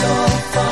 so 0.00 0.06
far. 0.52 0.69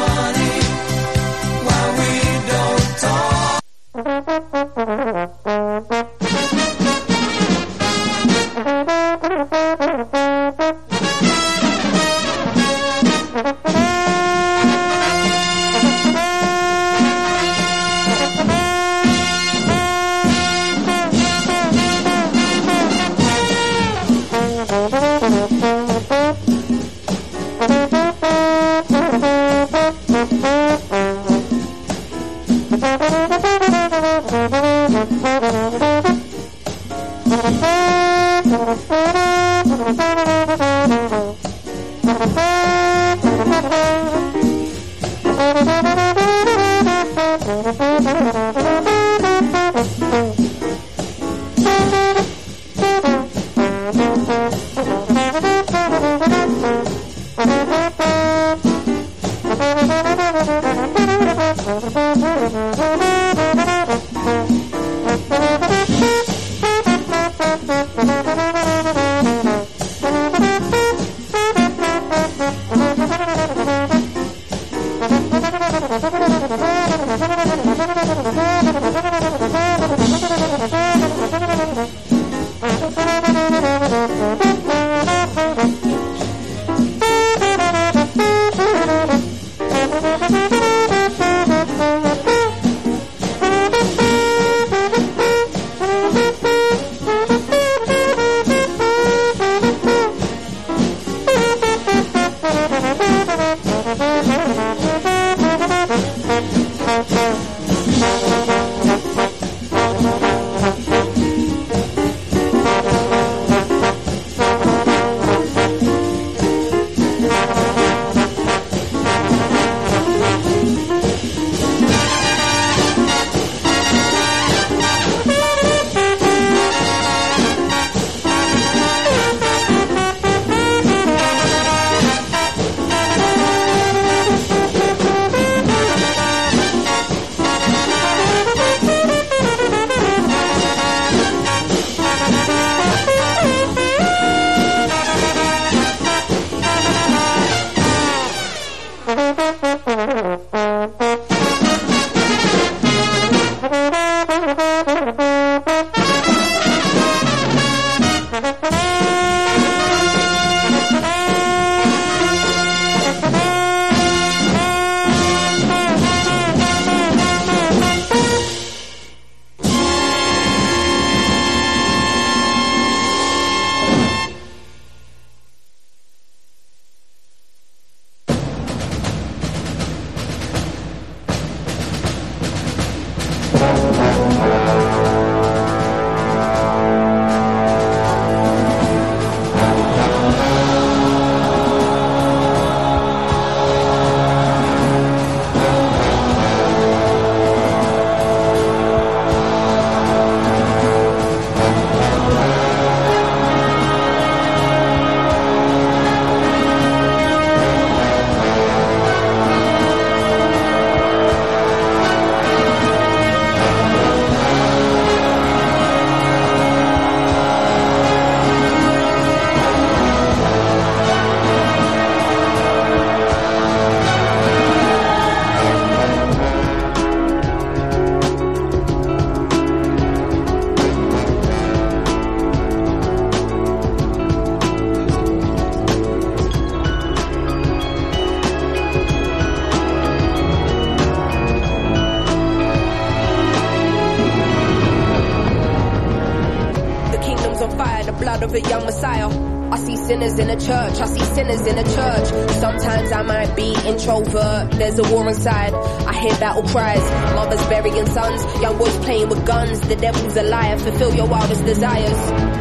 in 251.69 251.79
a 251.79 251.85
church. 251.85 252.29
Sometimes 252.59 253.13
I 253.13 253.23
might 253.23 253.55
be 253.55 253.75
introvert. 253.87 254.71
There's 254.73 254.99
a 254.99 255.13
war 255.13 255.29
inside. 255.29 255.73
Hear 256.19 256.37
battle 256.39 256.65
cries, 256.65 257.05
mothers 257.37 257.65
burying 257.69 258.07
sons, 258.07 258.43
young 258.61 258.77
boys 258.77 258.97
playing 258.99 259.29
with 259.29 259.47
guns. 259.47 259.81
The 259.81 259.95
devil's 259.95 260.37
a 260.37 260.43
liar, 260.43 260.77
fulfill 260.79 261.15
your 261.15 261.29
wildest 261.29 261.65
desires. 261.65 262.19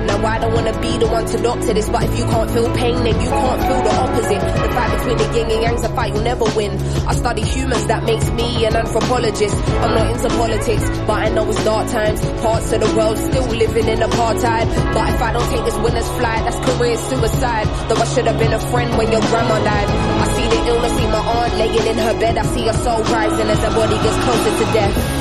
Now 0.07 0.23
I 0.25 0.37
don't 0.37 0.53
wanna 0.53 0.79
be 0.79 0.97
the 0.97 1.07
one 1.07 1.25
to 1.25 1.37
doctor 1.41 1.73
this, 1.73 1.89
but 1.89 2.03
if 2.03 2.17
you 2.19 2.25
can't 2.25 2.51
feel 2.51 2.69
pain, 2.75 2.95
then 3.03 3.19
you 3.19 3.29
can't 3.29 3.61
feel 3.65 3.81
the 3.81 3.93
opposite. 3.97 4.41
The 4.61 4.69
fight 4.77 4.91
between 4.97 5.17
the 5.17 5.27
yin 5.35 5.51
and 5.51 5.61
yang's 5.63 5.83
a 5.83 5.89
fight 5.89 6.13
you'll 6.13 6.23
never 6.23 6.45
win. 6.55 6.77
I 7.07 7.15
study 7.15 7.41
humans, 7.41 7.85
that 7.87 8.03
makes 8.03 8.29
me 8.31 8.65
an 8.65 8.75
anthropologist. 8.75 9.55
I'm 9.81 9.93
not 9.95 10.15
into 10.15 10.29
politics, 10.37 10.85
but 11.07 11.17
I 11.25 11.29
know 11.29 11.49
it's 11.49 11.63
dark 11.63 11.89
times. 11.89 12.21
Parts 12.45 12.71
of 12.71 12.79
the 12.81 12.95
world 12.95 13.17
still 13.17 13.47
living 13.47 13.87
in 13.87 13.99
apartheid. 13.99 14.69
But 14.93 15.13
if 15.13 15.21
I 15.21 15.33
don't 15.33 15.49
take 15.49 15.65
this 15.65 15.77
winner's 15.81 16.07
flight, 16.19 16.45
that's 16.45 16.59
career 16.61 16.95
suicide. 16.95 17.65
Though 17.89 17.97
I 17.97 18.05
should 18.05 18.27
have 18.27 18.37
been 18.37 18.53
a 18.53 18.59
friend 18.69 18.95
when 18.97 19.11
your 19.11 19.21
grandma 19.21 19.57
died. 19.65 19.89
I 19.89 20.27
see 20.37 20.47
the 20.47 20.61
illness, 20.67 20.93
see 20.93 21.07
my 21.07 21.19
aunt 21.25 21.53
laying 21.57 21.87
in 21.87 21.97
her 21.97 22.13
bed. 22.19 22.37
I 22.37 22.45
see 22.53 22.65
her 22.67 22.77
soul 22.85 23.01
rising 23.03 23.46
as 23.49 23.63
our 23.63 23.71
body 23.71 23.97
gets 24.03 24.17
closer 24.23 24.65
to 24.65 24.73
death. 24.73 25.16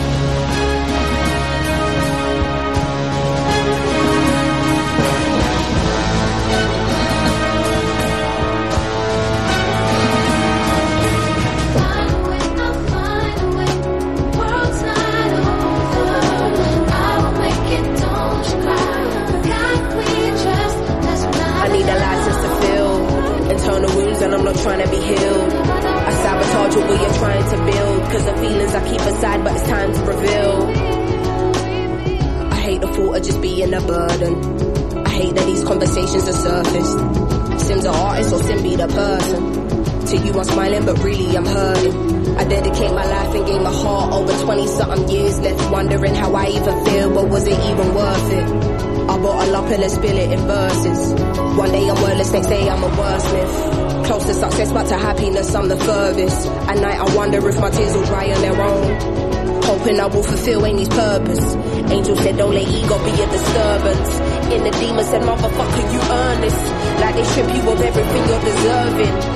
To 54.56 54.72
but 54.72 54.88
to 54.88 54.96
happiness 54.96 55.54
I'm 55.54 55.68
the 55.68 55.76
furthest. 55.76 56.46
At 56.46 56.78
night 56.78 56.98
I 56.98 57.14
wonder 57.14 57.46
if 57.46 57.60
my 57.60 57.68
tears 57.68 57.92
will 57.92 58.06
dry 58.06 58.32
on 58.32 58.40
their 58.40 58.58
own. 58.58 59.62
Hoping 59.64 60.00
I 60.00 60.06
will 60.06 60.22
fulfill 60.22 60.64
Amy's 60.64 60.88
purpose. 60.88 61.54
Angel 61.92 62.16
said 62.16 62.38
don't 62.38 62.54
let 62.54 62.66
ego 62.66 62.96
be 63.04 63.10
a 63.10 63.26
disturbance. 63.26 64.10
In 64.54 64.64
the 64.64 64.70
demon 64.80 65.04
said 65.04 65.22
motherfucker 65.22 65.92
you 65.92 66.00
earn 66.10 66.40
this. 66.40 66.56
Like 67.00 67.14
they 67.16 67.24
strip 67.24 67.54
you 67.54 67.70
of 67.70 67.80
everything 67.82 68.28
you're 68.28 68.44
deserving. 68.44 69.35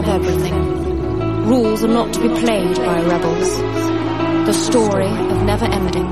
Of 0.00 0.08
everything. 0.08 1.46
Rules 1.46 1.84
are 1.84 1.88
not 1.88 2.12
to 2.14 2.20
be 2.20 2.28
played 2.40 2.76
by 2.76 3.02
rebels. 3.02 3.50
The 4.46 4.52
story 4.54 5.12
of 5.32 5.42
never 5.44 5.66
ending. 5.66 6.08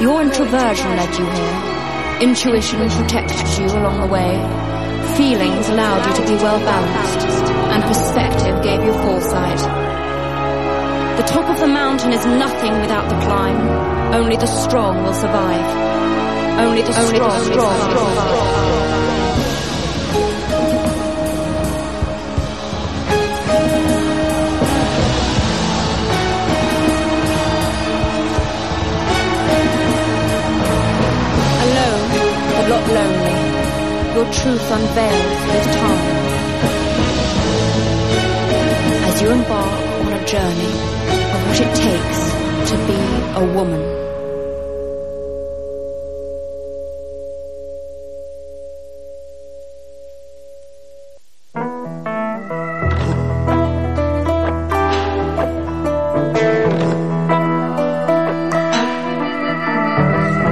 Your 0.00 0.22
introversion 0.22 0.90
led 0.94 1.12
you 1.18 1.26
here. 1.36 2.28
Intuition 2.28 2.88
protected 2.88 3.58
you 3.58 3.66
along 3.78 4.00
the 4.02 4.06
way. 4.06 4.32
Feelings 5.16 5.68
allowed 5.68 6.06
you 6.06 6.14
to 6.14 6.30
be 6.30 6.36
well 6.36 6.60
balanced. 6.60 7.26
And 7.74 7.82
perspective 7.82 8.62
gave 8.62 8.84
you 8.84 8.92
foresight. 9.02 9.58
The 11.18 11.26
top 11.26 11.50
of 11.50 11.58
the 11.58 11.66
mountain 11.66 12.12
is 12.12 12.24
nothing 12.24 12.80
without 12.80 13.08
the 13.08 13.18
climb. 13.26 14.14
Only 14.14 14.36
the 14.36 14.46
strong 14.46 15.02
will 15.02 15.14
survive. 15.14 15.66
Only 16.60 16.82
the 16.82 16.92
strong, 16.92 17.06
Only 17.06 17.18
the 17.18 17.40
strong, 17.40 17.90
strong, 17.90 18.12
strong. 18.12 18.85
Your 34.16 34.24
truth 34.32 34.70
unveiled 34.70 35.40
with 35.46 35.66
time. 35.76 36.06
As 39.08 39.20
you 39.20 39.30
embark 39.30 39.80
on 40.06 40.12
a 40.14 40.24
journey 40.24 40.72
of 41.34 41.40
what 41.46 41.60
it 41.60 41.72
takes 41.84 42.20
to 42.70 42.76
be 42.86 43.00
a 43.34 43.54
woman. 43.54 43.82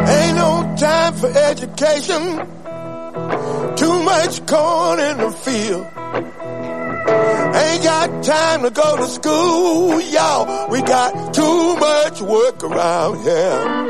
Ain't 0.06 0.36
no 0.36 0.76
time 0.76 1.14
for 1.14 1.30
education. 1.38 2.63
Much 4.24 4.46
corn 4.46 5.00
in 5.00 5.18
the 5.18 5.30
field. 5.30 5.84
Ain't 7.54 7.84
got 7.84 8.24
time 8.24 8.62
to 8.62 8.70
go 8.70 8.96
to 8.96 9.06
school, 9.06 10.00
y'all. 10.00 10.70
We 10.70 10.80
got 10.80 11.34
too 11.34 11.76
much 11.76 12.22
work 12.22 12.64
around 12.64 13.22
here. 13.22 13.83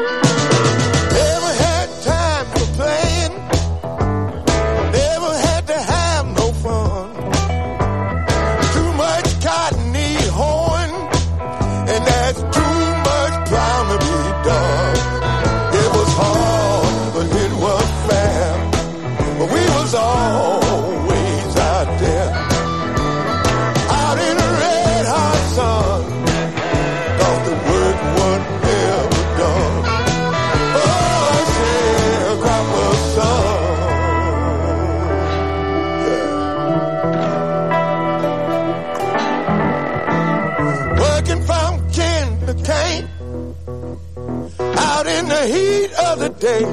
day. 46.45 46.61
Me 46.61 46.67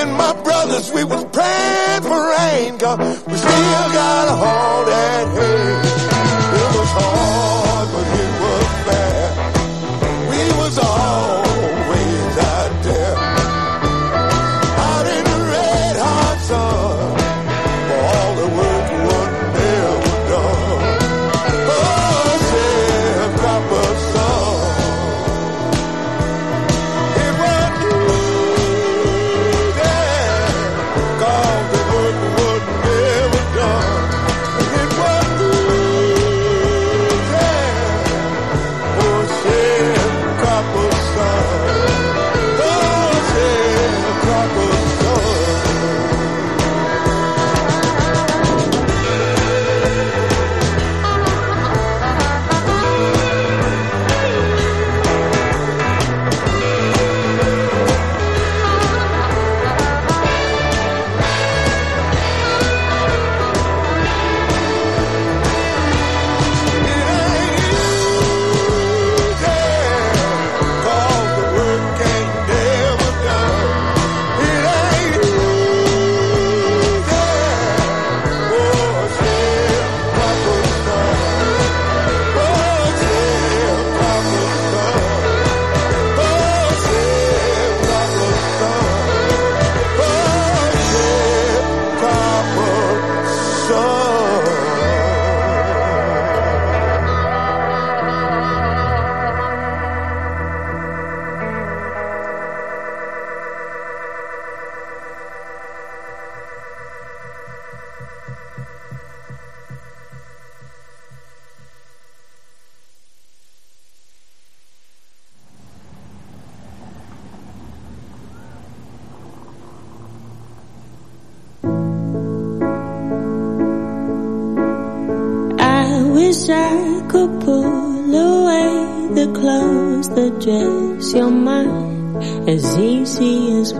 and 0.00 0.12
my 0.14 0.32
brothers, 0.42 0.90
we 0.92 1.04
was 1.04 1.24
praying 1.26 2.02
for 2.02 2.30
rain, 2.36 2.78
God. 2.78 2.98
We 3.00 3.36
still 3.36 3.92
got 3.92 4.28
a 4.28 4.36
home. 4.36 4.69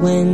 when 0.01 0.30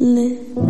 live. 0.00 0.69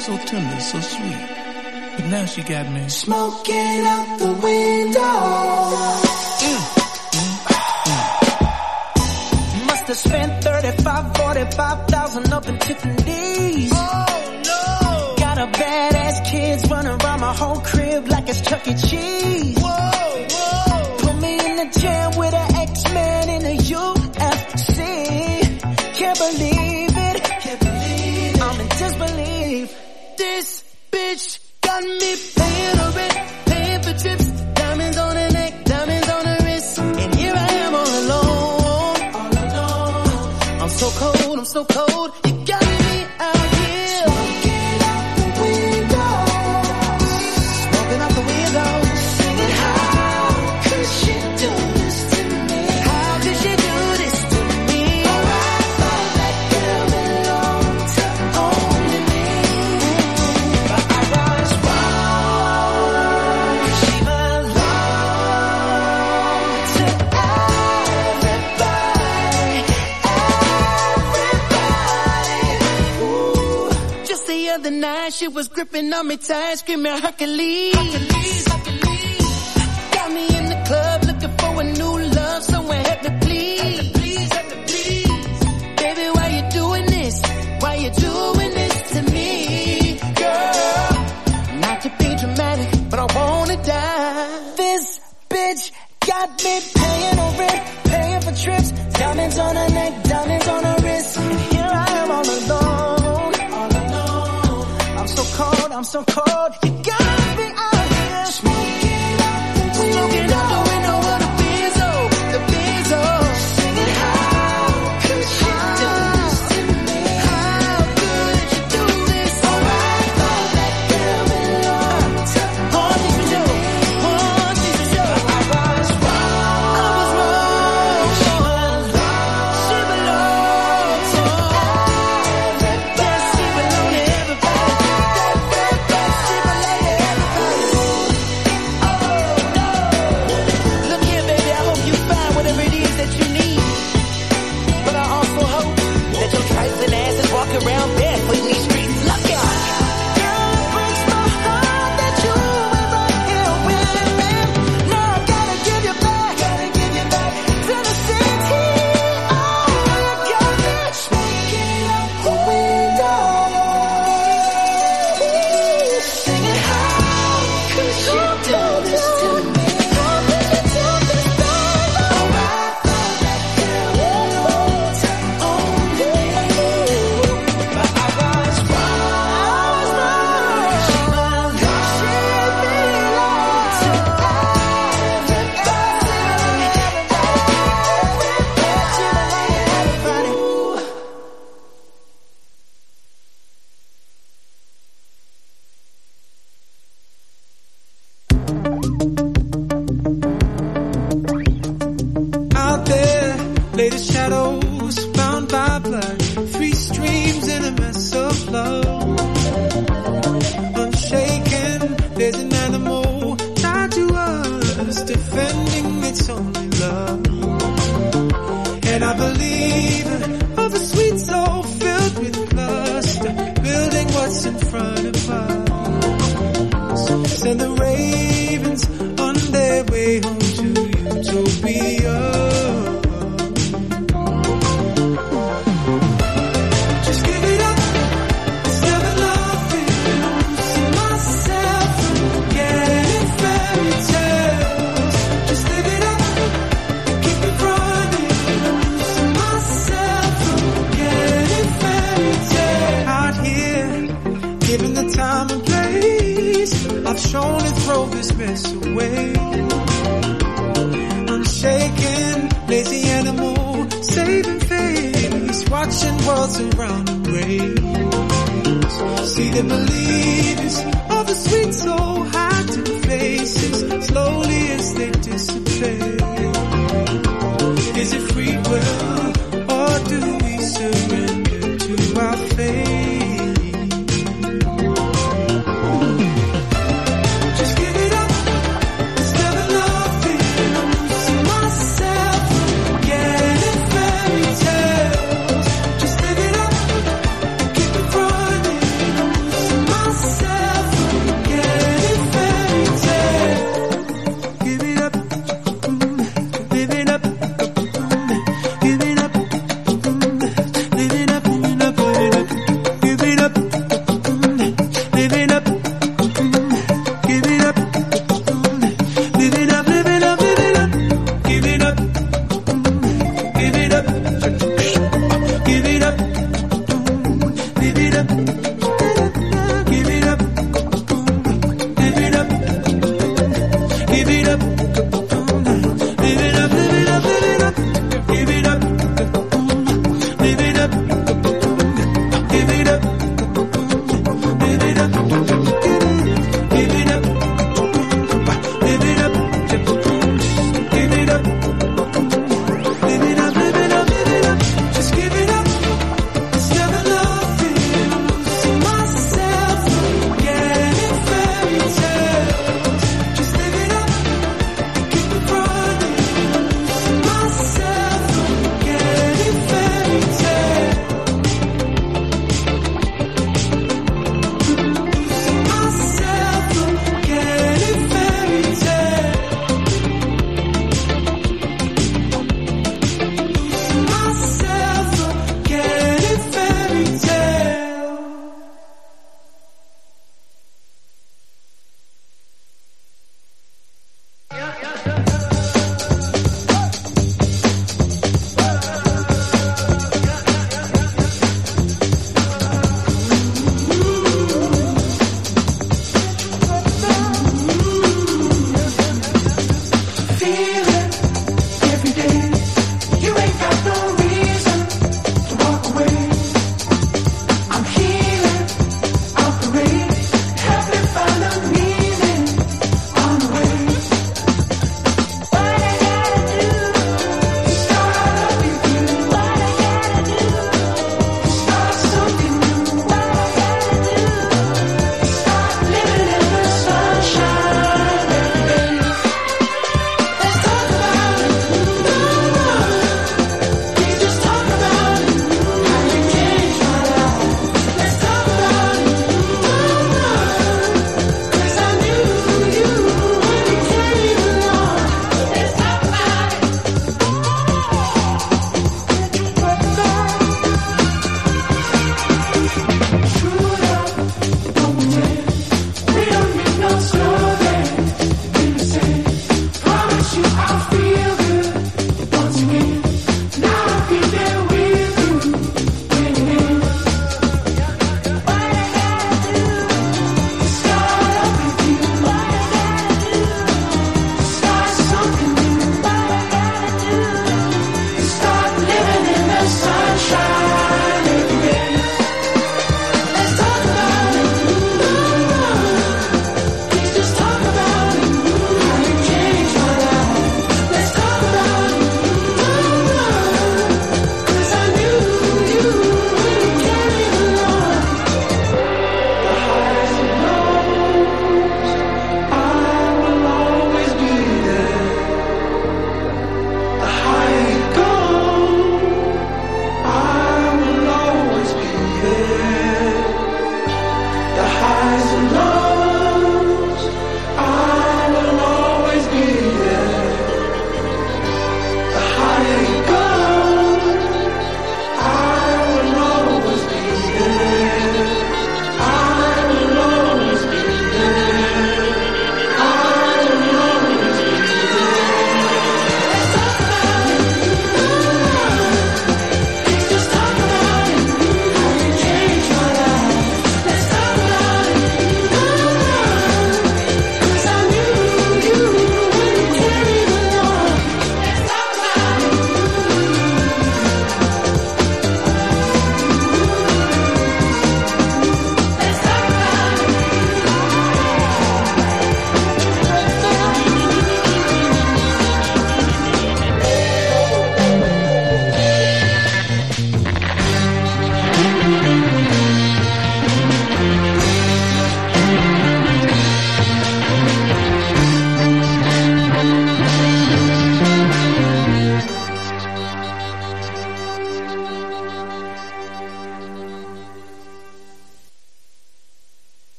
so 0.00 0.16
tender, 0.16 0.60
so 0.60 0.80
sweet. 0.80 1.28
But 1.96 2.06
now 2.06 2.24
she 2.24 2.42
got 2.42 2.70
me 2.72 2.88
smoking 2.88 3.84
out 3.84 4.18
the 4.18 4.32
window. 4.32 5.00
Mm, 6.40 6.60
mm, 7.16 7.36
mm. 8.96 9.66
Must 9.66 9.86
have 9.88 9.96
spent 9.98 10.42
35, 10.44 11.16
45,000 11.16 12.32
up 12.32 12.48
in 12.48 12.58
Tiffany's. 12.58 13.72
Oh 13.74 14.42
no! 14.46 15.14
Got 15.18 15.38
a 15.38 15.46
badass 15.58 16.30
kids 16.30 16.70
running 16.70 16.96
around 17.02 17.20
my 17.20 17.34
whole 17.34 17.60
crib 17.60 18.08
like 18.08 18.26
it's 18.28 18.40
Chuck 18.40 18.66
E. 18.66 18.74
Cheese. 18.74 19.19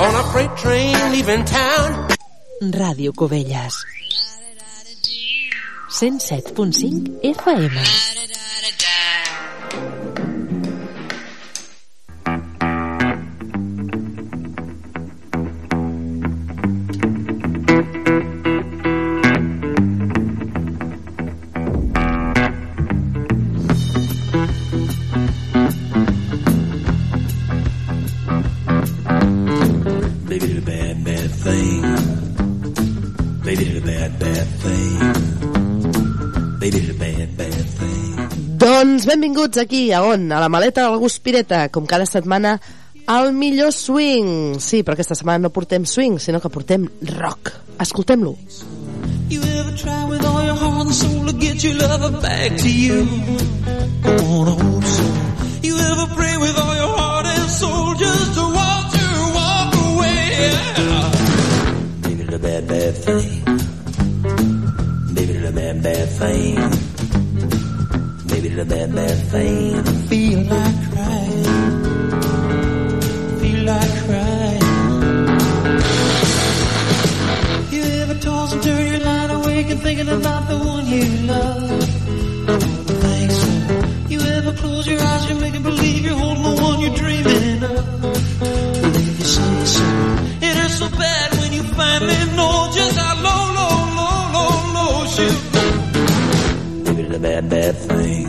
On 0.00 0.14
a 0.14 0.24
freight 0.32 0.54
train 0.56 0.94
leaving 1.12 1.44
town. 1.44 2.08
Ràdio 2.62 3.12
Cubelles. 3.12 3.74
107.5 5.90 7.20
FM. 7.22 7.74
Benvinguts 39.28 39.58
aquí, 39.58 39.92
a 39.92 40.02
on? 40.02 40.32
A 40.32 40.40
la 40.40 40.48
maleta 40.48 40.82
del 40.88 40.98
Gus 40.98 41.18
Pireta, 41.20 41.68
com 41.68 41.84
cada 41.86 42.06
setmana, 42.06 42.60
al 43.06 43.32
millor 43.32 43.72
swing. 43.72 44.58
Sí, 44.58 44.82
però 44.82 44.94
aquesta 44.96 45.14
setmana 45.14 45.38
no 45.44 45.50
portem 45.52 45.84
swing, 45.84 46.18
sinó 46.18 46.40
que 46.40 46.48
portem 46.48 46.88
rock. 47.18 47.52
Escoltem-lo. 47.78 48.36
You 49.28 49.42
ever 49.42 49.76
try 49.76 50.04
with 50.08 50.24
all 50.24 50.44
your 50.44 50.56
heart 50.56 50.86
and 50.86 50.94
soul 50.94 51.26
to 51.26 51.32
get 51.34 51.62
your 51.62 51.74
lover 51.74 52.10
back 52.22 52.56
to 52.56 52.68
you? 52.68 53.06
I 54.04 54.16
hope 54.16 54.84
so. 54.84 55.04
You 55.62 55.76
ever 55.76 56.06
pray 56.16 56.36
with 56.38 56.58
all 56.58 56.74
your 56.74 56.96
heart 56.96 57.26
and 57.26 57.50
soul 57.50 57.94
just 57.96 58.34
to 58.34 58.42
watch 58.48 58.96
her 58.96 59.32
walk 59.36 59.74
away? 59.92 60.52
Baby 62.00 62.24
did 62.24 62.32
a 62.32 62.38
bad, 62.38 62.66
bad 62.66 62.94
thing. 62.96 63.44
Baby 65.14 65.46
a 65.46 65.52
bad, 65.52 65.82
bad 65.82 66.08
thing. 66.08 66.97
Baby 68.38 68.50
did 68.50 68.60
a 68.60 68.64
bad, 68.64 68.94
bad 68.94 69.18
thing. 69.32 69.84
Feel 70.06 70.38
like 70.44 70.92
crying. 70.92 71.44
Feel 73.40 73.64
like 73.64 73.94
crying. 74.06 74.62
You 77.72 77.82
ever 77.82 78.14
toss 78.20 78.52
and 78.52 78.62
turn 78.62 78.86
your 78.92 79.00
line 79.00 79.30
awake 79.30 79.70
and 79.70 79.80
thinking 79.80 80.08
about 80.08 80.48
the 80.48 80.56
one 80.56 80.86
you 80.86 81.04
love? 81.26 81.82
Think 83.02 83.30
so. 83.32 83.50
You 84.08 84.20
ever 84.20 84.52
close 84.52 84.86
your 84.86 85.00
eyes 85.00 85.30
and 85.32 85.40
make 85.40 85.60
believe 85.60 86.04
you're 86.04 86.14
holding 86.14 86.44
the 86.44 86.62
one 86.62 86.78
you're 86.78 86.94
dreaming 86.94 87.64
of? 87.64 88.00
Believe 88.82 89.18
you 89.18 89.24
say 89.24 89.64
so. 89.64 89.84
It 90.46 90.56
is 90.64 90.78
so 90.78 90.88
bad 90.90 91.32
when 91.40 91.52
you 91.54 91.64
finally 91.64 92.36
know 92.36 92.70
just 92.72 92.96
how 92.98 93.14
low, 93.16 93.42
low, 93.58 93.74
low, 93.98 94.30
low, 94.32 94.52
low 94.74 95.06
did 95.16 95.47
a 97.18 97.20
bad, 97.20 97.48
bad 97.50 97.76
thing. 97.76 98.28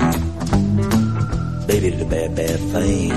Baby 1.68 1.92
did 1.92 2.02
a 2.02 2.06
bad, 2.06 2.36
bad 2.36 2.60
thing. 2.74 3.10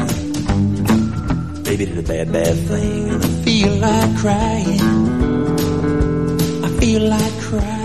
Baby 1.63 1.87
did 1.87 1.99
a 1.99 2.03
bad, 2.03 2.33
bad 2.33 2.57
thing. 2.69 3.11
I 3.11 3.29
feel 3.45 3.75
like 3.77 4.17
crying. 4.19 4.81
I 6.65 6.69
feel 6.79 7.03
like 7.09 7.41
crying. 7.41 7.82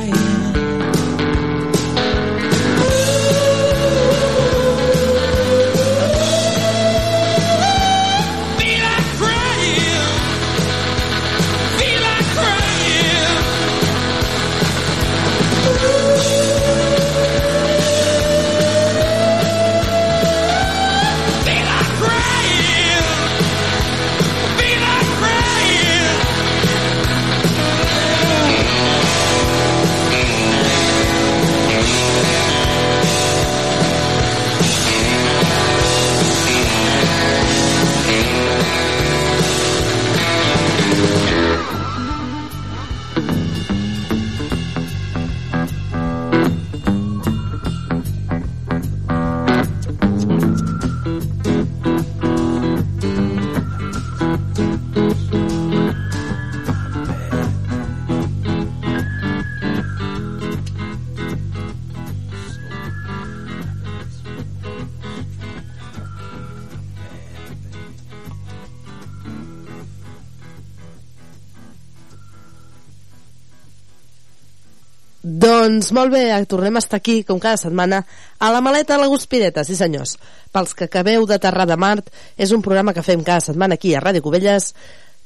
Doncs 75.68 75.90
molt 75.92 76.14
bé, 76.14 76.30
tornem 76.48 76.78
a 76.78 76.80
estar 76.80 76.96
aquí, 77.02 77.26
com 77.28 77.42
cada 77.44 77.60
setmana, 77.60 77.98
a 78.40 78.52
la 78.54 78.62
maleta 78.64 78.96
de 78.96 79.02
la 79.02 79.10
Guspireta, 79.12 79.66
sí 79.68 79.76
senyors. 79.76 80.14
Pels 80.56 80.72
que 80.72 80.86
acabeu 80.88 81.26
d'aterrar 81.28 81.66
de 81.68 81.76
Mart, 81.76 82.08
és 82.40 82.54
un 82.56 82.64
programa 82.64 82.94
que 82.96 83.04
fem 83.04 83.20
cada 83.20 83.44
setmana 83.44 83.76
aquí 83.76 83.92
a 83.92 84.00
Ràdio 84.00 84.24
Cubelles, 84.24 84.70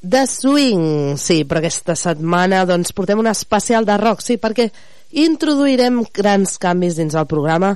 de 0.02 0.24
swing, 0.26 1.14
sí, 1.22 1.44
però 1.46 1.62
aquesta 1.62 1.94
setmana 1.94 2.64
doncs 2.66 2.90
portem 2.98 3.22
un 3.22 3.30
especial 3.30 3.86
de 3.86 4.00
rock, 4.02 4.26
sí, 4.26 4.40
perquè 4.42 4.72
introduirem 5.22 6.02
grans 6.10 6.58
canvis 6.58 6.98
dins 6.98 7.14
el 7.14 7.30
programa, 7.30 7.76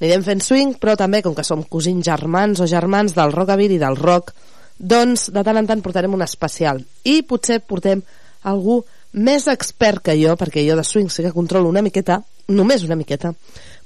anirem 0.00 0.24
fent 0.24 0.40
swing, 0.40 0.78
però 0.80 0.96
també, 0.96 1.20
com 1.20 1.36
que 1.36 1.44
som 1.44 1.68
cosins 1.68 2.08
germans 2.08 2.64
o 2.64 2.70
germans 2.70 3.12
del 3.12 3.36
rockabilly 3.36 3.76
i 3.76 3.84
del 3.84 4.00
rock, 4.00 4.32
doncs 4.78 5.28
de 5.36 5.44
tant 5.44 5.60
en 5.60 5.68
tant 5.68 5.84
portarem 5.84 6.16
un 6.16 6.24
especial. 6.24 6.80
I 7.04 7.20
potser 7.28 7.60
portem 7.60 8.00
algú 8.48 8.86
més 9.16 9.46
expert 9.48 10.02
que 10.04 10.16
jo, 10.20 10.36
perquè 10.36 10.64
jo 10.66 10.76
de 10.76 10.84
swing 10.84 11.08
sí 11.12 11.24
que 11.24 11.34
controlo 11.34 11.70
una 11.72 11.82
miqueta, 11.84 12.20
només 12.52 12.84
una 12.84 12.98
miqueta, 12.98 13.32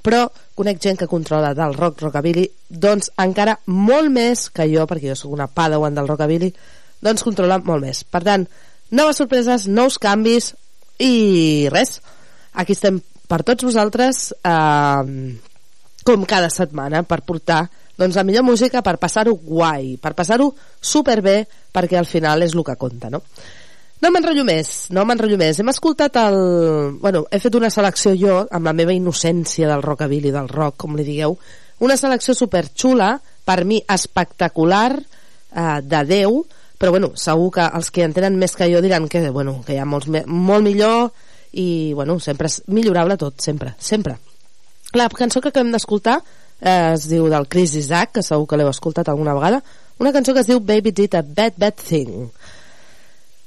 però 0.02 0.24
conec 0.58 0.80
gent 0.82 0.98
que 1.00 1.08
controla 1.08 1.52
del 1.54 1.76
rock 1.76 2.02
rockabilly, 2.02 2.46
doncs 2.68 3.12
encara 3.20 3.58
molt 3.66 4.10
més 4.12 4.48
que 4.54 4.66
jo, 4.72 4.86
perquè 4.90 5.12
jo 5.12 5.18
sóc 5.18 5.36
una 5.36 5.48
padawan 5.48 5.94
del 5.94 6.08
rockabilly, 6.08 6.50
doncs 7.00 7.24
controla 7.24 7.60
molt 7.64 7.84
més. 7.84 8.02
Per 8.04 8.22
tant, 8.26 8.46
noves 8.90 9.20
sorpreses, 9.20 9.68
nous 9.68 9.98
canvis 10.02 10.54
i 11.00 11.68
res, 11.72 12.00
aquí 12.52 12.74
estem 12.76 12.98
per 13.30 13.44
tots 13.46 13.64
vosaltres 13.64 14.32
eh, 14.42 15.38
com 16.04 16.26
cada 16.26 16.50
setmana 16.50 17.04
per 17.06 17.22
portar 17.22 17.62
doncs, 18.00 18.16
la 18.16 18.24
millor 18.24 18.44
música 18.48 18.82
per 18.82 18.96
passar-ho 18.98 19.36
guai, 19.36 19.94
per 20.00 20.14
passar-ho 20.16 20.48
superbé, 20.80 21.44
perquè 21.72 22.00
al 22.00 22.08
final 22.08 22.42
és 22.42 22.56
el 22.56 22.64
que 22.64 22.78
compta, 22.80 23.12
no? 23.12 23.20
No 24.00 24.08
m'enrotllo 24.08 24.46
més, 24.48 24.88
no 24.96 25.04
m'enrotllo 25.04 25.36
més. 25.40 25.58
Hem 25.60 25.68
escoltat 25.72 26.14
el... 26.16 26.38
Bueno, 27.02 27.26
he 27.28 27.40
fet 27.42 27.56
una 27.58 27.68
selecció 27.72 28.14
jo, 28.16 28.38
amb 28.48 28.70
la 28.70 28.72
meva 28.76 28.94
innocència 28.96 29.68
del 29.68 29.84
rockabilly, 29.84 30.32
del 30.32 30.48
rock, 30.48 30.78
com 30.80 30.96
li 30.96 31.04
digueu, 31.04 31.36
una 31.84 31.96
selecció 32.00 32.32
superxula, 32.36 33.12
per 33.44 33.64
mi 33.68 33.80
espectacular, 33.84 34.94
eh, 34.96 35.80
de 35.82 36.00
Déu, 36.08 36.40
però 36.80 36.94
bueno, 36.94 37.12
segur 37.14 37.50
que 37.52 37.66
els 37.76 37.90
que 37.92 38.06
en 38.06 38.16
tenen 38.16 38.38
més 38.40 38.56
que 38.56 38.70
jo 38.72 38.80
diran 38.80 39.08
que, 39.08 39.26
bueno, 39.28 39.58
que 39.66 39.76
hi 39.76 39.80
ha 39.82 39.88
molts, 39.88 40.08
molt 40.24 40.64
millor 40.64 41.10
i 41.52 41.92
bueno, 41.92 42.16
sempre 42.24 42.48
és 42.48 42.60
millorable 42.72 43.18
tot, 43.20 43.36
sempre, 43.42 43.74
sempre. 43.76 44.16
La 44.96 45.10
cançó 45.12 45.42
que 45.42 45.52
acabem 45.52 45.74
d'escoltar 45.74 46.16
eh, 46.20 46.94
es 46.94 47.04
diu 47.10 47.28
del 47.28 47.48
Chris 47.52 47.74
Isaac, 47.76 48.14
que 48.16 48.24
segur 48.24 48.48
que 48.48 48.56
l'heu 48.56 48.70
escoltat 48.72 49.12
alguna 49.12 49.36
vegada, 49.36 49.60
una 50.00 50.12
cançó 50.16 50.32
que 50.32 50.40
es 50.40 50.48
diu 50.48 50.62
Baby 50.64 50.94
Did 50.96 51.18
a 51.18 51.22
Bad 51.22 51.60
Bad 51.60 51.76
Thing. 51.84 52.30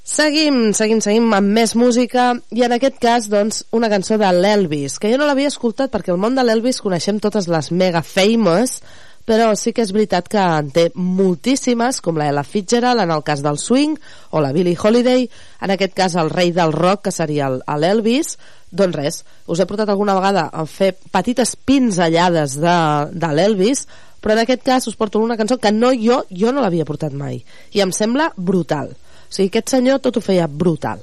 Seguim, 0.04 0.74
seguim, 0.76 1.00
seguim 1.00 1.30
amb 1.32 1.54
més 1.56 1.72
música 1.80 2.34
i 2.52 2.66
en 2.66 2.74
aquest 2.76 2.98
cas, 3.00 3.30
doncs, 3.32 3.62
una 3.72 3.88
cançó 3.88 4.18
de 4.20 4.28
l'Elvis, 4.36 4.98
que 5.00 5.08
jo 5.14 5.18
no 5.20 5.30
l'havia 5.30 5.48
escoltat 5.48 5.94
perquè 5.94 6.12
el 6.12 6.20
món 6.20 6.36
de 6.36 6.44
l'Elvis 6.44 6.82
coneixem 6.84 7.22
totes 7.24 7.48
les 7.48 7.70
mega 7.72 8.02
famous, 8.04 8.82
però 9.24 9.54
sí 9.56 9.72
que 9.72 9.80
és 9.86 9.94
veritat 9.96 10.28
que 10.28 10.42
en 10.44 10.74
té 10.76 10.90
moltíssimes, 11.00 12.02
com 12.04 12.18
la 12.20 12.28
Ella 12.34 12.44
Fitzgerald 12.44 13.00
en 13.00 13.14
el 13.16 13.24
cas 13.24 13.40
del 13.46 13.56
swing, 13.58 13.96
o 14.36 14.42
la 14.44 14.52
Billie 14.52 14.76
Holiday, 14.76 15.30
en 15.64 15.72
aquest 15.72 15.96
cas 15.96 16.18
el 16.20 16.30
rei 16.36 16.52
del 16.52 16.76
rock, 16.76 17.06
que 17.06 17.16
seria 17.16 17.48
el- 17.48 17.62
el 17.66 17.80
l'Elvis, 17.86 18.36
doncs 18.72 18.96
res, 19.00 19.22
us 19.48 19.60
he 19.62 19.66
portat 19.66 19.88
alguna 19.88 20.18
vegada 20.20 20.50
a 20.52 20.66
fer 20.66 20.98
petites 21.16 21.56
pinzellades 21.56 22.58
de, 22.60 22.76
de 23.14 23.32
l'Elvis, 23.32 23.88
però 24.20 24.36
en 24.36 24.44
aquest 24.44 24.64
cas 24.68 24.86
us 24.92 25.00
porto 25.00 25.20
una 25.24 25.38
cançó 25.40 25.58
que 25.60 25.72
no 25.72 25.94
jo, 25.96 26.26
jo 26.30 26.52
no 26.52 26.60
l'havia 26.60 26.84
portat 26.88 27.12
mai 27.16 27.42
i 27.72 27.82
em 27.84 27.92
sembla 27.92 28.34
brutal 28.36 28.92
o 29.34 29.36
sigui, 29.36 29.50
aquest 29.50 29.74
senyor 29.74 29.98
tot 30.04 30.20
ho 30.20 30.22
feia 30.22 30.46
brutal 30.48 31.02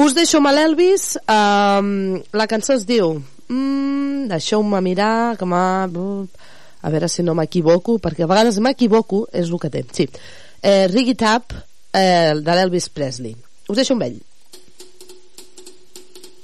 us 0.00 0.16
deixo 0.16 0.40
amb 0.40 0.48
l'Elvis 0.56 1.18
um, 1.28 2.16
la 2.32 2.48
cançó 2.48 2.72
es 2.78 2.86
diu 2.88 3.18
mm, 3.20 4.24
deixeu-me 4.32 4.80
mirar 4.80 5.36
que 5.36 5.44
m'ha... 5.44 5.84
a 6.82 6.90
veure 6.90 7.08
si 7.12 7.22
no 7.22 7.36
m'equivoco 7.36 7.98
perquè 8.00 8.24
a 8.24 8.30
vegades 8.30 8.58
m'equivoco 8.58 9.26
és 9.32 9.52
el 9.52 9.60
que 9.60 9.70
té 9.70 9.84
sí. 9.92 10.08
eh, 10.62 10.88
Rig 10.88 11.12
It 11.12 11.22
Up 11.28 11.52
eh, 11.92 12.32
de 12.40 12.56
l'Elvis 12.56 12.88
Presley 12.88 13.36
us 13.68 13.76
deixo 13.76 13.92
amb 13.98 14.08
ell 14.08 14.20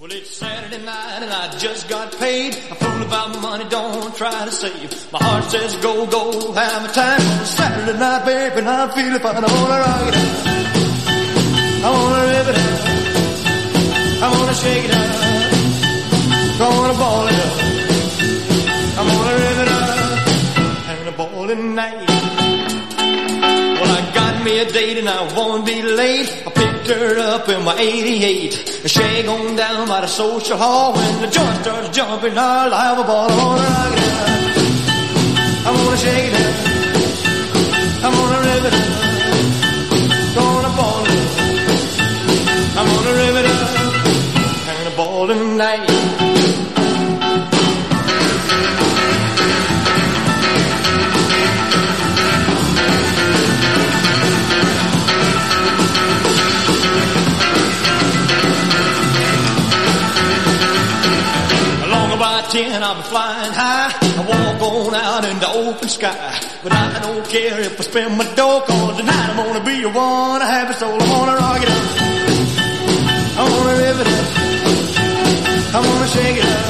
Well, 0.01 0.13
it's 0.13 0.31
Saturday 0.37 0.79
night 0.85 1.23
and 1.23 1.33
I 1.33 1.59
just 1.59 1.89
got 1.89 2.17
paid. 2.21 2.55
A 2.55 2.77
fool 2.77 3.03
about 3.03 3.43
money, 3.43 3.69
don't 3.69 4.15
try 4.15 4.45
to 4.45 4.53
save. 4.53 4.95
My 5.13 5.19
heart 5.19 5.51
says 5.51 5.75
go, 5.83 6.07
go, 6.07 6.53
have 6.53 6.89
a 6.89 6.93
time. 6.93 7.21
Saturday 7.45 7.99
night, 7.99 8.25
baby, 8.25 8.61
and 8.61 8.69
I'm 8.69 8.91
feeling 8.91 9.19
fine. 9.19 9.45
I 9.45 9.53
wanna 9.61 10.63
rock. 10.63 10.68
I 11.81 11.91
wanna 11.91 12.23
rip 12.33 12.49
it 12.53 12.59
out. 12.59 12.83
I 14.21 14.29
wanna 14.37 14.55
shake 14.55 14.85
it 14.85 14.91
out. 14.91 15.29
I 16.61 16.69
wanna 16.77 16.99
ball 16.99 17.27
it 17.29 17.39
up. 17.47 17.55
I 18.99 19.03
wanna 19.11 19.35
rip 19.43 19.59
it 19.65 19.69
out. 19.79 19.89
And 20.91 21.09
a 21.09 21.13
ball 21.13 21.47
night. 21.55 22.09
Well, 23.79 23.93
I 23.97 24.03
got 24.13 24.45
me 24.45 24.59
a 24.59 24.65
date 24.65 24.99
and 24.99 25.09
I 25.09 25.33
won't 25.37 25.65
be 25.65 25.83
late. 25.83 26.31
I 26.47 26.51
picked 26.51 26.89
her 26.89 27.19
up 27.21 27.49
in 27.49 27.63
my 27.65 27.77
88. 27.79 28.83
Shag 28.87 29.29
on 29.29 29.55
down 29.55 29.87
by 29.87 30.01
the 30.01 30.09
social 30.09 30.57
hall. 30.57 30.95
When 30.95 31.21
the 31.23 31.29
joint 31.29 31.63
starts 31.63 31.91
jumping, 31.97 32.37
I'll 32.37 32.73
have 32.73 32.99
a 32.99 33.05
ball. 33.05 33.31
I 33.31 33.37
wanna 33.37 33.63
rock 33.63 33.93
it 33.93 34.03
out. 34.19 34.39
I 35.67 35.71
wanna 35.79 35.97
shake 35.97 36.27
it 36.27 36.35
out. 36.43 36.57
I 38.05 38.09
wanna 38.19 38.41
rip 38.49 38.65
it 38.65 38.75
out. 38.75 39.08
Out. 42.79 42.87
I 42.87 42.95
wanna 42.95 43.13
rip 43.13 43.35
it 43.35 43.47
out. 43.47 43.69
And 44.69 44.89
a 44.89 44.97
ball. 44.97 45.31
Along 61.85 62.13
about 62.13 62.51
ten, 62.51 62.83
I'll 62.83 62.95
be 62.95 63.03
flying 63.03 63.53
high. 63.53 63.93
I 64.03 64.25
walk 64.27 64.63
on 64.63 64.95
out 64.95 65.25
in 65.25 65.39
the 65.39 65.49
open 65.49 65.89
sky. 65.89 66.41
But 66.63 66.73
I 66.73 67.01
don't 67.01 67.29
care 67.29 67.61
if 67.61 67.81
I 67.81 67.83
spend 67.85 68.19
my 68.19 68.25
dough, 68.35 68.63
cause 68.67 68.97
tonight 68.99 69.31
I'm 69.31 69.37
gonna 69.37 69.65
be 69.65 69.83
a 69.83 69.89
one 69.89 70.41
happy 70.41 70.75
soul. 70.75 71.01
I 71.01 71.09
wanna 71.11 71.37
rock 71.37 71.63
it 71.63 71.69
up. 71.69 72.08
I 73.39 73.43
wanna 73.43 73.75
rip 73.79 73.99
it 74.03 74.09
up. 74.19 74.27
I 75.77 75.79
wanna 75.87 76.09
shake 76.09 76.39
it 76.39 76.49
up. 76.59 76.67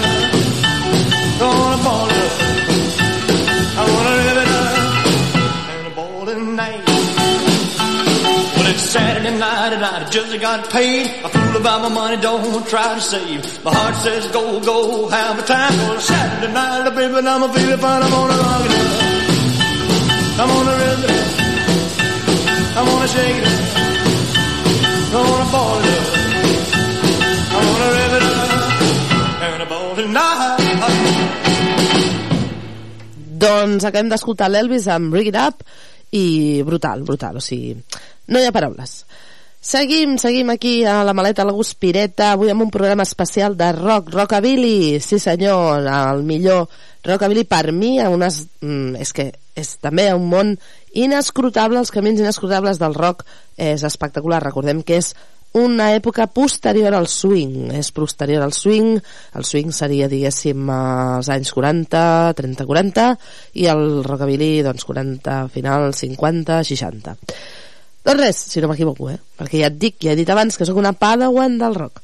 I 1.41 1.47
wanna 1.49 1.83
ball 1.83 2.09
it 2.11 2.17
up. 2.29 2.35
I 3.81 3.83
wanna 3.93 4.15
rip 4.21 4.39
it 4.45 4.51
up. 4.59 4.75
And 5.73 5.87
a 5.87 5.91
ball 5.97 6.27
tonight. 6.27 6.85
Well, 8.55 8.69
it's 8.69 8.83
Saturday 8.83 9.39
night 9.39 9.73
and 9.73 9.83
I 9.83 10.05
just 10.11 10.39
got 10.43 10.69
paid. 10.69 11.07
I 11.25 11.29
fool 11.31 11.57
about 11.57 11.81
my 11.81 11.89
money, 11.89 12.21
don't 12.21 12.69
try 12.69 12.95
to 12.97 13.01
save. 13.01 13.65
My 13.65 13.73
heart 13.73 13.97
says 13.97 14.27
go, 14.29 14.61
go, 14.61 15.09
have 15.09 15.39
a 15.39 15.43
time. 15.43 15.73
Well, 15.79 16.01
Saturday 16.01 16.53
night, 16.53 16.91
baby, 16.95 17.27
I'm 17.27 17.51
feeling 17.51 17.79
fine. 17.79 18.03
I'm 18.03 18.11
gonna 18.11 18.37
rock 18.45 18.65
it 18.67 18.73
up. 18.77 19.09
I'm 20.41 20.49
gonna 20.53 20.75
rip 20.85 21.01
it 21.01 21.13
up. 21.17 21.29
I'm 22.77 22.85
gonna 22.85 23.09
shake 23.09 23.37
it 23.41 23.47
up. 23.49 23.77
I'm 25.17 25.27
gonna 25.27 25.51
ball 25.51 25.79
it 25.81 26.13
up. 26.13 26.18
Doncs 33.39 33.85
acabem 33.85 34.09
d'escoltar 34.11 34.49
l'Elvis 34.51 34.89
amb 34.91 35.15
Rig 35.15 35.29
It 35.31 35.39
Up 35.39 35.65
i 36.17 36.63
brutal, 36.65 37.05
brutal, 37.05 37.37
o 37.37 37.43
sigui, 37.45 37.77
no 38.33 38.41
hi 38.41 38.49
ha 38.49 38.55
paraules. 38.55 39.03
Seguim, 39.61 40.17
seguim 40.23 40.49
aquí 40.55 40.85
a 40.87 41.03
la 41.05 41.13
maleta 41.13 41.45
la 41.45 41.53
Guspireta, 41.53 42.33
avui 42.33 42.49
amb 42.49 42.63
un 42.63 42.71
programa 42.71 43.03
especial 43.03 43.57
de 43.59 43.73
rock, 43.75 44.13
rockabilly, 44.15 45.01
sí 45.03 45.19
senyor, 45.19 45.85
el 45.85 46.23
millor 46.25 46.69
rockabilly 47.05 47.45
per 47.45 47.73
mi, 47.73 47.99
a 48.01 48.09
unes, 48.09 48.47
mm, 48.63 48.97
és 49.03 49.13
que 49.13 49.33
és 49.59 49.75
també 49.83 50.07
un 50.15 50.29
món 50.31 50.55
inescrutable, 50.95 51.83
els 51.83 51.91
camins 51.93 52.23
inescrutables 52.23 52.79
del 52.79 52.95
rock 52.95 53.27
és 53.57 53.83
espectacular, 53.85 54.41
recordem 54.45 54.83
que 54.87 55.03
és 55.03 55.13
una 55.57 55.93
època 55.97 56.27
posterior 56.29 56.95
al 56.95 57.09
swing, 57.09 57.71
és 57.75 57.91
posterior 57.97 58.43
al 58.45 58.53
swing, 58.53 58.99
el 59.39 59.47
swing 59.49 59.73
seria, 59.73 60.09
diguéssim, 60.11 60.69
als 60.71 61.31
anys 61.33 61.53
40, 61.57 62.03
30-40, 62.39 63.07
i 63.63 63.69
el 63.73 64.03
rockabilly, 64.05 64.51
doncs, 64.67 64.85
40, 64.89 65.39
final, 65.55 65.93
50, 65.97 66.61
60. 66.69 67.17
Doncs 68.05 68.21
res, 68.21 68.43
si 68.53 68.61
no 68.61 68.71
m'equivoco, 68.71 69.09
eh? 69.11 69.19
Perquè 69.39 69.63
ja 69.63 69.73
et 69.73 69.79
dic, 69.81 69.99
ja 70.05 70.13
he 70.13 70.19
dit 70.19 70.29
abans 70.31 70.57
que 70.57 70.69
sóc 70.69 70.79
una 70.81 70.95
padawan 70.97 71.59
del 71.61 71.77
rock. 71.77 72.03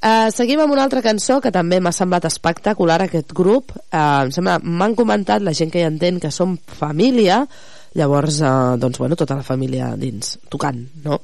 Uh, 0.00 0.32
seguim 0.32 0.62
amb 0.64 0.72
una 0.72 0.86
altra 0.86 1.02
cançó 1.04 1.42
que 1.44 1.52
també 1.52 1.76
m'ha 1.76 1.92
semblat 1.92 2.24
espectacular 2.24 3.02
aquest 3.04 3.34
grup 3.36 3.74
uh, 3.76 4.22
em 4.24 4.30
sembla, 4.32 4.54
m'han 4.64 4.94
comentat 4.96 5.44
la 5.44 5.52
gent 5.52 5.68
que 5.68 5.82
ja 5.82 5.90
entén 5.92 6.16
que 6.16 6.30
som 6.32 6.54
família 6.56 7.42
llavors, 8.00 8.38
uh, 8.40 8.78
doncs 8.80 8.96
bueno, 8.96 9.18
tota 9.20 9.36
la 9.36 9.44
família 9.44 9.90
dins, 10.00 10.38
tocant, 10.48 10.80
no? 11.04 11.20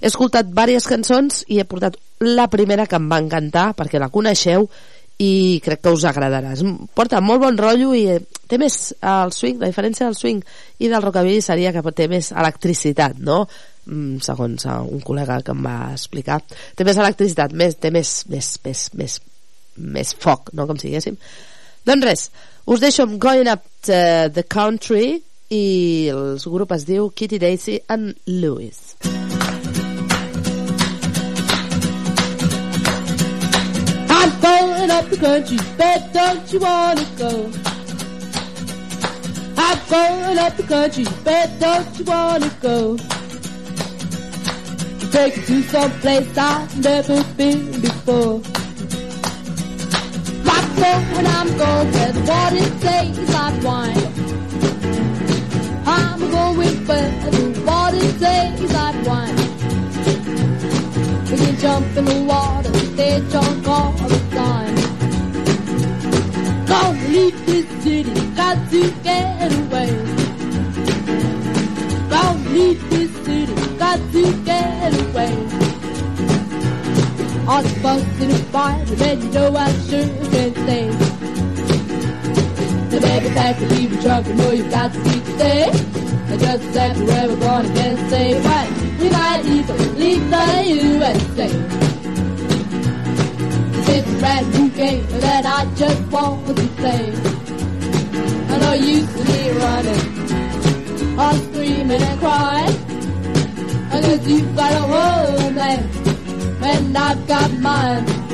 He 0.00 0.08
escoltat 0.08 0.48
diverses 0.48 0.88
cançons 0.88 1.44
i 1.52 1.60
he 1.60 1.66
portat 1.68 1.98
la 2.24 2.48
primera 2.52 2.86
que 2.88 2.96
em 2.96 3.08
va 3.10 3.20
encantar 3.20 3.70
perquè 3.76 4.00
la 4.00 4.10
coneixeu 4.12 4.68
i 5.20 5.60
crec 5.60 5.82
que 5.84 5.92
us 5.92 6.06
agradarà. 6.08 6.54
Porta 6.96 7.20
molt 7.20 7.42
bon 7.42 7.58
rotllo 7.60 7.92
i 7.96 8.06
eh, 8.08 8.20
té 8.48 8.56
més 8.60 8.78
el 9.04 9.34
swing, 9.36 9.58
la 9.60 9.68
diferència 9.68 10.06
del 10.06 10.16
swing 10.16 10.40
i 10.80 10.88
del 10.88 11.04
rockabilly 11.04 11.42
seria 11.44 11.74
que 11.74 11.84
té 11.92 12.08
més 12.08 12.30
electricitat, 12.32 13.20
no? 13.20 13.42
Mm, 13.84 14.22
segons 14.24 14.64
un 14.70 15.02
col·lega 15.04 15.42
que 15.44 15.52
em 15.52 15.64
va 15.66 15.92
explicar. 15.92 16.40
Té 16.76 16.88
més 16.88 17.00
electricitat, 17.00 17.52
més, 17.52 17.76
té 17.76 17.92
més, 17.92 18.14
més, 18.32 18.54
més, 18.64 18.86
més, 18.96 19.18
més 19.76 20.14
foc, 20.16 20.54
no? 20.56 20.64
Com 20.70 20.80
si 20.80 20.88
diguéssim. 20.88 21.20
Doncs 21.84 22.08
res, 22.08 22.28
us 22.72 22.80
deixo 22.80 23.04
amb 23.04 23.20
Going 23.20 23.52
Up 23.52 23.68
the 23.84 24.46
Country 24.48 25.18
i 25.50 25.64
el 26.12 26.38
grup 26.46 26.72
es 26.72 26.88
diu 26.88 27.10
Kitty 27.12 27.40
Daisy 27.42 27.80
and 27.92 28.16
Lewis. 28.26 28.96
I'm 29.04 29.29
going 34.80 34.90
up 34.92 35.10
the 35.10 35.16
country, 35.18 35.58
but 35.76 36.12
don't 36.14 36.52
you 36.52 36.58
wanna 36.58 37.04
go? 37.18 37.50
I'm 39.58 39.78
going 39.90 40.38
up 40.38 40.56
the 40.56 40.62
country, 40.62 41.04
but 41.22 41.48
don't 41.60 41.98
you 41.98 42.04
wanna 42.06 42.50
go? 42.62 42.96
Take 45.12 45.36
you 45.36 45.42
to 45.42 45.62
some 45.64 45.90
place 46.00 46.38
I've 46.38 46.78
never 46.82 47.22
been 47.36 47.80
before. 47.82 48.40
I'm 50.54 50.66
going, 50.76 51.26
I'm 51.26 51.48
going 51.58 51.92
where 51.92 52.12
the 52.12 52.22
water 52.30 52.68
tastes 52.80 53.34
like 53.34 53.62
wine. 53.62 54.02
I'm 55.86 56.20
going 56.30 56.86
where 56.86 57.30
the 57.30 57.62
water 57.66 58.18
tastes 58.18 58.72
like 58.72 59.06
wine. 59.06 59.49
We 61.30 61.36
can 61.36 61.56
jump 61.58 61.96
in 61.96 62.04
the 62.06 62.24
water, 62.24 62.74
stay 62.92 63.20
drunk 63.30 63.68
all 63.68 63.92
the 63.92 64.18
time. 64.34 64.74
Gonna 66.66 67.08
leave 67.08 67.46
this 67.46 67.66
city, 67.84 68.14
got 68.34 68.58
to 68.70 68.90
get 69.04 69.52
away. 69.60 69.90
Gonna 72.10 72.48
leave 72.50 72.90
this 72.90 73.12
city, 73.24 73.54
got 73.78 74.00
to 74.10 74.44
get 74.44 74.92
away. 74.92 75.34
The 77.62 77.68
fuss 77.82 78.02
and 78.20 78.30
the 78.32 78.38
fight, 78.50 78.90
and 79.00 79.22
you 79.22 79.30
know 79.30 79.54
I 79.54 79.70
sure 79.86 80.08
can 80.30 80.52
stay. 80.64 81.29
The 82.90 83.00
baby 83.00 83.28
to 83.30 83.74
leave 83.74 83.90
the 83.94 84.02
truck, 84.02 84.26
you 84.26 84.34
know 84.34 84.50
you've 84.50 84.70
got 84.70 84.92
to 84.92 85.02
keep 85.02 85.24
stay. 85.24 85.70
And 86.30 86.40
just 86.40 86.64
exactly 86.64 87.04
where 87.06 87.28
we're 87.28 87.36
going, 87.36 87.74
can't 87.74 88.10
say 88.10 88.40
right. 88.40 88.70
We 89.00 89.08
might 89.10 89.44
even 89.44 89.98
leave 89.98 90.30
the 90.30 90.46
USA. 90.66 91.48
It's 93.92 94.08
a 94.08 94.18
brand 94.18 94.54
new 94.54 94.68
game 94.70 95.06
that 95.20 95.44
I 95.46 95.64
just 95.74 96.02
want 96.12 96.46
to 96.46 96.54
play. 96.54 97.12
I 98.48 98.58
know 98.58 98.74
you 98.74 99.06
to 99.06 99.20
be 99.28 99.50
running, 99.58 101.18
all 101.18 101.34
screaming 101.34 102.02
and 102.02 102.20
crying. 102.20 102.76
I 103.92 104.00
guess 104.00 104.26
you've 104.26 104.54
got 104.54 104.72
a 104.72 104.82
homeland, 104.92 106.06
and 106.62 106.96
I've 106.96 107.26
got 107.26 107.52
mine. 107.58 108.29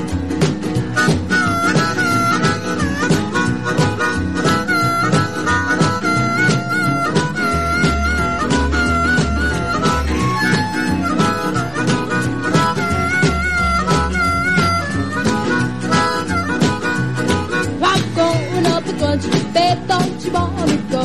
Babe, 19.57 19.83
don't 19.89 20.23
you 20.23 20.31
wanna 20.33 20.77
go? 20.91 21.05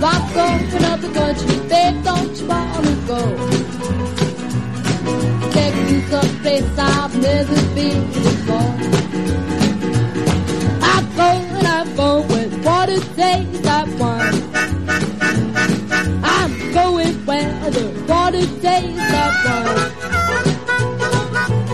Walk 0.00 0.36
off 0.44 0.74
another 0.78 1.10
country, 1.12 1.56
babe, 1.68 2.02
don't 2.02 2.34
you 2.38 2.46
wanna 2.46 2.94
go? 3.06 3.20
Take 5.52 5.76
you 5.90 6.00
place 6.40 6.78
I've 6.78 7.14
never 7.20 7.58
been 7.76 8.02
before. 8.06 8.74
I 10.94 10.96
go 11.18 11.28
and 11.58 11.66
I 11.66 11.80
go 12.00 12.10
with 12.22 12.52
what 12.64 12.88
it 12.88 13.04
takes 13.14 13.66
I 13.66 13.84
want. 14.00 14.34
I'm 16.24 16.52
going 16.72 17.14
where 17.26 17.70
the 17.76 17.86
water 18.08 18.46
tastes 18.62 19.12
I 19.22 19.26
want. 19.44 19.78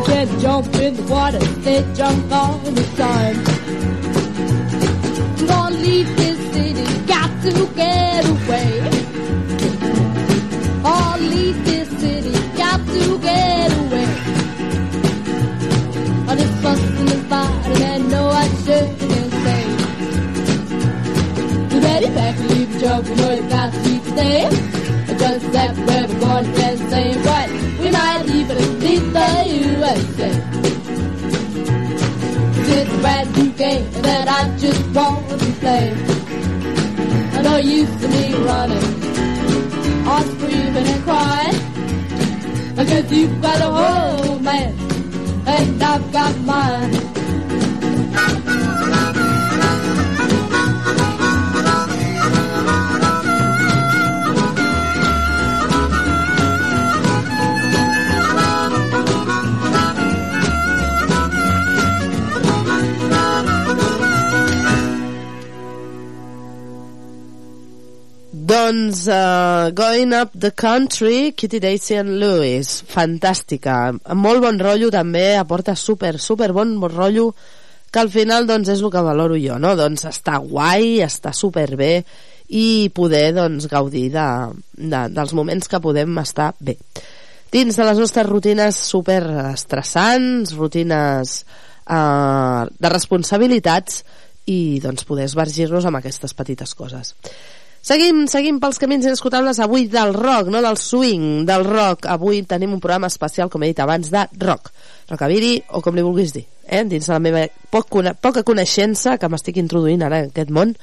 Can't 0.07 0.33
jump 0.41 0.75
in 0.75 0.95
the 0.97 1.03
water, 1.05 1.39
they 1.65 1.81
jump 1.95 2.33
all 2.33 2.59
the 2.59 2.83
time. 2.97 3.98
Gonna 5.49 5.77
leave 5.77 6.17
this 6.17 6.39
city, 6.55 6.87
got 7.07 7.31
to 7.43 7.53
get 7.75 8.25
away. 8.35 8.71
Oh, 10.85 11.17
leave 11.21 11.65
this 11.65 11.89
city, 12.01 12.33
got 12.57 12.81
to 12.95 13.19
get 13.19 13.71
away. 13.83 14.09
All 16.29 16.37
this 16.37 16.55
fussing 16.63 17.11
and 17.15 17.25
fighting, 17.31 17.83
and 17.83 18.11
no, 18.11 18.29
I 18.29 18.49
shouldn't 18.63 19.33
say. 19.45 19.63
You 21.71 21.79
ready 21.81 22.11
back 22.19 22.37
to 22.37 22.45
leave 22.55 22.73
the 22.73 22.79
joke, 22.81 23.07
you 23.09 23.17
know 23.17 23.33
you 23.33 23.49
got 23.49 23.73
to 23.73 23.79
leave 23.89 24.05
today. 24.09 24.49
Just 25.19 25.53
that 25.53 25.77
where 25.87 26.07
we're 26.07 26.21
going 26.21 26.47
and 26.47 26.79
saying 26.91 27.19
what 27.25 27.51
we 27.81 27.91
might 27.91 28.27
even 28.31 28.81
leave 28.81 29.13
the 29.13 29.29
USA. 29.49 30.31
It's 32.71 32.93
a 32.93 32.99
brand 32.99 33.37
new 33.37 33.51
game 33.53 33.91
that 34.03 34.29
I 34.29 34.57
just 34.59 34.85
want 34.95 35.29
to 35.31 35.37
play. 35.61 35.87
I 37.37 37.43
know 37.43 37.57
you 37.57 37.87
see 37.87 38.09
me 38.09 38.35
running, 38.45 40.07
all 40.07 40.23
screaming 40.23 40.87
and 40.95 41.03
crying. 41.05 41.59
Because 42.77 43.11
you've 43.11 43.41
got 43.41 43.61
a 43.61 43.71
whole 43.79 44.39
man, 44.41 44.75
and 45.47 45.83
I've 45.83 46.13
got 46.13 46.39
mine. 46.41 46.93
Doncs 68.69 69.07
uh, 69.09 69.71
Going 69.73 70.13
Up 70.13 70.33
the 70.39 70.51
Country, 70.53 71.33
Kitty 71.33 71.59
Daisy 71.59 71.95
and 71.97 72.19
Lewis, 72.21 72.83
fantàstica, 72.85 73.95
molt 74.13 74.43
bon 74.45 74.59
rotllo 74.61 74.91
també, 74.93 75.39
aporta 75.41 75.73
super, 75.73 76.11
super 76.21 76.51
bon, 76.53 76.75
bon 76.83 76.93
rotllo, 76.93 77.31
que 77.89 78.03
al 78.03 78.11
final 78.13 78.45
doncs 78.45 78.69
és 78.75 78.83
el 78.85 78.93
que 78.93 79.05
valoro 79.07 79.39
jo, 79.41 79.57
no? 79.57 79.73
Doncs 79.79 80.05
està 80.11 80.37
guai, 80.43 80.99
està 81.01 81.33
super 81.33 81.65
bé 81.81 82.03
i 82.53 82.91
poder 82.93 83.31
doncs 83.39 83.71
gaudir 83.73 84.11
de, 84.13 84.29
de, 84.77 85.01
dels 85.17 85.33
moments 85.39 85.73
que 85.73 85.81
podem 85.81 86.21
estar 86.21 86.51
bé. 86.61 86.77
Dins 87.49 87.73
de 87.73 87.87
les 87.89 88.03
nostres 88.05 88.29
rutines 88.29 88.77
super 88.77 89.23
estressants, 89.47 90.53
rutines 90.61 91.39
eh, 91.41 92.65
de 92.69 92.93
responsabilitats 92.93 94.03
i 94.45 94.77
doncs 94.85 95.09
poder 95.09 95.25
esvergir-nos 95.31 95.89
amb 95.89 96.03
aquestes 96.03 96.37
petites 96.37 96.77
coses. 96.77 97.15
Seguim, 97.83 98.27
seguim 98.29 98.59
pels 98.61 98.81
camins 98.83 99.07
inescutables 99.07 99.61
avui 99.63 99.87
del 99.89 100.13
rock, 100.17 100.51
no 100.53 100.61
del 100.65 100.77
swing, 100.77 101.45
del 101.49 101.65
rock. 101.65 102.09
Avui 102.11 102.43
tenim 102.43 102.75
un 102.75 102.81
programa 102.83 103.09
especial, 103.09 103.49
com 103.49 103.63
he 103.63 103.73
dit 103.73 103.81
abans, 103.81 104.11
de 104.13 104.27
rock. 104.45 104.73
Rockabilly, 105.09 105.55
o 105.73 105.83
com 105.85 105.97
li 105.97 106.05
vulguis 106.05 106.35
dir. 106.35 106.45
Eh? 106.69 106.85
Dins 106.85 107.09
la 107.09 107.21
meva 107.23 107.47
poc, 107.73 107.95
poca 108.21 108.45
coneixença 108.45 109.17
que 109.17 109.31
m'estic 109.31 109.61
introduint 109.63 110.05
ara 110.05 110.25
en 110.25 110.33
aquest 110.33 110.53
món, 110.53 110.75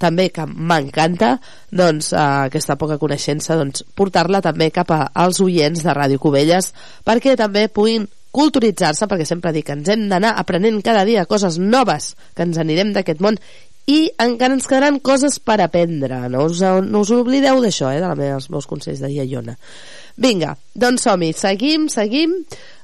també 0.00 0.30
que 0.32 0.46
m'encanta 0.48 1.34
doncs, 1.70 2.14
eh, 2.14 2.20
aquesta 2.48 2.78
poca 2.80 2.98
coneixença 2.98 3.58
doncs, 3.60 3.84
portar-la 3.94 4.40
també 4.44 4.70
cap 4.72 4.94
als 4.96 5.42
oients 5.44 5.84
de 5.84 5.94
Ràdio 5.96 6.20
Cubelles 6.22 6.72
perquè 7.04 7.36
també 7.36 7.68
puguin 7.68 8.08
culturitzar-se 8.32 9.08
perquè 9.10 9.26
sempre 9.26 9.52
dic 9.52 9.66
que 9.68 9.76
ens 9.76 9.90
hem 9.92 10.06
d'anar 10.08 10.36
aprenent 10.40 10.80
cada 10.86 11.04
dia 11.04 11.26
coses 11.26 11.58
noves 11.58 12.14
que 12.34 12.46
ens 12.46 12.60
anirem 12.62 12.94
d'aquest 12.94 13.20
món 13.20 13.36
i 13.90 13.98
encara 14.22 14.56
ens 14.56 14.68
quedaran 14.70 15.00
coses 15.02 15.40
per 15.42 15.58
aprendre 15.64 16.22
no 16.32 16.46
us, 16.46 16.62
no 16.62 17.04
us 17.04 17.14
oblideu 17.16 17.62
d'això 17.64 17.90
eh, 17.90 18.00
de 18.00 18.06
la 18.06 18.18
meva, 18.18 18.38
els 18.38 18.50
meus 18.52 18.68
consells 18.70 19.02
de 19.02 19.10
Iaiona 19.12 19.56
vinga, 20.20 20.54
doncs 20.74 21.08
som-hi, 21.08 21.32
seguim 21.36 21.88
seguim 21.92 22.36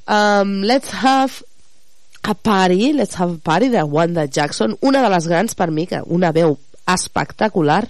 um, 0.08 0.62
let's 0.66 0.90
have 1.02 1.42
a 2.26 2.34
party, 2.34 2.92
let's 2.92 3.14
have 3.14 3.34
a 3.34 3.38
party 3.38 3.68
de 3.68 3.82
Wanda 3.82 4.26
Jackson, 4.26 4.76
una 4.82 5.02
de 5.02 5.10
les 5.10 5.28
grans 5.28 5.54
per 5.54 5.70
mi 5.70 5.86
que 5.86 6.02
una 6.06 6.32
veu 6.32 6.56
espectacular. 6.86 7.84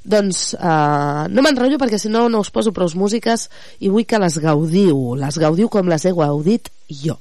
Doncs 0.00 0.54
uh, 0.56 1.26
no 1.28 1.44
m'enrotllo 1.44 1.76
perquè 1.80 1.98
si 2.00 2.08
no 2.08 2.28
no 2.32 2.40
us 2.40 2.52
poso 2.52 2.72
prou 2.76 2.88
músiques 2.96 3.48
i 3.80 3.92
vull 3.92 4.08
que 4.08 4.20
les 4.20 4.38
gaudiu 4.40 5.14
les 5.20 5.36
gaudiu 5.40 5.68
com 5.68 5.92
les 5.92 6.08
he 6.08 6.14
gaudit 6.16 6.72
jo. 6.88 7.18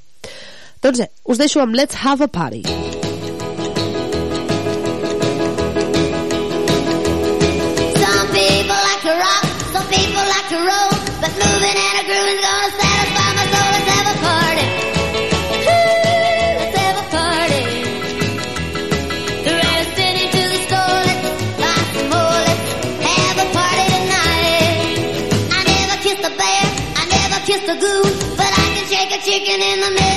Doncs 0.80 1.04
eh, 1.04 1.12
us 1.28 1.44
deixo 1.44 1.60
amb 1.60 1.76
Let's 1.76 2.00
Have 2.00 2.24
a 2.24 2.32
Party 2.32 3.09
rock, 9.20 9.44
some 9.76 9.88
people 9.92 10.24
like 10.34 10.48
to 10.54 10.60
roll, 10.64 10.92
but 11.20 11.32
moving 11.36 11.78
and 11.86 11.96
a 12.00 12.04
grooving's 12.08 12.42
gonna 12.42 12.72
satisfy 12.80 13.28
my 13.38 13.46
soul. 13.52 13.70
Let's 13.76 13.90
have 13.96 14.08
a 14.10 14.18
party. 14.24 14.68
Let's 16.60 16.78
have 16.80 16.98
a 17.04 17.08
party. 17.20 17.64
The 19.46 19.52
rare's 19.60 19.92
been 20.00 20.16
into 20.24 20.44
the 20.54 20.60
store, 20.68 21.00
let's 21.08 21.24
buy 21.60 21.80
some 21.96 22.10
more. 22.16 22.44
Let's 22.48 23.04
have 23.12 23.38
a 23.44 23.48
party 23.60 23.86
tonight. 23.96 24.88
I 25.52 25.60
never 25.68 25.98
kissed 26.06 26.24
a 26.24 26.34
bear, 26.40 26.66
I 26.96 27.04
never 27.18 27.40
kissed 27.50 27.68
a 27.68 27.78
goose, 27.84 28.18
but 28.40 28.52
I 28.64 28.66
can 28.76 28.86
shake 28.88 29.12
a 29.18 29.22
chicken 29.28 29.60
in 29.62 29.78
the 29.84 29.92
middle 29.92 30.09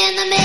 in 0.00 0.16
the 0.16 0.24
middle. 0.24 0.39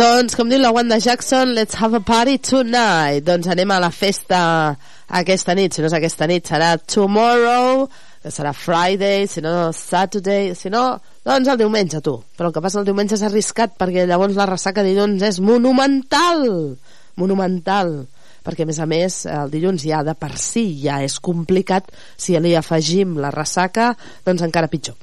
Doncs, 0.00 0.32
com 0.32 0.48
diu 0.48 0.56
la 0.62 0.70
Wanda 0.72 0.96
Jackson, 0.96 1.50
let's 1.52 1.76
have 1.76 1.92
a 1.92 2.00
party 2.00 2.38
tonight. 2.38 3.20
Doncs 3.26 3.50
anem 3.52 3.68
a 3.74 3.76
la 3.82 3.90
festa 3.92 4.38
aquesta 5.18 5.52
nit. 5.58 5.74
Si 5.76 5.82
no 5.82 5.90
és 5.90 5.96
aquesta 5.98 6.24
nit, 6.30 6.46
serà 6.48 6.70
tomorrow, 6.80 7.82
que 8.22 8.32
serà 8.32 8.54
Friday, 8.56 9.26
si 9.28 9.42
no 9.44 9.74
Saturday, 9.76 10.54
si 10.56 10.72
no, 10.72 10.86
doncs 11.26 11.50
el 11.52 11.58
diumenge, 11.60 12.00
tu. 12.00 12.14
Però 12.38 12.48
el 12.48 12.54
que 12.56 12.62
passa 12.64 12.80
el 12.80 12.88
diumenge 12.88 13.18
és 13.18 13.26
arriscat, 13.28 13.76
perquè 13.76 14.06
llavors 14.08 14.40
la 14.40 14.48
ressaca 14.48 14.86
dilluns 14.86 15.26
és 15.28 15.42
monumental. 15.44 16.48
Monumental. 17.20 17.92
Perquè, 18.40 18.64
a 18.64 18.70
més 18.72 18.80
a 18.80 18.88
més, 18.88 19.20
el 19.28 19.52
dilluns 19.52 19.84
ja 19.84 20.00
de 20.06 20.16
per 20.16 20.32
si 20.40 20.64
ja 20.80 21.02
és 21.04 21.18
complicat, 21.20 21.92
si 22.16 22.40
li 22.40 22.56
afegim 22.56 23.18
la 23.20 23.34
ressaca, 23.36 23.92
doncs 24.24 24.48
encara 24.48 24.72
pitjor. 24.72 24.96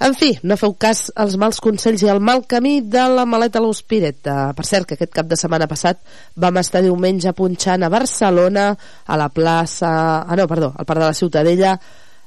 En 0.00 0.14
fi, 0.14 0.28
no 0.46 0.54
feu 0.56 0.76
cas 0.78 1.08
als 1.18 1.34
mals 1.42 1.58
consells 1.58 2.04
i 2.04 2.08
al 2.08 2.20
mal 2.22 2.44
camí 2.46 2.76
de 2.86 3.02
la 3.10 3.24
maleta 3.26 3.58
a 3.58 3.62
l'Hospiret. 3.64 4.20
Eh, 4.30 4.52
Per 4.54 4.64
cert, 4.66 4.86
que 4.86 4.94
aquest 4.94 5.10
cap 5.12 5.26
de 5.26 5.36
setmana 5.36 5.66
passat 5.66 5.98
vam 6.36 6.56
estar 6.62 6.82
diumenge 6.84 7.32
punxant 7.34 7.82
a 7.82 7.88
Barcelona, 7.90 8.68
a 9.06 9.16
la 9.18 9.28
plaça... 9.28 9.90
Ah, 10.22 10.36
no, 10.38 10.46
perdó, 10.46 10.70
al 10.76 10.86
Parc 10.86 11.00
de 11.02 11.06
la 11.08 11.14
Ciutadella, 11.18 11.72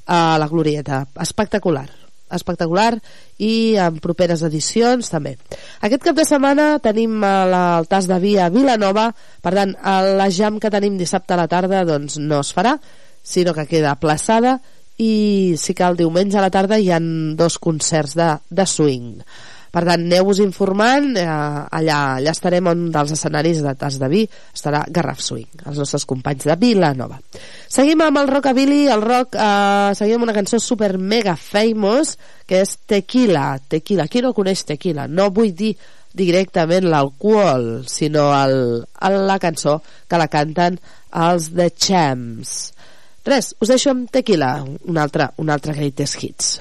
a 0.07 0.37
la 0.39 0.47
Glorieta. 0.51 1.05
Espectacular 1.19 1.87
espectacular 2.31 2.93
i 3.43 3.75
en 3.75 3.97
properes 3.99 4.39
edicions 4.47 5.09
també. 5.11 5.33
Aquest 5.83 6.05
cap 6.05 6.15
de 6.15 6.23
setmana 6.23 6.77
tenim 6.79 7.17
eh, 7.27 7.31
el 7.51 7.87
tas 7.91 8.07
de 8.07 8.19
via 8.23 8.45
a 8.45 8.49
Vilanova, 8.53 9.09
per 9.43 9.51
tant, 9.57 9.73
el- 9.75 10.13
la 10.15 10.29
jam 10.31 10.55
que 10.63 10.71
tenim 10.71 10.95
dissabte 10.97 11.35
a 11.35 11.41
la 11.41 11.49
tarda 11.51 11.81
doncs 11.83 12.15
no 12.23 12.39
es 12.39 12.53
farà, 12.55 12.77
sinó 13.21 13.51
que 13.53 13.67
queda 13.67 13.91
aplaçada 13.91 14.61
i 15.01 15.55
sí 15.57 15.73
que 15.73 15.87
el 15.87 15.97
diumenge 15.97 16.37
a 16.37 16.45
la 16.45 16.51
tarda 16.53 16.77
hi 16.79 16.91
han 16.93 17.35
dos 17.39 17.57
concerts 17.61 18.13
de, 18.19 18.35
de 18.49 18.67
swing. 18.69 19.23
Per 19.71 19.85
tant, 19.87 20.01
aneu-vos 20.03 20.41
informant, 20.43 21.13
eh, 21.15 21.23
allà, 21.25 21.97
allà 22.17 22.31
estarem 22.35 22.67
on 22.67 22.81
dels 22.91 23.13
escenaris 23.15 23.61
de 23.63 23.71
Tas 23.79 23.95
de 24.01 24.09
Vi 24.11 24.25
estarà 24.27 24.81
Garraf 24.91 25.21
Swing, 25.23 25.47
els 25.63 25.79
nostres 25.79 26.03
companys 26.09 26.49
de 26.49 26.57
Vilanova. 26.59 27.21
Seguim 27.71 28.03
amb 28.03 28.19
el 28.19 28.27
rockabilly, 28.27 28.81
el 28.91 29.05
rock, 29.05 29.39
eh, 29.39 29.95
seguim 29.95 30.19
amb 30.19 30.27
una 30.27 30.35
cançó 30.35 30.59
super 30.59 30.97
mega 30.99 31.37
famous, 31.39 32.17
que 32.45 32.59
és 32.65 32.75
Tequila, 32.83 33.45
Tequila. 33.71 34.09
Qui 34.11 34.25
no 34.25 34.35
coneix 34.35 34.65
Tequila? 34.67 35.07
No 35.07 35.29
vull 35.31 35.55
dir 35.55 35.71
directament 36.19 36.89
l'alcohol, 36.91 37.85
sinó 37.87 38.27
el, 38.35 38.83
el, 39.07 39.17
la 39.23 39.39
cançó 39.39 39.79
que 40.11 40.19
la 40.19 40.27
canten 40.27 40.81
els 41.15 41.47
The 41.55 41.71
Champs. 41.71 42.73
Res, 43.25 43.51
us 43.61 43.69
deixo 43.69 43.91
amb 43.93 44.09
Tequila, 44.09 44.53
un 44.65 44.97
altre, 44.97 45.29
un 45.37 45.53
altre 45.53 45.75
Greatest 45.77 46.23
Hits. 46.23 46.55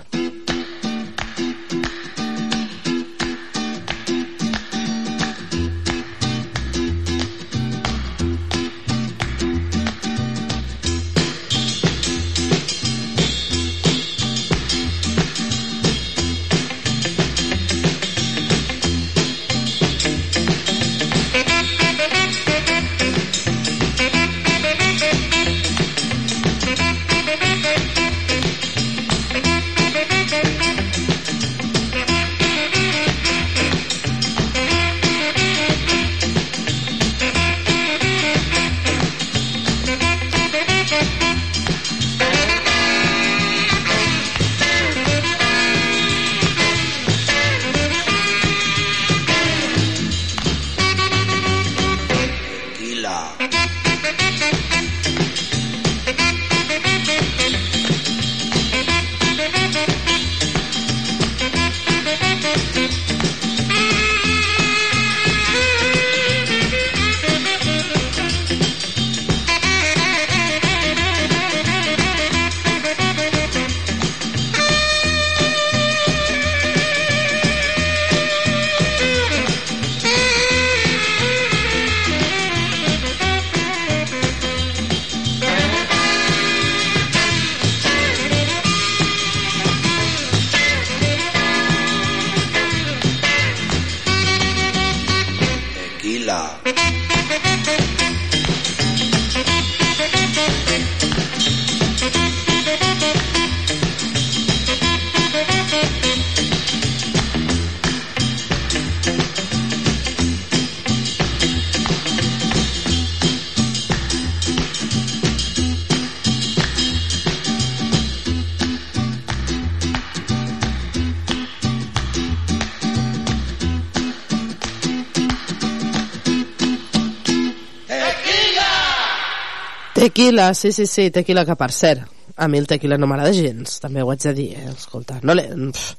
Tequila, 130.31 130.55
sí, 130.55 130.71
sí, 130.71 130.87
sí, 130.87 131.11
tequila 131.11 131.43
que 131.43 131.57
per 131.59 131.73
cert, 131.75 132.05
a 132.39 132.47
mi 132.47 132.61
el 132.61 132.69
tequila 132.71 132.95
no 132.95 133.09
m'agrada 133.11 133.33
gens, 133.35 133.81
també 133.83 134.05
ho 134.05 134.13
haig 134.13 134.21
de 134.23 134.33
dir, 134.37 134.45
eh? 134.61 134.69
escolta, 134.71 135.17
no 135.27 135.35
le... 135.35 135.43
Pff, 135.75 135.97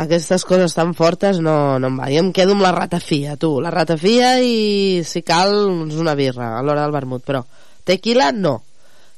aquestes 0.00 0.46
coses 0.48 0.72
tan 0.72 0.94
fortes 0.96 1.42
no, 1.44 1.76
no 1.76 1.90
em 1.92 1.98
va, 2.00 2.08
jo 2.08 2.22
em 2.22 2.30
quedo 2.32 2.54
amb 2.56 2.64
la 2.64 2.70
ratafia, 2.72 3.34
tu, 3.36 3.50
la 3.60 3.74
ratafia 3.74 4.30
i 4.40 5.02
si 5.04 5.20
cal 5.20 5.52
doncs 5.66 6.00
una 6.00 6.16
birra 6.16 6.54
a 6.54 6.64
l'hora 6.64 6.86
del 6.86 6.96
vermut, 6.96 7.26
però 7.28 7.44
tequila 7.84 8.30
no, 8.32 8.54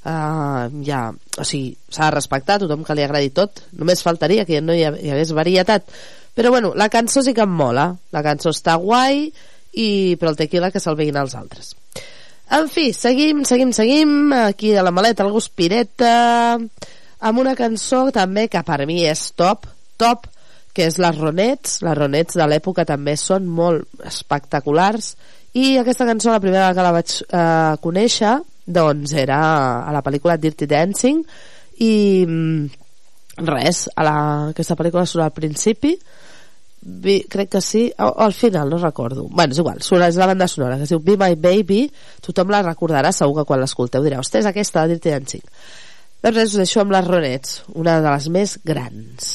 uh, 0.02 0.66
ja, 0.90 1.04
o 1.14 1.46
sigui, 1.46 1.70
s'ha 1.86 2.10
de 2.10 2.18
respectar 2.18 2.58
tothom 2.58 2.82
que 2.82 2.98
li 2.98 3.06
agradi 3.06 3.30
tot, 3.38 3.62
només 3.78 4.02
faltaria 4.02 4.42
que 4.42 4.58
no 4.58 4.74
hi, 4.74 4.82
ha, 4.88 4.90
hi 4.98 5.14
hagués 5.14 5.36
varietat, 5.38 5.86
però 6.34 6.50
bueno, 6.50 6.74
la 6.74 6.90
cançó 6.90 7.22
sí 7.22 7.30
que 7.30 7.46
em 7.46 7.54
mola, 7.62 7.92
la 8.10 8.26
cançó 8.26 8.50
està 8.50 8.74
guai, 8.82 9.28
i, 9.70 9.90
però 10.18 10.34
el 10.34 10.42
tequila 10.46 10.74
que 10.74 10.82
se'l 10.82 10.98
veguin 10.98 11.22
els 11.22 11.38
altres. 11.38 11.76
En 12.50 12.68
fi, 12.72 12.94
seguim, 12.96 13.42
seguim, 13.44 13.74
seguim, 13.76 14.32
aquí 14.32 14.72
a 14.72 14.82
la 14.82 14.92
maleta, 14.94 15.26
el 15.26 15.34
Guspireta, 15.34 16.56
amb 17.20 17.40
una 17.42 17.52
cançó 17.58 18.06
també 18.14 18.46
que 18.48 18.62
per 18.64 18.86
mi 18.88 19.02
és 19.04 19.26
top, 19.36 19.66
top, 20.00 20.24
que 20.72 20.86
és 20.88 20.96
les 21.02 21.18
Ronets, 21.18 21.82
les 21.84 21.98
Ronets 21.98 22.38
de 22.40 22.46
l'època 22.48 22.86
també 22.88 23.18
són 23.20 23.50
molt 23.52 24.00
espectaculars, 24.08 25.10
i 25.60 25.76
aquesta 25.76 26.06
cançó 26.08 26.32
la 26.32 26.40
primera 26.40 26.72
que 26.72 26.86
la 26.86 26.94
vaig 26.96 27.18
eh, 27.20 27.74
conèixer, 27.84 28.38
doncs 28.64 29.12
era 29.12 29.40
a 29.84 29.92
la 29.92 30.04
pel·lícula 30.06 30.38
Dirty 30.40 30.68
Dancing, 30.70 31.20
i 31.84 31.94
mm, 32.24 33.44
res, 33.44 33.90
a 33.92 34.08
la, 34.08 34.16
aquesta 34.54 34.78
pel·lícula 34.78 35.04
surt 35.04 35.26
al 35.26 35.36
principi, 35.36 35.98
Be, 36.80 37.18
crec 37.28 37.50
que 37.56 37.60
sí, 37.64 37.88
o, 37.98 38.06
o 38.06 38.22
al 38.24 38.32
final, 38.32 38.70
no 38.70 38.78
recordo. 38.78 39.26
Bueno, 39.30 39.52
és 39.52 39.58
igual, 39.58 39.82
surt, 39.82 40.04
és 40.06 40.20
la 40.20 40.30
banda 40.30 40.46
sonora 40.48 40.78
que 40.78 40.86
es 40.86 40.94
diu 40.94 41.02
Be 41.02 41.18
My 41.18 41.34
Baby, 41.34 41.82
tothom 42.24 42.54
la 42.54 42.62
recordarà 42.62 43.12
segur 43.12 43.40
que 43.40 43.48
quan 43.48 43.60
l'escolteu 43.60 44.06
direu, 44.06 44.22
ostres, 44.22 44.46
aquesta 44.46 44.86
de 44.86 44.96
Dirty 44.96 45.14
Dancing 45.16 45.46
doncs 46.18 46.34
res, 46.34 46.54
us 46.54 46.58
deixo 46.58 46.80
amb 46.82 46.94
les 46.94 47.06
Ronets 47.06 47.60
una 47.78 48.00
de 48.02 48.10
les 48.10 48.26
més 48.34 48.56
grans 48.66 49.28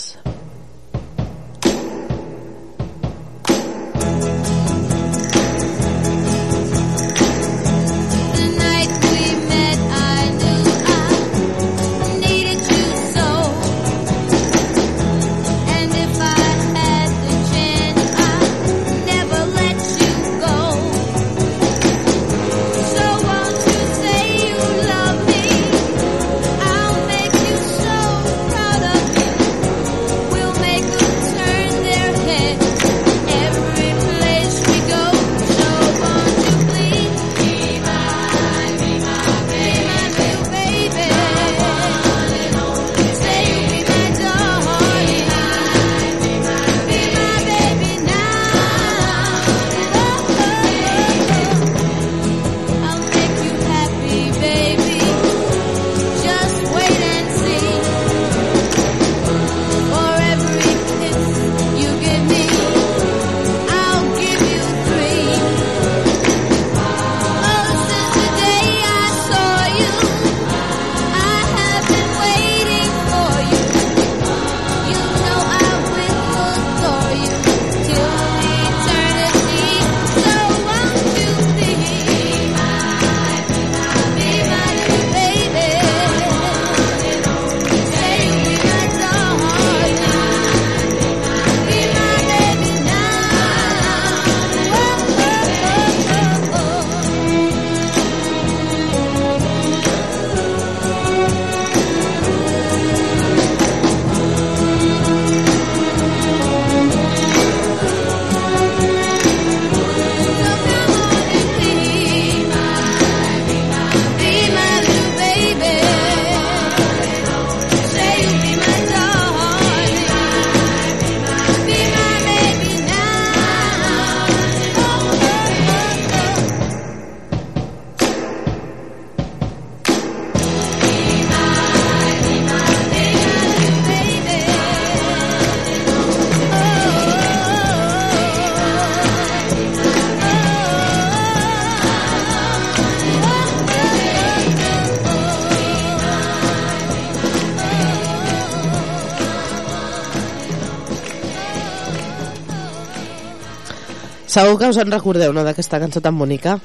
Segur 154.34 154.58
que 154.58 154.72
us 154.72 154.80
en 154.82 154.90
recordeu, 154.90 155.30
no?, 155.36 155.44
d'aquesta 155.46 155.78
cançó 155.78 156.02
tan 156.02 156.18
bonica. 156.18 156.58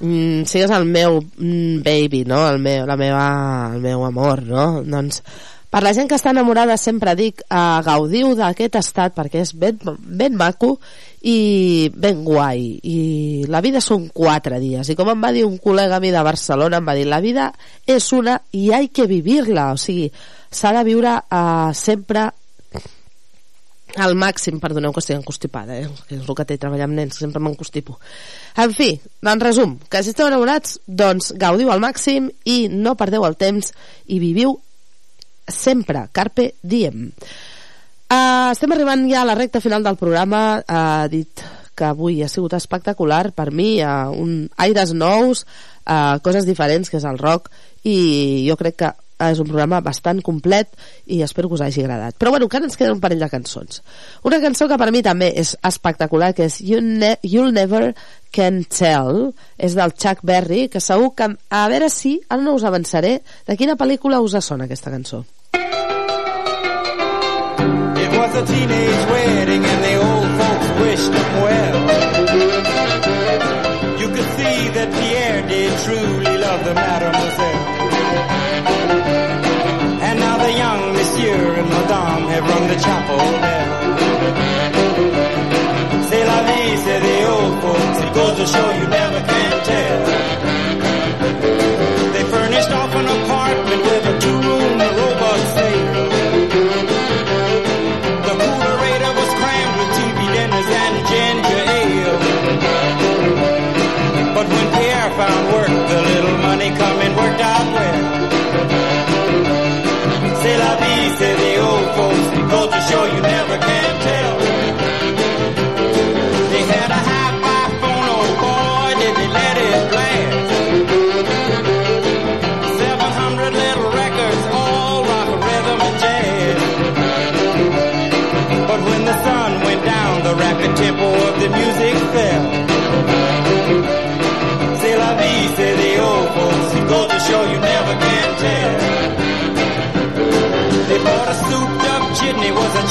Mm, 0.00 0.46
sigues 0.48 0.70
el 0.72 0.86
meu 0.88 1.18
mm, 1.20 1.82
baby, 1.84 2.24
no?, 2.24 2.46
el 2.48 2.60
meu, 2.64 2.86
la 2.88 2.96
meva, 2.96 3.24
el 3.74 3.82
meu 3.84 4.06
amor, 4.06 4.40
no? 4.48 4.68
Doncs 4.80 5.20
per 5.70 5.84
la 5.84 5.92
gent 5.94 6.08
que 6.10 6.16
està 6.18 6.32
enamorada 6.34 6.74
sempre 6.80 7.12
dic 7.14 7.44
eh, 7.44 7.58
gaudiu 7.86 8.32
d'aquest 8.38 8.80
estat 8.80 9.14
perquè 9.14 9.44
és 9.44 9.52
ben, 9.54 9.78
ben 10.00 10.34
maco 10.34 10.72
i 11.22 11.90
ben 11.94 12.24
guai 12.26 12.64
i 12.82 12.96
la 13.46 13.60
vida 13.62 13.82
són 13.84 14.08
quatre 14.10 14.58
dies 14.58 14.90
i 14.90 14.96
com 14.98 15.12
em 15.12 15.22
va 15.22 15.30
dir 15.36 15.44
un 15.46 15.60
col·lega 15.62 16.00
mi 16.02 16.10
de 16.10 16.24
Barcelona 16.26 16.80
em 16.80 16.90
va 16.90 16.96
dir 16.98 17.06
la 17.06 17.22
vida 17.22 17.52
és 17.86 18.10
una 18.16 18.40
i 18.50 18.72
hay 18.74 18.88
que 18.88 19.06
vivirla 19.06 19.70
o 19.76 19.78
sigui, 19.78 20.10
s'ha 20.50 20.74
de 20.74 20.82
viure 20.90 21.14
eh, 21.22 21.70
sempre 21.78 22.26
al 23.96 24.14
màxim, 24.18 24.60
perdoneu 24.62 24.92
que 24.94 25.02
estic 25.02 25.16
encostipada, 25.16 25.76
eh? 25.78 25.88
que 26.08 26.16
és 26.18 26.24
el 26.26 26.36
que 26.36 26.46
té 26.46 26.58
treballar 26.60 26.86
amb 26.88 26.98
nens, 26.98 27.18
sempre 27.18 27.42
m'encostipo. 27.42 27.98
En 28.60 28.74
fi, 28.76 28.92
en 29.26 29.42
resum, 29.42 29.76
que 29.90 30.02
si 30.04 30.12
esteu 30.14 30.28
enamorats, 30.30 30.78
doncs 30.86 31.32
gaudiu 31.40 31.72
al 31.72 31.82
màxim 31.82 32.30
i 32.44 32.68
no 32.70 32.96
perdeu 33.00 33.26
el 33.26 33.38
temps 33.40 33.72
i 34.06 34.20
viviu 34.22 34.56
sempre, 35.50 36.06
carpe 36.12 36.52
diem. 36.62 37.10
Uh, 38.10 38.50
estem 38.50 38.72
arribant 38.74 39.06
ja 39.10 39.22
a 39.22 39.28
la 39.28 39.38
recta 39.38 39.62
final 39.62 39.84
del 39.86 39.98
programa, 39.98 40.60
uh, 40.60 41.06
dit 41.10 41.44
que 41.78 41.86
avui 41.86 42.18
ha 42.22 42.28
sigut 42.28 42.54
espectacular 42.58 43.30
per 43.32 43.50
mi, 43.54 43.78
uh, 43.82 44.10
un 44.10 44.48
aires 44.58 44.92
nous, 44.92 45.44
uh, 45.86 46.18
coses 46.22 46.46
diferents, 46.46 46.90
que 46.90 46.98
és 46.98 47.06
el 47.06 47.20
rock, 47.22 47.48
i 47.86 48.46
jo 48.48 48.58
crec 48.60 48.82
que 48.82 48.90
és 49.28 49.40
un 49.42 49.48
programa 49.48 49.82
bastant 49.84 50.22
complet 50.24 50.72
i 51.06 51.20
espero 51.26 51.48
que 51.48 51.58
us 51.58 51.64
hagi 51.64 51.84
agradat. 51.84 52.16
Però 52.16 52.32
bueno, 52.32 52.48
encara 52.48 52.64
ens 52.68 52.78
queden 52.80 52.96
un 52.96 53.02
parell 53.02 53.20
de 53.20 53.28
cançons. 53.28 53.82
Una 54.24 54.40
cançó 54.40 54.68
que 54.68 54.78
per 54.80 54.90
mi 54.94 55.02
també 55.04 55.32
és 55.40 55.56
espectacular, 55.66 56.32
que 56.34 56.48
és 56.48 56.60
you 56.64 56.80
ne 56.80 57.16
You'll 57.22 57.52
Never 57.52 57.94
Can 58.32 58.64
Tell, 58.64 59.34
és 59.58 59.74
del 59.76 59.92
Chuck 59.92 60.22
Berry, 60.22 60.68
que 60.70 60.80
segur 60.80 61.14
que, 61.18 61.28
a 61.50 61.68
veure 61.68 61.90
si, 61.90 62.20
ara 62.28 62.42
no 62.42 62.54
us 62.56 62.64
avançaré, 62.64 63.20
de 63.46 63.56
quina 63.58 63.76
pel·lícula 63.76 64.20
us 64.22 64.38
sona 64.44 64.64
aquesta 64.64 64.90
cançó. 64.90 65.24
It 68.00 68.10
was 68.16 68.34
a 68.36 68.44
teenage 68.46 69.04
wedding 69.10 69.64
and 69.64 69.84
the 69.84 69.96
old 70.00 70.30
folks 70.40 70.68
wished 70.80 71.12
them 71.12 71.42
well. 71.42 71.76
You 74.00 74.08
could 74.08 74.30
see 74.38 74.68
that 74.76 74.88
Pierre 74.96 75.42
did 75.48 75.72
truly 75.84 76.38
love 76.38 76.64
the 76.64 76.74
mademoiselle. 76.74 76.99
Chapel 83.18 83.40
bell. 83.40 83.68
C'est 86.08 86.24
la 86.24 86.42
vie, 86.42 86.76
say 86.84 87.00
the 87.00 87.28
old 87.28 87.62
folks. 87.62 87.98
It 88.04 88.14
goes 88.14 88.36
to 88.36 88.46
show 88.46 88.70
you 88.72 88.86
never 88.88 89.09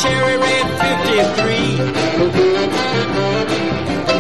cherry 0.02 0.38
red 0.38 0.66
53. 0.80 1.76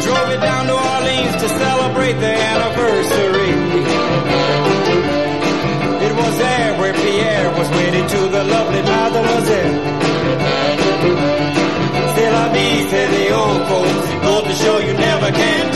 Drove 0.05 0.30
it 0.36 0.41
down 0.41 0.67
to 0.67 0.73
Orleans 0.73 1.36
to 1.43 1.47
celebrate 1.47 2.17
the 2.25 2.34
anniversary. 2.51 3.53
It 6.07 6.13
was 6.15 6.38
there 6.38 6.80
where 6.80 6.93
Pierre 6.93 7.49
was 7.57 7.69
wedded 7.69 8.09
to 8.09 8.19
the 8.36 8.43
lovely 8.43 8.82
mademoiselle. 8.82 9.75
C'est 12.15 12.32
la 12.32 12.47
vie, 12.53 12.89
say 12.89 13.05
the 13.15 13.32
old 13.36 13.61
folks. 13.69 14.07
Goes 14.25 14.43
to 14.43 14.53
show 14.63 14.77
you 14.80 14.93
never 14.93 15.32
can 15.32 15.68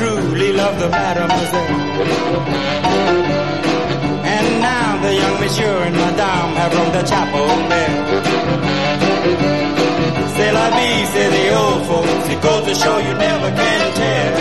truly 0.00 0.52
love 0.52 0.76
the 0.80 0.88
mademoiselle. 0.88 1.70
And 4.34 4.46
now 4.64 4.88
the 5.04 5.12
young 5.20 5.36
monsieur 5.42 5.76
and 5.86 5.96
madame 6.04 6.50
have 6.60 6.72
rung 6.76 6.90
the 6.96 7.02
chapel 7.10 7.48
bell. 7.70 7.96
C'est 10.36 10.52
la 10.58 10.66
vie, 10.76 11.04
say 11.12 11.28
the 11.36 11.46
old 11.60 11.82
folks. 11.88 12.28
It 12.32 12.40
goes 12.40 12.62
to 12.68 12.74
show 12.82 12.96
you 13.06 13.14
never 13.26 13.50
can 13.60 13.82
tell. 14.00 14.34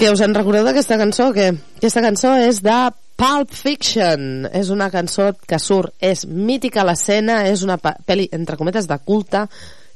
Que 0.00 0.08
us 0.10 0.20
en 0.24 0.34
recordeu 0.34 0.64
d'aquesta 0.64 0.96
cançó? 0.98 1.30
Que 1.36 1.52
aquesta 1.76 2.00
cançó 2.00 2.34
és 2.40 2.62
de 2.64 2.78
Pulp 3.20 3.50
Fiction. 3.52 4.46
És 4.48 4.70
una 4.72 4.86
cançó 4.88 5.26
que 5.46 5.58
surt, 5.60 5.92
és 6.00 6.22
mítica 6.24 6.86
l'escena, 6.88 7.42
és 7.50 7.60
una 7.66 7.76
pel·li, 7.76 8.30
entre 8.32 8.56
cometes, 8.56 8.88
de 8.88 8.96
culte, 9.04 9.42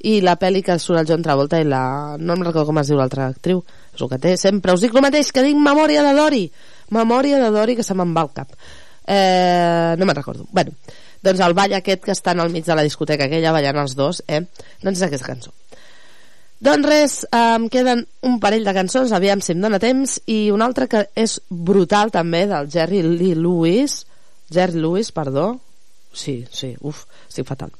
i 0.04 0.18
la 0.20 0.34
pel·li 0.36 0.60
que 0.66 0.76
surt 0.76 1.00
el 1.00 1.08
John 1.08 1.24
Travolta 1.24 1.56
i 1.62 1.64
la... 1.64 2.18
no 2.20 2.36
em 2.36 2.44
recordo 2.44 2.66
com 2.68 2.82
es 2.82 2.90
diu 2.92 3.00
l'altra 3.00 3.30
actriu, 3.32 3.62
és 3.94 4.04
el 4.04 4.10
que 4.10 4.20
té 4.20 4.34
sempre. 4.36 4.74
Us 4.76 4.84
dic 4.84 4.92
el 4.92 5.06
mateix, 5.06 5.32
que 5.32 5.46
dic 5.46 5.56
Memòria 5.56 6.04
de 6.04 6.12
Dory. 6.18 6.42
Memòria 6.92 7.40
de 7.40 7.48
Dory, 7.54 7.78
que 7.78 7.86
se 7.86 7.96
me'n 7.96 8.12
va 8.12 8.26
al 8.26 8.32
cap. 8.36 8.52
Eh, 9.08 9.94
no 9.96 10.04
me'n 10.04 10.20
recordo. 10.20 10.44
Bueno, 10.52 10.76
doncs 11.24 11.40
el 11.48 11.56
ball 11.56 11.78
aquest 11.80 12.04
que 12.04 12.12
estan 12.12 12.44
al 12.44 12.52
mig 12.52 12.68
de 12.68 12.76
la 12.76 12.84
discoteca 12.84 13.24
aquella 13.24 13.56
ballant 13.56 13.80
els 13.86 13.96
dos, 13.96 14.20
eh? 14.28 14.44
doncs 14.84 15.00
és 15.00 15.08
aquesta 15.08 15.32
cançó. 15.32 15.56
Doncs 16.64 16.86
res, 16.88 17.14
em 17.36 17.66
queden 17.68 18.06
un 18.24 18.38
parell 18.40 18.64
de 18.64 18.72
cançons, 18.72 19.10
aviam 19.12 19.42
si 19.44 19.52
em 19.52 19.60
dóna 19.60 19.76
temps, 19.82 20.14
i 20.32 20.48
una 20.54 20.64
altra 20.64 20.86
que 20.88 21.02
és 21.20 21.34
brutal 21.50 22.08
també, 22.14 22.46
del 22.48 22.70
Jerry 22.72 23.02
Lee 23.04 23.36
Lewis, 23.36 23.98
Jerry 24.48 24.80
Lewis, 24.80 25.10
perdó, 25.12 25.58
sí, 26.16 26.38
sí, 26.48 26.70
uf, 26.80 27.02
estic 27.28 27.44
fatal. 27.50 27.74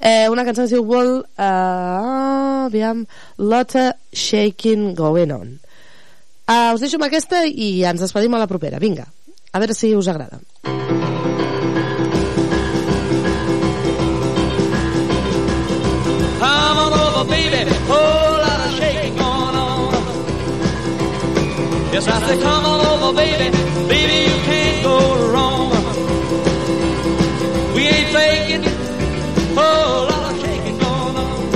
Eh, 0.00 0.24
una 0.32 0.46
cançó 0.46 0.62
que 0.62 0.70
es 0.70 0.72
diu 0.72 0.86
Wall, 0.88 1.18
eh, 1.36 2.64
aviam, 2.70 3.04
Lotta 3.36 3.90
Shaking 4.10 4.94
Going 4.96 5.36
On. 5.36 5.52
Eh, 6.48 6.72
us 6.72 6.80
deixo 6.80 6.96
amb 6.96 7.10
aquesta 7.10 7.44
i 7.44 7.84
ens 7.84 8.00
despedim 8.00 8.38
a 8.38 8.40
la 8.40 8.48
propera, 8.48 8.80
vinga, 8.80 9.04
a 9.52 9.60
veure 9.60 9.76
si 9.76 9.92
us 9.92 10.08
agrada. 10.08 10.40
Come 16.40 16.80
on 16.88 16.98
over, 17.04 17.28
baby. 17.28 17.79
Yes, 21.92 22.06
I 22.06 22.20
say, 22.26 22.40
come 22.40 22.64
on 22.64 22.80
over, 22.86 23.16
baby. 23.16 23.50
Baby, 23.88 24.16
you 24.30 24.36
can't 24.48 24.82
go 24.84 24.96
wrong. 25.32 25.70
We 27.74 27.82
ain't 27.88 28.08
faking. 28.14 28.62
Whole 29.58 30.04
lot 30.10 30.32
of 30.32 30.40
shaking 30.40 30.78
going 30.78 31.16
on. 31.26 31.50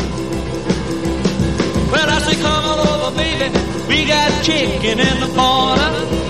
Well, 1.92 2.08
I 2.10 2.18
say, 2.26 2.36
come 2.42 2.64
on 2.72 2.78
over, 2.88 3.16
baby. 3.16 3.46
We 3.88 4.06
got 4.06 4.42
chicken 4.44 4.98
in 4.98 5.20
the 5.20 5.30
corner. 5.38 6.23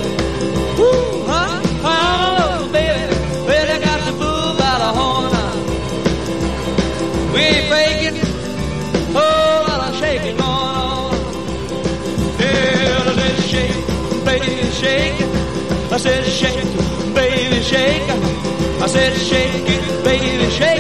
Said 16.05 16.25
shake, 16.27 17.15
baby, 17.15 17.63
shake. 17.63 18.11
I 18.83 18.87
said 18.87 19.17
shake 19.17 19.65
it, 19.67 20.05
baby, 20.05 20.51
shake 20.51 20.74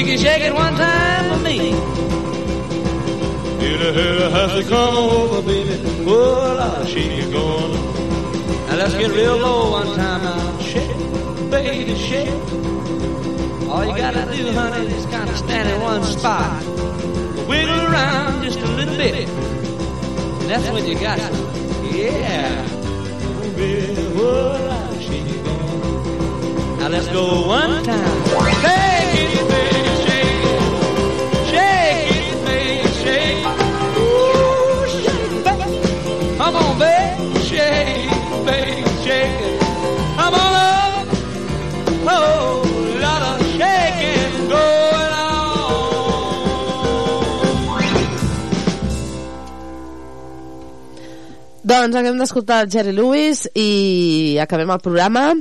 You 0.00 0.06
can 0.06 0.16
shake 0.16 0.40
it 0.40 0.54
one 0.54 0.74
time 0.76 1.30
for 1.30 1.44
me. 1.44 1.72
A 3.60 3.92
hit 3.92 4.32
has 4.32 4.52
to 4.54 4.62
come 4.66 4.96
over, 4.96 5.42
baby. 5.42 5.78
Oh, 6.06 6.56
Lord, 6.58 6.88
shake 6.88 7.04
it 7.04 7.30
going 7.30 7.76
on. 7.76 8.66
Now 8.68 8.76
let's 8.76 8.94
get 8.94 9.10
real 9.10 9.36
low 9.36 9.72
one 9.72 9.94
time 9.98 10.22
now. 10.24 10.58
Shake, 10.60 10.96
baby, 11.50 11.94
shake. 11.96 12.30
All 13.68 13.84
you 13.84 13.94
gotta 13.94 14.24
do, 14.34 14.50
honey, 14.52 14.86
is 14.86 15.04
kind 15.04 15.28
of 15.28 15.36
stand 15.36 15.68
in 15.68 15.80
one 15.82 16.02
spot. 16.04 16.64
Wiggle 17.46 17.80
around 17.82 18.42
just 18.42 18.58
a 18.58 18.68
little 18.68 18.96
bit. 18.96 19.28
That's 20.48 20.66
when 20.70 20.86
you 20.86 20.98
got 20.98 21.18
it. 21.18 21.34
Yeah. 21.94 22.66
Baby, 23.54 23.96
oh, 24.16 24.88
Lord, 24.88 25.02
shake 25.02 25.26
it 25.26 25.44
going 25.44 25.82
on. 25.82 26.78
Now 26.78 26.88
let's 26.88 27.08
go 27.08 27.46
one 27.46 27.84
time. 27.84 28.62
Shake 28.62 28.89
on 38.48 40.34
over. 40.34 41.10
Oh, 42.12 42.98
lot 43.00 43.22
of 43.22 43.46
shaking 43.56 44.48
going 44.48 45.10
Doncs 51.62 51.94
acabem 51.94 52.16
d'escoltar 52.18 52.64
Jerry 52.72 52.92
Lewis 52.96 53.44
i 53.54 54.38
acabem 54.40 54.70
el 54.72 54.80
programa. 54.80 55.34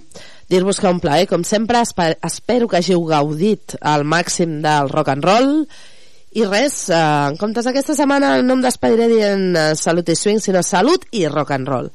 Dir-vos 0.51 0.79
que 0.81 0.89
un 0.91 0.99
plaer, 0.99 1.27
com 1.29 1.43
sempre, 1.47 1.79
espe- 1.85 2.17
espero 2.27 2.67
que 2.67 2.77
hàgiu 2.81 3.05
gaudit 3.07 3.77
al 3.81 4.03
màxim 4.03 4.59
del 4.61 4.89
rock 4.91 5.13
and 5.13 5.23
roll. 5.25 5.53
I 6.35 6.43
res, 6.45 6.89
eh, 6.89 6.95
en 7.31 7.37
comptes 7.37 7.65
d'aquesta 7.65 7.95
setmana 7.97 8.41
no 8.43 8.53
em 8.53 8.61
despediré 8.61 9.07
dient 9.09 9.55
eh, 9.57 9.75
salut 9.75 10.09
i 10.09 10.15
swing, 10.15 10.37
sinó 10.43 10.61
salut 10.61 11.05
i 11.11 11.23
rock 11.27 11.51
and 11.55 11.67
roll. 11.67 11.87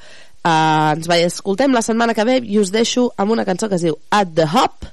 Eh, 0.45 0.91
ens 0.93 1.07
veiem, 1.09 1.31
escoltem 1.33 1.73
la 1.73 1.81
setmana 1.85 2.15
que 2.17 2.27
ve 2.29 2.41
i 2.45 2.59
us 2.61 2.73
deixo 2.75 3.07
amb 3.17 3.33
una 3.33 3.47
cançó 3.49 3.71
que 3.71 3.79
es 3.79 3.87
diu 3.87 3.97
At 4.13 4.35
the 4.37 4.45
Hop 4.45 4.85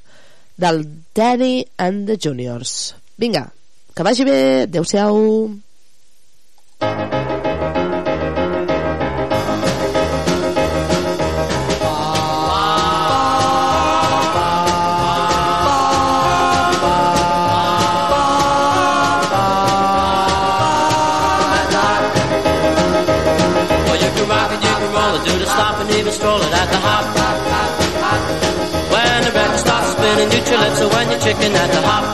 del 0.62 0.86
Danny 1.16 1.66
and 1.78 2.08
the 2.08 2.16
Juniors. 2.16 2.94
Vinga, 3.20 3.50
que 3.96 4.06
vagi 4.08 4.24
bé, 4.28 4.40
adeu-siau. 4.70 5.18
Spinning, 30.42 30.58
you 30.58 30.58
calypso 30.58 30.90
when 30.90 31.10
you're 31.10 31.20
chicken 31.20 31.54
at 31.54 31.72
the 31.72 31.82
hop. 31.82 32.06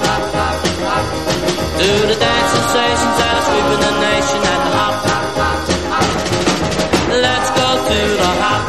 Do 1.77 1.91
the 2.07 2.15
dance 2.19 2.51
sensations 2.51 3.15
that 3.19 3.33
are 3.37 3.45
sweeping 3.47 3.81
the 3.85 3.93
nation 4.01 4.41
at 4.43 4.59
the 4.65 4.71
hop. 4.77 4.95
Let's 7.07 7.49
go 7.51 7.69
to 7.87 7.99
the 8.17 8.31
hop. 8.43 8.63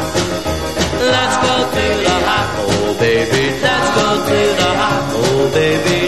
Let's 0.99 1.37
go 1.45 1.55
to 1.75 1.85
the 2.05 2.17
hop. 2.27 2.47
Oh, 2.59 2.93
baby, 2.99 3.43
let's 3.61 3.89
go 3.95 4.07
to 4.29 4.39
the 4.59 4.71
hop. 4.79 5.03
Oh, 5.15 5.51
baby, 5.53 5.98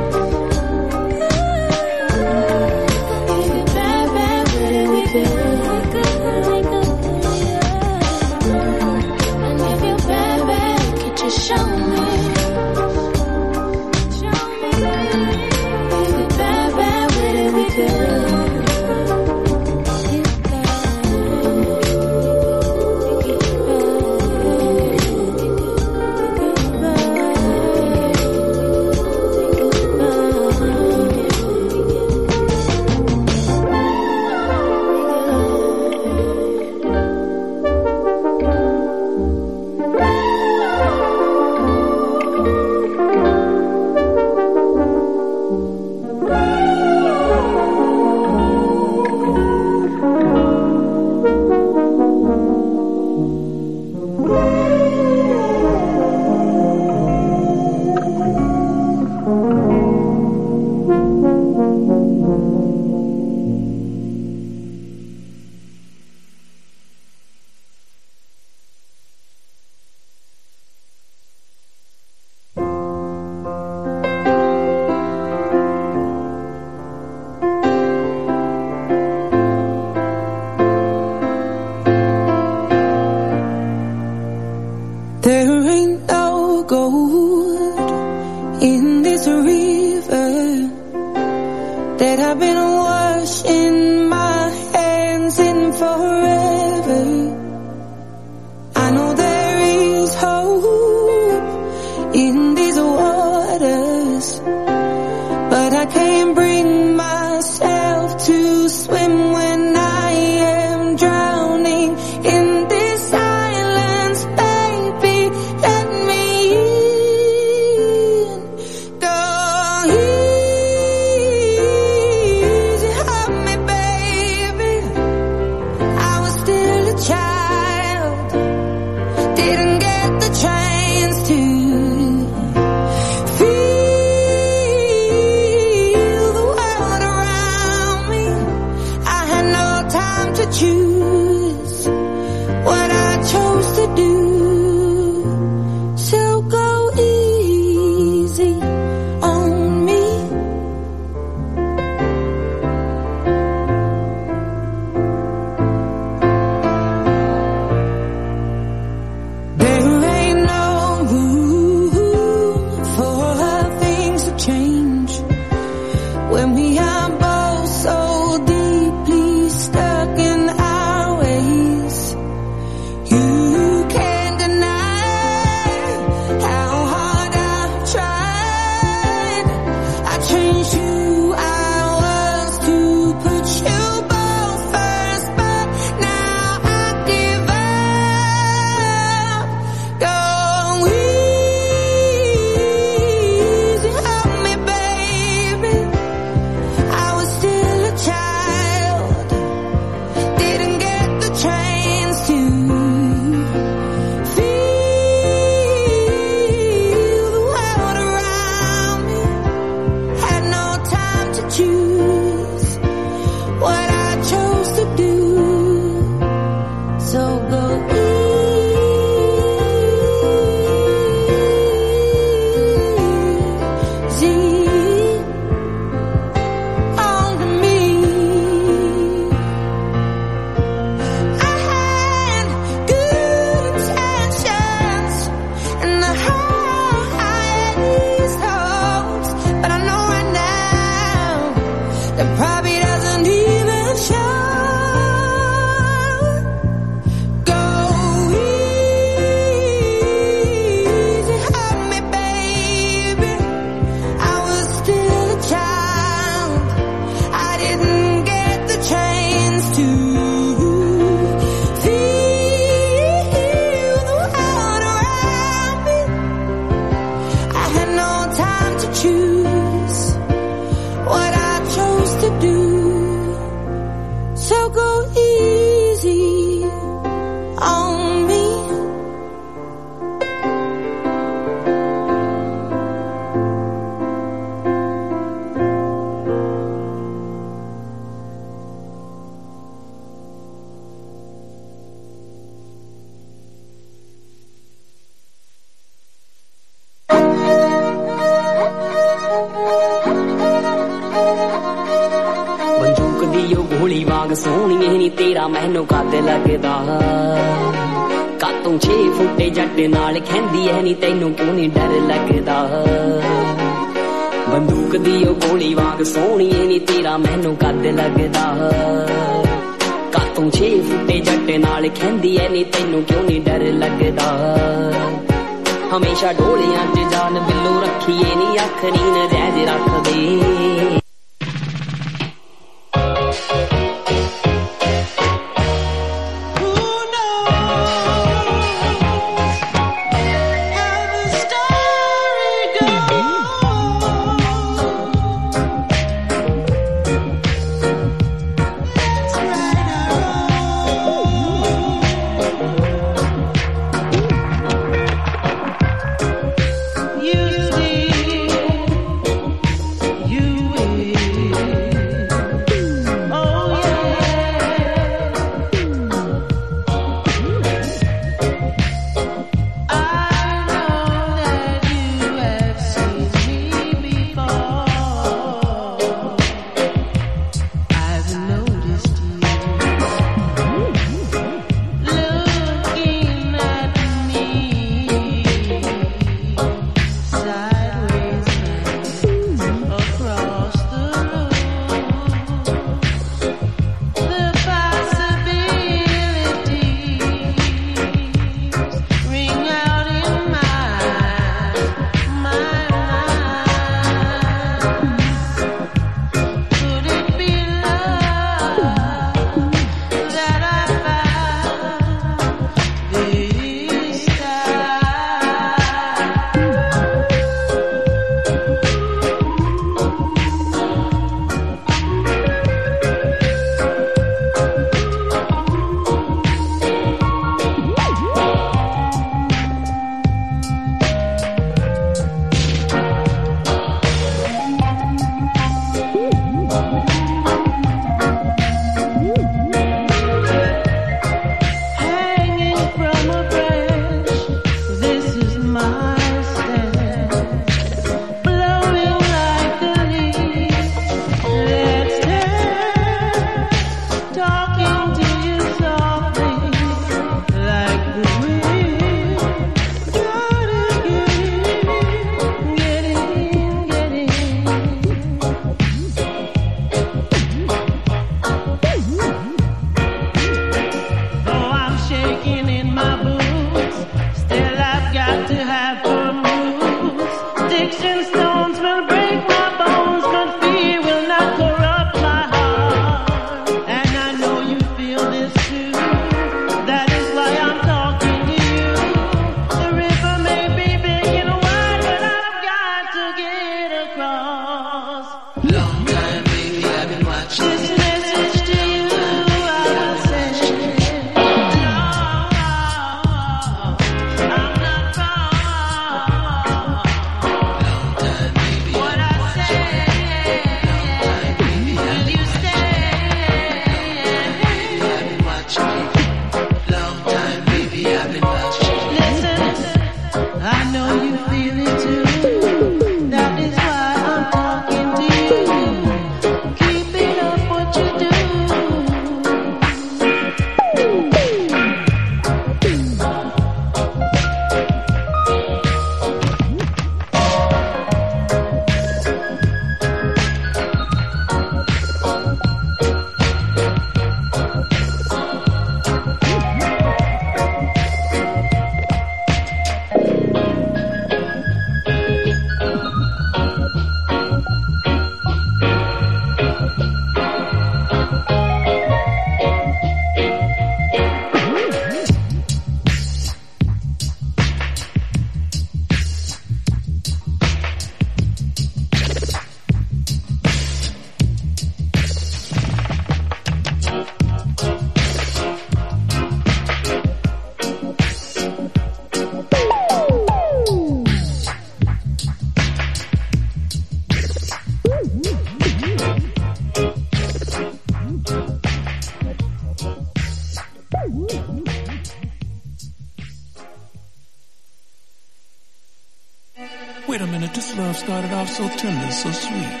love 597.98 598.16
started 598.16 598.52
off 598.52 598.68
so 598.70 598.88
tender, 598.88 599.30
so 599.32 599.50
sweet. 599.50 600.00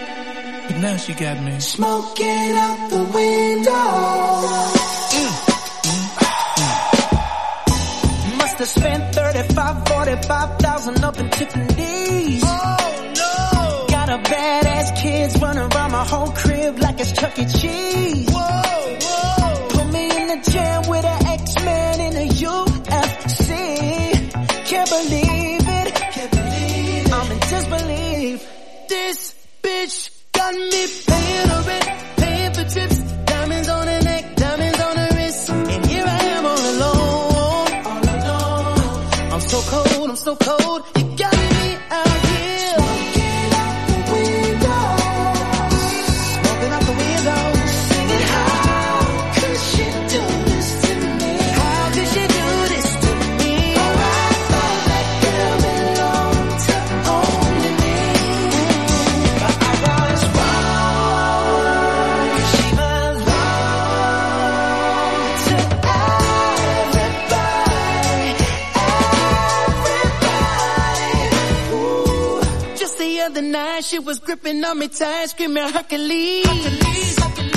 But 0.68 0.76
now 0.78 0.96
she 0.96 1.14
got 1.14 1.42
me 1.42 1.58
smoking 1.58 2.52
out 2.64 2.90
the 2.90 3.02
window. 3.18 3.72
Mm, 5.14 5.32
mm, 5.88 6.06
mm. 8.32 8.38
Must 8.38 8.58
have 8.58 8.68
spent 8.68 9.14
35, 9.14 9.88
45,000 9.88 11.04
up 11.04 11.18
in 11.18 11.30
Tiffany's. 11.30 12.42
Oh 12.44 13.12
no! 13.16 13.86
Got 13.88 14.08
a 14.10 14.18
badass 14.30 15.02
kids 15.02 15.40
running 15.42 15.72
around 15.72 15.92
my 15.92 16.04
whole 16.04 16.30
crib 16.32 16.78
like 16.78 17.00
it's 17.00 17.12
Chuck 17.12 17.36
E. 17.38 17.46
Cheese. 17.46 18.07
night, 73.42 73.84
she 73.84 73.98
was 73.98 74.18
gripping 74.18 74.64
on 74.64 74.78
me 74.78 74.88
tight, 74.88 75.26
screaming 75.26 75.68
Hercules. 75.68 76.46
Hercules, 76.46 77.18
Hercules. 77.18 77.47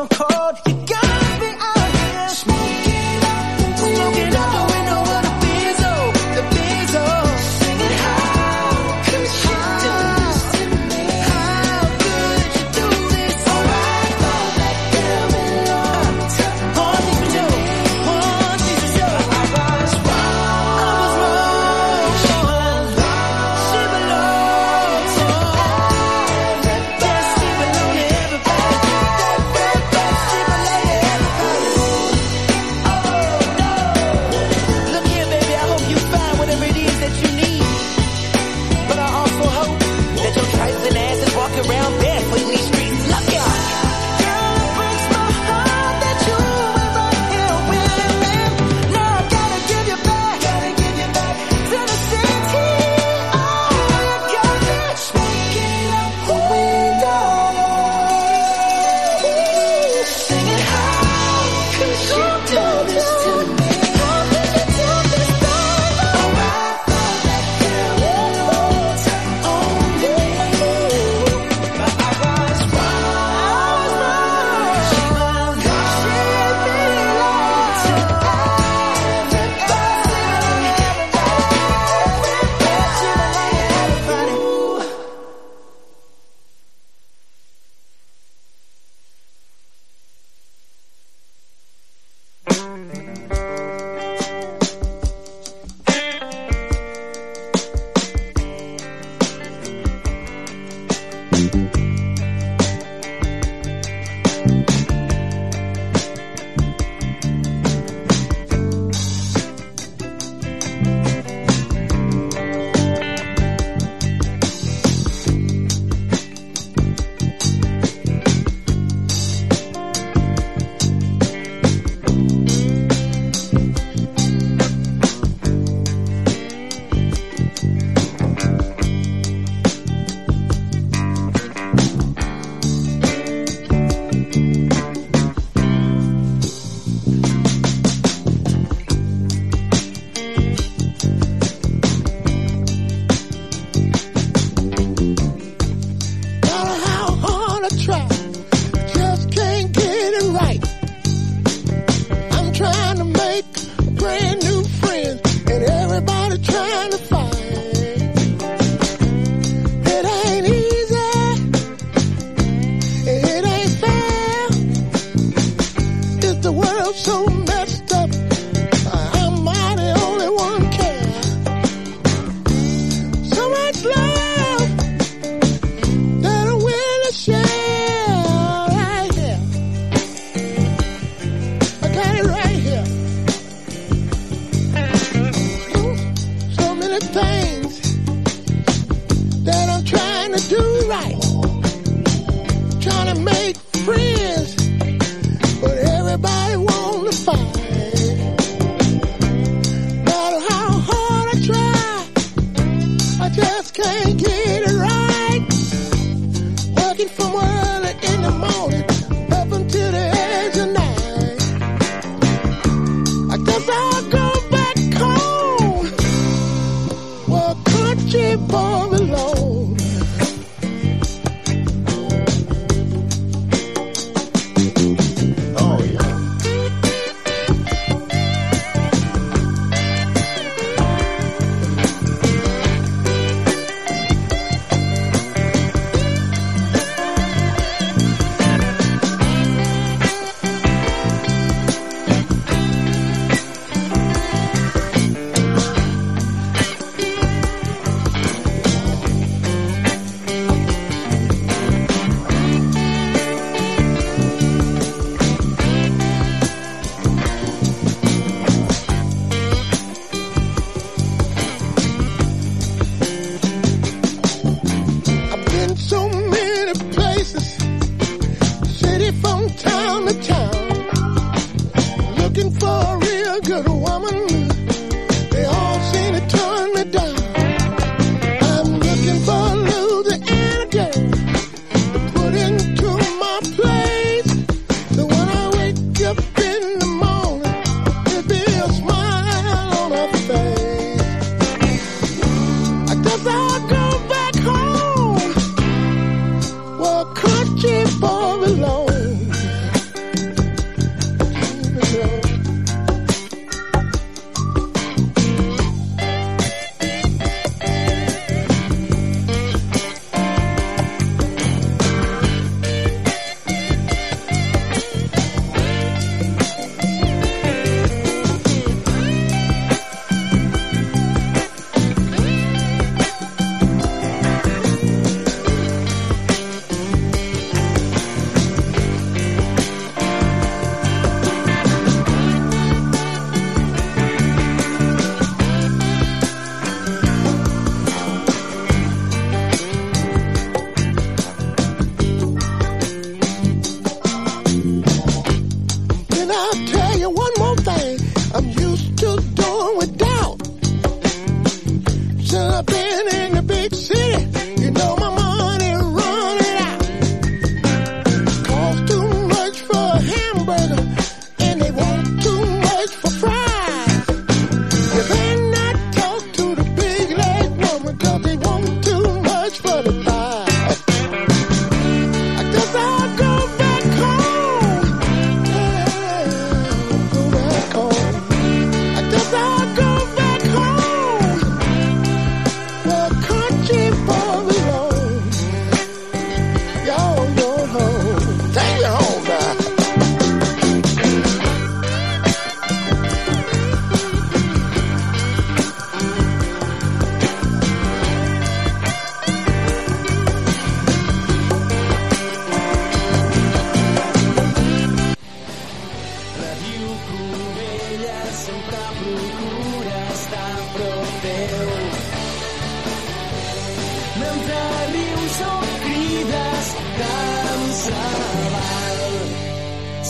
so 0.00 0.06
cold. 0.08 0.69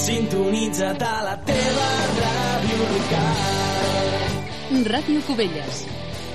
Sintonitza't 0.01 1.03
a 1.07 1.17
la 1.23 1.37
teva 1.47 1.89
ràdio 2.19 2.89
local. 2.93 4.83
Ràdio 4.91 5.23
Cubelles. 5.29 5.85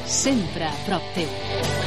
Sempre 0.06 0.70
a 0.70 0.74
prop 0.86 1.12
teu. 1.18 1.85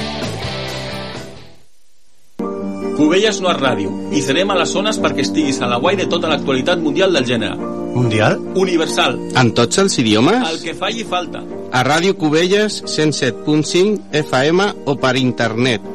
Cubelles 2.99 3.37
no 3.39 3.53
és 3.53 3.59
ràdio 3.61 3.93
i 4.11 4.19
serem 4.27 4.51
a 4.51 4.57
les 4.59 4.73
zones 4.75 4.97
perquè 4.99 5.23
estiguis 5.23 5.61
a 5.63 5.69
la 5.71 5.77
guai 5.79 5.95
de 6.01 6.09
tota 6.11 6.27
l'actualitat 6.27 6.81
mundial 6.83 7.13
del 7.15 7.29
gènere. 7.29 7.55
Mundial? 7.95 8.41
Universal. 8.59 9.15
En 9.39 9.53
tots 9.55 9.79
els 9.79 9.95
idiomes? 10.03 10.43
El 10.49 10.59
que 10.65 10.75
falli 10.75 11.05
falta. 11.07 11.45
A 11.71 11.85
Ràdio 11.87 12.17
Cubelles 12.19 12.81
107.5 12.91 14.09
FM 14.19 14.67
o 14.91 14.97
per 14.99 15.13
internet. 15.21 15.87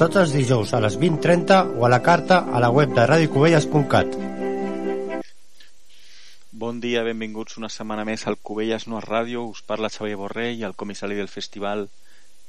Tots 0.00 0.16
els 0.22 0.32
dijous 0.32 0.72
a 0.72 0.80
les 0.80 0.96
20.30 0.96 1.76
o 1.76 1.84
a 1.84 1.92
la 1.92 2.00
carta 2.00 2.40
a 2.48 2.64
la 2.64 2.72
web 2.72 2.96
de 2.96 3.04
radiocubelles.cat. 3.04 4.16
Bon 6.56 6.80
dia, 6.80 7.04
benvinguts 7.04 7.60
una 7.60 7.68
setmana 7.68 8.08
més 8.08 8.24
al 8.24 8.40
Cubelles 8.40 8.88
No 8.88 8.96
és 9.02 9.04
Ràdio. 9.04 9.44
Us 9.52 9.60
parla 9.60 9.92
Xavier 9.92 10.16
Borrell, 10.16 10.64
el 10.64 10.72
comissari 10.72 11.20
del 11.20 11.28
festival 11.28 11.84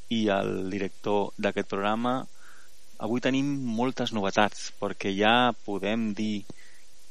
i 0.08 0.30
el 0.32 0.72
director 0.72 1.34
d'aquest 1.36 1.68
programa. 1.76 2.22
Avui 2.98 3.22
tenim 3.22 3.50
moltes 3.78 4.12
novetats 4.16 4.72
perquè 4.80 5.12
ja 5.14 5.54
podem 5.66 6.10
dir 6.18 6.46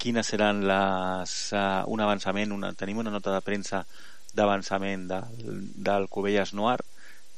quines 0.03 0.27
seran 0.33 0.65
les, 0.67 1.35
uh, 1.55 1.85
un 1.93 2.03
avançament, 2.03 2.53
una, 2.53 2.73
tenim 2.75 2.99
una 3.03 3.13
nota 3.15 3.33
de 3.35 3.43
premsa 3.47 3.85
d'avançament 4.37 5.07
del, 5.09 5.61
del 5.89 6.09
Cubelles 6.13 6.53
Noir. 6.59 6.81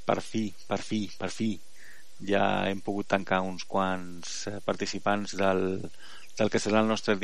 Per 0.09 0.21
fi, 0.25 0.47
per 0.67 0.81
fi, 0.81 1.03
per 1.21 1.29
fi 1.31 1.51
ja 2.25 2.45
hem 2.67 2.81
pogut 2.81 3.07
tancar 3.13 3.43
uns 3.45 3.67
quants 3.69 4.49
eh, 4.49 4.57
participants 4.65 5.37
del, 5.39 5.61
del 6.39 6.51
que 6.51 6.59
serà 6.59 6.81
el 6.81 6.89
nostre 6.89 7.15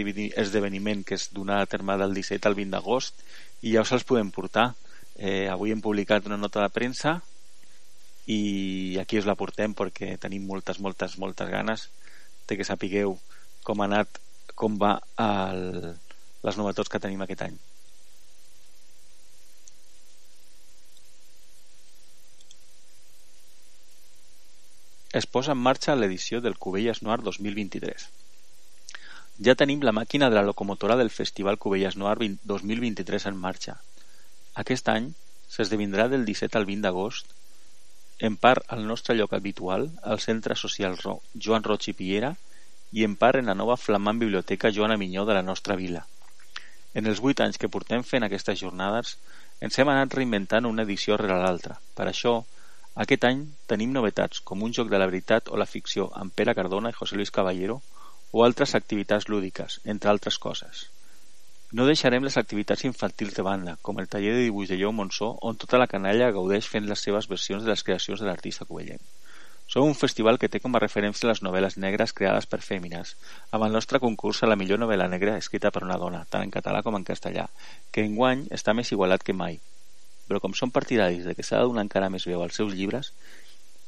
esdeveniment 0.44 1.02
que 1.08 1.16
és 1.16 1.30
donar 1.34 1.62
a 1.62 1.70
terme 1.70 1.96
del 1.98 2.14
17 2.14 2.46
al 2.50 2.54
20 2.58 2.76
d'agost 2.76 3.24
i 3.64 3.72
ja 3.72 3.82
us 3.82 3.94
els 3.96 4.04
podem 4.06 4.30
portar. 4.30 4.74
Eh, 5.16 5.48
avui 5.48 5.72
hem 5.72 5.80
publicat 5.80 6.28
una 6.28 6.38
nota 6.38 6.60
de 6.62 6.70
premsa 6.74 7.20
i 8.26 8.96
aquí 9.00 9.18
us 9.20 9.28
la 9.28 9.36
portem 9.36 9.74
perquè 9.76 10.14
tenim 10.20 10.46
moltes, 10.48 10.80
moltes, 10.80 11.18
moltes 11.20 11.50
ganes 11.52 11.88
de 12.48 12.56
que 12.56 12.64
sapigueu 12.64 13.18
com 13.64 13.80
ha 13.80 13.88
anat 13.90 14.20
com 14.54 14.78
va 14.80 14.96
el, 15.20 15.94
les 16.46 16.58
novetats 16.60 16.88
que 16.88 17.02
tenim 17.04 17.24
aquest 17.24 17.44
any 17.48 17.60
es 25.14 25.26
posa 25.26 25.52
en 25.52 25.60
marxa 25.68 25.96
l'edició 25.96 26.40
del 26.40 26.56
Cubelles 26.56 27.02
Noir 27.04 27.20
2023 27.22 28.08
ja 29.42 29.54
tenim 29.58 29.82
la 29.82 29.92
màquina 29.92 30.28
de 30.30 30.36
la 30.38 30.46
locomotora 30.46 30.96
del 30.96 31.10
Festival 31.10 31.58
Cubelles 31.58 31.96
Noir 31.96 32.16
2023 32.22 33.26
en 33.26 33.36
marxa. 33.36 33.80
Aquest 34.54 34.88
any 34.88 35.08
s'esdevindrà 35.50 36.06
del 36.08 36.24
17 36.24 36.58
al 36.58 36.66
20 36.68 36.86
d'agost 36.86 37.32
en 38.18 38.36
part 38.36 38.64
al 38.68 38.86
nostre 38.86 39.16
lloc 39.16 39.32
habitual, 39.34 39.90
al 40.02 40.20
Centre 40.20 40.56
Social 40.56 40.96
Joan 41.34 41.64
Roig 41.64 41.88
i 41.88 41.94
Piera, 41.98 42.34
i 42.92 43.04
en 43.04 43.16
part 43.16 43.40
en 43.40 43.50
la 43.50 43.56
nova 43.58 43.76
flamant 43.76 44.18
biblioteca 44.18 44.70
Joana 44.70 44.96
Minyó 44.96 45.24
de 45.26 45.34
la 45.34 45.42
nostra 45.42 45.74
vila. 45.76 46.04
En 46.94 47.10
els 47.10 47.20
vuit 47.20 47.40
anys 47.42 47.58
que 47.58 47.68
portem 47.68 48.04
fent 48.06 48.22
aquestes 48.22 48.60
jornades, 48.60 49.16
ens 49.60 49.78
hem 49.78 49.90
anat 49.90 50.14
reinventant 50.14 50.68
una 50.70 50.84
edició 50.86 51.16
rere 51.18 51.40
l'altra. 51.42 51.80
Per 51.98 52.06
això, 52.06 52.36
aquest 53.04 53.26
any 53.26 53.40
tenim 53.66 53.90
novetats 53.92 54.40
com 54.40 54.62
un 54.62 54.72
joc 54.78 54.90
de 54.92 55.00
la 55.02 55.08
veritat 55.10 55.50
o 55.50 55.58
la 55.58 55.66
ficció 55.66 56.10
amb 56.14 56.32
Pere 56.32 56.54
Cardona 56.54 56.94
i 56.94 56.98
José 56.98 57.18
Luis 57.18 57.34
Caballero, 57.34 57.80
o 58.30 58.44
altres 58.44 58.74
activitats 58.78 59.26
lúdiques, 59.28 59.80
entre 59.84 60.10
altres 60.10 60.38
coses. 60.38 60.86
No 61.76 61.88
deixarem 61.88 62.22
les 62.22 62.36
activitats 62.38 62.84
infantils 62.86 63.34
de 63.34 63.42
banda, 63.42 63.72
com 63.86 63.96
el 63.98 64.06
taller 64.10 64.34
de 64.36 64.42
dibuix 64.44 64.68
de 64.70 64.76
Lleó 64.78 64.92
Monsó, 64.94 65.32
on 65.48 65.56
tota 65.58 65.78
la 65.82 65.88
canalla 65.90 66.28
gaudeix 66.36 66.68
fent 66.70 66.84
les 66.86 67.00
seves 67.02 67.26
versions 67.26 67.64
de 67.64 67.70
les 67.72 67.80
creacions 67.88 68.20
de 68.22 68.28
l'artista 68.28 68.66
covellenc. 68.68 69.00
Som 69.72 69.88
un 69.88 69.96
festival 69.98 70.38
que 70.38 70.46
té 70.52 70.60
com 70.62 70.78
a 70.78 70.82
referència 70.84 71.26
les 71.26 71.42
novel·les 71.42 71.74
negres 71.84 72.14
creades 72.20 72.46
per 72.52 72.60
fèmines, 72.62 73.16
amb 73.50 73.66
el 73.66 73.74
nostre 73.74 73.98
concurs 74.04 74.44
a 74.44 74.50
la 74.52 74.58
millor 74.60 74.78
novel·la 74.78 75.08
negra 75.16 75.34
escrita 75.40 75.72
per 75.74 75.82
una 75.82 75.96
dona, 75.98 76.20
tant 76.30 76.46
en 76.46 76.52
català 76.54 76.84
com 76.86 76.94
en 77.00 77.06
castellà, 77.08 77.48
que 77.90 78.04
enguany 78.06 78.44
està 78.54 78.76
més 78.78 78.94
igualat 78.94 79.26
que 79.26 79.34
mai. 79.34 79.58
Però 80.28 80.38
com 80.44 80.54
som 80.54 80.70
partidaris 80.70 81.26
de 81.26 81.34
que 81.34 81.42
s'ha 81.42 81.58
de 81.58 81.72
donar 81.72 81.88
encara 81.88 82.12
més 82.12 82.28
veu 82.30 82.46
als 82.46 82.54
seus 82.62 82.78
llibres, 82.78 83.10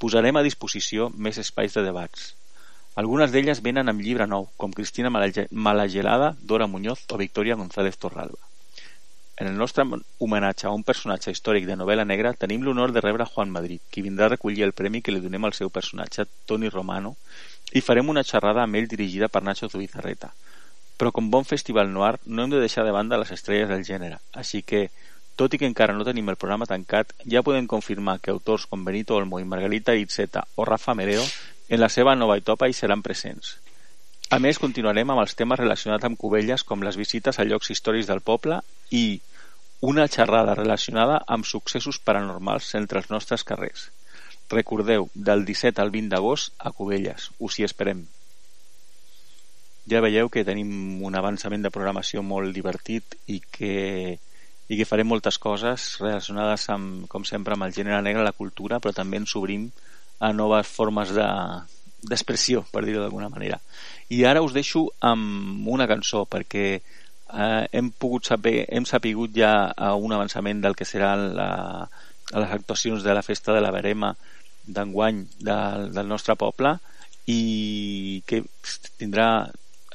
posarem 0.03 0.35
a 0.35 0.45
disposició 0.49 1.13
més 1.15 1.39
espais 1.39 1.79
de 1.79 1.87
debats, 1.87 2.33
algunes 2.97 3.31
d'elles 3.31 3.61
venen 3.61 3.93
amb 3.93 4.01
llibre 4.01 4.27
nou, 4.27 4.49
com 4.57 4.73
Cristina 4.73 5.11
Malagelada, 5.13 6.35
Dora 6.41 6.67
Muñoz 6.67 7.05
o 7.13 7.19
Victoria 7.21 7.55
González 7.55 7.99
Torralba. 7.99 8.41
En 9.37 9.47
el 9.47 9.59
nostre 9.59 9.85
homenatge 10.19 10.67
a 10.67 10.73
un 10.73 10.83
personatge 10.83 11.31
històric 11.31 11.67
de 11.69 11.77
novel·la 11.77 12.07
negra 12.09 12.33
tenim 12.33 12.63
l'honor 12.65 12.95
de 12.97 13.03
rebre 13.05 13.27
Juan 13.29 13.51
Madrid, 13.53 13.83
qui 13.93 14.01
vindrà 14.01 14.27
a 14.27 14.33
recollir 14.33 14.65
el 14.65 14.73
premi 14.73 15.03
que 15.03 15.13
li 15.13 15.21
donem 15.21 15.45
al 15.45 15.53
seu 15.53 15.69
personatge, 15.69 16.25
Toni 16.49 16.71
Romano, 16.73 17.13
i 17.77 17.83
farem 17.85 18.09
una 18.09 18.25
xerrada 18.25 18.63
amb 18.65 18.81
ell 18.81 18.89
dirigida 18.89 19.29
per 19.29 19.43
Nacho 19.45 19.69
Zubizarreta. 19.69 20.31
Però 20.97 21.13
com 21.13 21.29
bon 21.31 21.45
festival 21.45 21.93
noir 21.93 22.15
no 22.25 22.47
hem 22.47 22.55
de 22.55 22.63
deixar 22.65 22.87
de 22.87 22.97
banda 22.97 23.21
les 23.21 23.35
estrelles 23.37 23.69
del 23.69 23.85
gènere, 23.85 24.23
així 24.33 24.63
que, 24.63 24.87
tot 25.37 25.53
i 25.53 25.61
que 25.61 25.69
encara 25.69 25.93
no 25.93 26.09
tenim 26.09 26.33
el 26.33 26.41
programa 26.41 26.65
tancat, 26.65 27.13
ja 27.29 27.45
podem 27.45 27.69
confirmar 27.69 28.23
que 28.25 28.33
autors 28.33 28.65
com 28.65 28.89
Benito 28.89 29.21
Olmo 29.21 29.37
i 29.37 29.45
Margarita 29.45 29.93
Itzeta 29.93 30.47
o 30.57 30.65
Rafa 30.65 30.97
Mereo 30.97 31.29
en 31.69 31.81
la 31.81 31.89
seva 31.91 32.15
nova 32.15 32.37
etapa 32.39 32.69
hi 32.69 32.75
seran 32.77 33.03
presents. 33.03 33.57
A 34.31 34.39
més, 34.43 34.59
continuarem 34.59 35.11
amb 35.11 35.23
els 35.23 35.37
temes 35.39 35.59
relacionats 35.59 36.07
amb 36.07 36.19
Cubelles 36.19 36.65
com 36.67 36.83
les 36.83 36.99
visites 36.99 37.39
a 37.39 37.47
llocs 37.47 37.71
històrics 37.71 38.09
del 38.11 38.23
poble 38.27 38.59
i 38.91 39.21
una 39.87 40.07
xerrada 40.09 40.55
relacionada 40.55 41.21
amb 41.27 41.47
successos 41.47 41.99
paranormals 42.03 42.73
entre 42.75 42.99
els 43.03 43.11
nostres 43.11 43.45
carrers. 43.45 43.91
Recordeu, 44.51 45.09
del 45.15 45.45
17 45.45 45.83
al 45.83 45.91
20 45.95 46.11
d'agost 46.15 46.55
a 46.59 46.73
Cubelles. 46.73 47.31
Us 47.39 47.59
hi 47.59 47.67
esperem. 47.67 48.05
Ja 49.87 50.03
veieu 50.03 50.31
que 50.31 50.47
tenim 50.47 51.03
un 51.07 51.15
avançament 51.15 51.63
de 51.63 51.71
programació 51.71 52.23
molt 52.23 52.55
divertit 52.55 53.15
i 53.31 53.39
que, 53.39 54.19
i 54.67 54.79
que 54.79 54.87
farem 54.89 55.07
moltes 55.07 55.39
coses 55.39 55.93
relacionades 56.03 56.67
amb, 56.75 57.07
com 57.11 57.27
sempre, 57.27 57.55
amb 57.55 57.67
el 57.67 57.75
gènere 57.75 58.03
negre, 58.03 58.27
la 58.27 58.35
cultura, 58.35 58.81
però 58.83 58.95
també 58.95 59.23
ens 59.23 59.35
obrim 59.39 59.69
a 60.19 60.33
noves 60.33 60.69
formes 60.69 61.13
d'expressió, 61.17 62.63
de, 62.65 62.73
per 62.73 62.85
dir-ho 62.85 63.03
d'alguna 63.03 63.31
manera. 63.33 63.61
I 64.09 64.25
ara 64.25 64.43
us 64.45 64.55
deixo 64.55 64.87
amb 65.05 65.67
una 65.69 65.89
cançó, 65.91 66.25
perquè 66.31 66.67
eh, 66.77 67.65
hem 67.73 67.91
pogut 67.91 68.29
saber, 68.31 68.65
hem 68.69 68.87
sapigut 68.87 69.35
ja 69.37 69.53
un 69.99 70.15
avançament 70.15 70.63
del 70.63 70.77
que 70.79 70.89
seran 70.89 71.29
la, 71.37 71.51
les 72.33 72.57
actuacions 72.59 73.03
de 73.03 73.15
la 73.15 73.23
festa 73.27 73.55
de 73.55 73.61
la 73.61 73.73
Verema 73.75 74.15
d'enguany 74.67 75.23
del, 75.39 75.91
del 75.95 76.09
nostre 76.09 76.35
poble 76.39 76.77
i 77.31 78.23
que 78.27 78.43
tindrà 78.99 79.29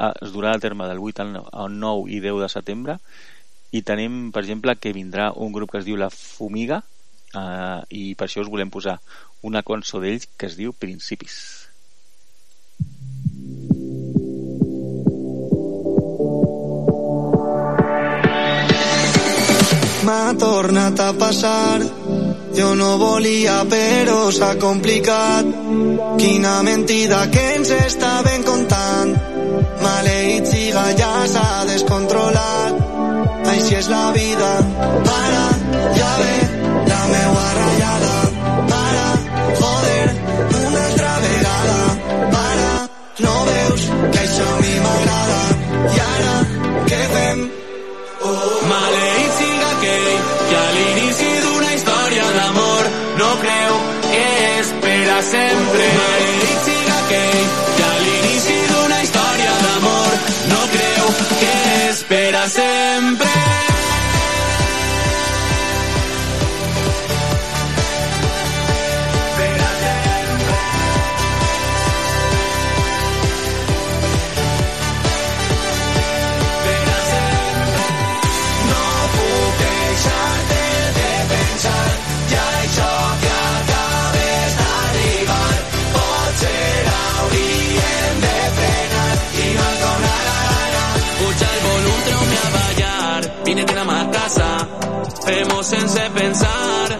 es 0.02 0.32
durà 0.34 0.56
a 0.56 0.60
terme 0.60 0.88
del 0.88 1.00
8 1.00 1.26
al 1.52 1.76
9 1.80 2.10
i 2.12 2.20
10 2.24 2.40
de 2.42 2.50
setembre 2.50 2.98
i 3.72 3.82
tenim, 3.88 4.32
per 4.36 4.44
exemple, 4.44 4.76
que 4.76 4.96
vindrà 4.96 5.32
un 5.36 5.54
grup 5.56 5.72
que 5.72 5.80
es 5.80 5.88
diu 5.88 6.00
La 6.00 6.10
Fumiga 6.12 6.82
eh, 7.36 7.80
i 7.90 8.04
per 8.16 8.28
això 8.28 8.44
us 8.44 8.52
volem 8.52 8.72
posar 8.74 9.00
una 9.48 9.64
cançó 9.64 10.02
d'ells 10.02 10.30
que 10.38 10.50
es 10.50 10.58
diu 10.60 10.74
Principis. 10.74 11.40
M'ha 20.06 20.34
tornat 20.38 21.00
a 21.00 21.12
passar. 21.14 21.82
Jo 22.58 22.74
no 22.76 22.98
volia 22.98 23.62
però 23.70 24.32
s'ha 24.34 24.56
complicat. 24.60 25.52
Quina 26.18 26.56
mentida 26.68 27.22
que 27.32 27.46
ens 27.56 27.72
estaven 27.78 28.44
contant. 28.44 29.14
Maleït 29.86 30.52
siga 30.52 30.86
ja 31.00 31.14
s'ha 31.34 31.48
descontrolat. 31.70 32.86
Així 33.56 33.80
és 33.80 33.90
la 33.94 34.06
vida. 34.18 34.54
Para 35.08 35.46
ja 35.98 36.14
ve 36.20 36.41
sempre. 55.32 55.88
Maleït 56.00 56.68
siga 56.68 56.98
aquell 57.06 57.48
que 57.78 57.88
a 57.88 57.96
l'inici 58.04 58.60
d'una 58.74 59.02
història 59.06 59.58
d'amor 59.64 60.14
no 60.54 60.62
creu 60.76 61.12
que 61.42 61.58
espera 61.90 62.48
sempre. 62.60 62.81
Sense 95.72 96.10
pensar, 96.10 96.91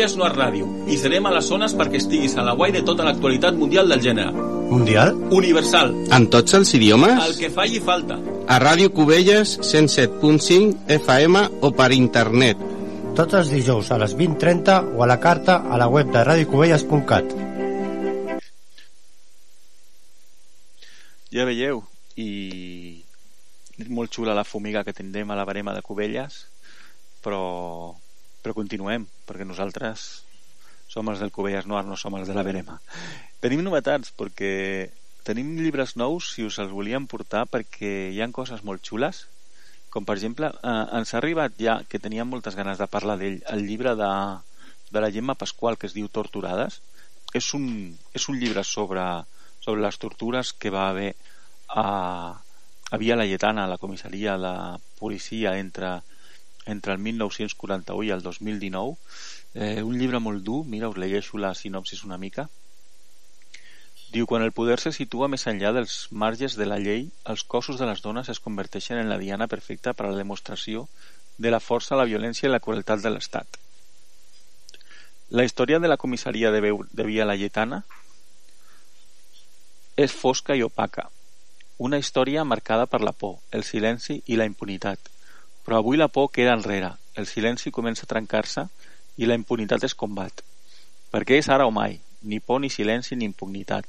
Cubelles 0.00 0.16
no 0.16 0.24
és 0.24 0.32
ràdio 0.32 0.66
i 0.88 0.96
serem 0.96 1.26
a 1.28 1.30
les 1.34 1.44
zones 1.44 1.74
perquè 1.76 1.98
estiguis 2.00 2.32
a 2.40 2.44
la 2.46 2.54
guai 2.56 2.72
de 2.72 2.80
tota 2.80 3.04
l'actualitat 3.04 3.52
mundial 3.52 3.90
del 3.92 4.00
gènere. 4.00 4.32
Mundial? 4.70 5.12
Universal. 5.36 5.92
En 6.16 6.24
tots 6.32 6.56
els 6.56 6.72
idiomes? 6.78 7.20
El 7.20 7.36
que 7.36 7.50
falli 7.52 7.82
falta. 7.84 8.16
A 8.48 8.56
Ràdio 8.62 8.94
Cubelles 8.96 9.58
107.5 9.60 10.88
FM 10.96 11.44
o 11.60 11.72
per 11.76 11.90
internet. 11.92 12.56
Tots 13.12 13.36
els 13.42 13.52
dijous 13.52 13.92
a 13.92 14.00
les 14.00 14.16
20.30 14.16 14.96
o 14.96 15.04
a 15.04 15.10
la 15.10 15.20
carta 15.20 15.58
a 15.68 15.76
la 15.76 15.90
web 15.92 16.08
de 16.14 16.24
radiocubelles.cat. 16.24 17.36
Ja 21.28 21.44
veieu, 21.44 21.84
i 22.16 23.04
és 23.76 23.92
molt 23.92 24.16
xula 24.16 24.32
la 24.32 24.48
fumiga 24.48 24.80
que 24.80 24.96
tindrem 24.96 25.28
a 25.28 25.36
la 25.36 25.44
barema 25.44 25.76
de 25.76 25.84
Cubelles, 25.84 26.46
però, 27.20 27.99
però 28.42 28.56
continuem, 28.56 29.06
perquè 29.28 29.46
nosaltres 29.46 30.08
som 30.90 31.08
els 31.12 31.20
del 31.22 31.30
Cubelles 31.30 31.68
Noir, 31.70 31.84
no 31.86 31.96
som 31.96 32.16
els 32.18 32.28
de 32.28 32.34
la 32.34 32.42
Verema. 32.46 32.80
Tenim 33.40 33.62
novetats, 33.62 34.10
perquè 34.16 34.90
tenim 35.26 35.52
llibres 35.60 35.94
nous, 36.00 36.32
si 36.34 36.42
us 36.42 36.58
els 36.58 36.72
volíem 36.74 37.06
portar, 37.06 37.44
perquè 37.46 38.10
hi 38.10 38.18
han 38.24 38.34
coses 38.34 38.64
molt 38.66 38.82
xules, 38.86 39.26
com 39.90 40.06
per 40.06 40.16
exemple, 40.16 40.50
eh, 40.50 40.84
ens 40.98 41.14
ha 41.14 41.18
arribat 41.18 41.56
ja, 41.58 41.80
que 41.88 42.02
teníem 42.02 42.28
moltes 42.30 42.56
ganes 42.58 42.78
de 42.78 42.86
parlar 42.90 43.18
d'ell, 43.20 43.40
el 43.54 43.66
llibre 43.66 43.96
de, 43.98 44.10
de 44.90 45.02
la 45.02 45.10
Gemma 45.14 45.38
Pasqual, 45.38 45.78
que 45.78 45.88
es 45.90 45.96
diu 45.96 46.08
Torturades. 46.08 46.80
És 47.34 47.52
un, 47.54 47.66
és 48.14 48.26
un 48.30 48.38
llibre 48.38 48.62
sobre, 48.66 49.04
sobre 49.62 49.82
les 49.82 49.98
tortures 50.02 50.52
que 50.52 50.70
va 50.74 50.88
haver 50.90 51.12
a, 51.68 51.84
a 52.90 52.98
Via 53.02 53.18
Laietana, 53.18 53.64
a 53.64 53.70
la 53.70 53.78
comissaria 53.78 54.36
de 54.38 54.54
policia 54.98 55.56
entre, 55.58 56.00
entre 56.74 56.94
el 56.94 57.02
1941 57.04 58.06
i 58.08 58.14
el 58.14 58.22
2019. 58.22 58.96
Eh, 59.54 59.82
un 59.82 59.98
llibre 59.98 60.22
molt 60.22 60.44
dur, 60.46 60.64
mira, 60.64 60.88
us 60.88 60.98
llegeixo 60.98 61.38
la 61.38 61.54
sinopsis 61.58 62.04
una 62.06 62.18
mica. 62.18 62.48
Diu, 64.10 64.26
quan 64.26 64.42
el 64.42 64.50
poder 64.50 64.80
se 64.82 64.90
situa 64.90 65.28
més 65.30 65.46
enllà 65.46 65.70
dels 65.74 66.08
marges 66.10 66.56
de 66.58 66.66
la 66.66 66.80
llei, 66.82 67.04
els 67.32 67.44
cossos 67.46 67.78
de 67.78 67.86
les 67.86 68.02
dones 68.02 68.30
es 68.32 68.42
converteixen 68.42 68.98
en 68.98 69.10
la 69.10 69.18
diana 69.18 69.46
perfecta 69.46 69.94
per 69.94 70.06
a 70.06 70.10
la 70.10 70.18
demostració 70.18 70.88
de 71.38 71.52
la 71.54 71.60
força, 71.62 71.98
la 71.98 72.08
violència 72.10 72.48
i 72.48 72.50
la 72.50 72.58
crueltat 72.64 73.04
de 73.04 73.12
l'Estat. 73.14 73.60
La 75.30 75.44
història 75.46 75.78
de 75.78 75.86
la 75.86 75.96
comissaria 75.96 76.50
de, 76.50 76.60
Veu, 76.60 76.82
de 76.90 77.06
Via 77.06 77.24
Laietana 77.24 77.84
és 79.94 80.10
fosca 80.10 80.56
i 80.58 80.64
opaca. 80.66 81.06
Una 81.78 82.02
història 82.02 82.42
marcada 82.44 82.90
per 82.90 83.00
la 83.06 83.14
por, 83.14 83.38
el 83.54 83.62
silenci 83.62 84.18
i 84.26 84.36
la 84.40 84.48
impunitat. 84.50 84.98
Però 85.70 85.78
avui 85.78 85.96
la 85.96 86.08
por 86.08 86.32
queda 86.34 86.56
enrere, 86.56 86.88
el 87.14 87.28
silenci 87.30 87.70
comença 87.70 88.02
a 88.02 88.08
trencar-se 88.10 88.64
i 89.22 89.26
la 89.28 89.36
impunitat 89.38 89.84
es 89.86 89.92
combat. 89.94 90.40
Perquè 91.14 91.36
és 91.38 91.48
ara 91.54 91.68
o 91.68 91.70
mai, 91.70 91.94
ni 92.26 92.40
por, 92.42 92.58
ni 92.58 92.70
silenci, 92.74 93.14
ni 93.14 93.28
impunitat. 93.28 93.86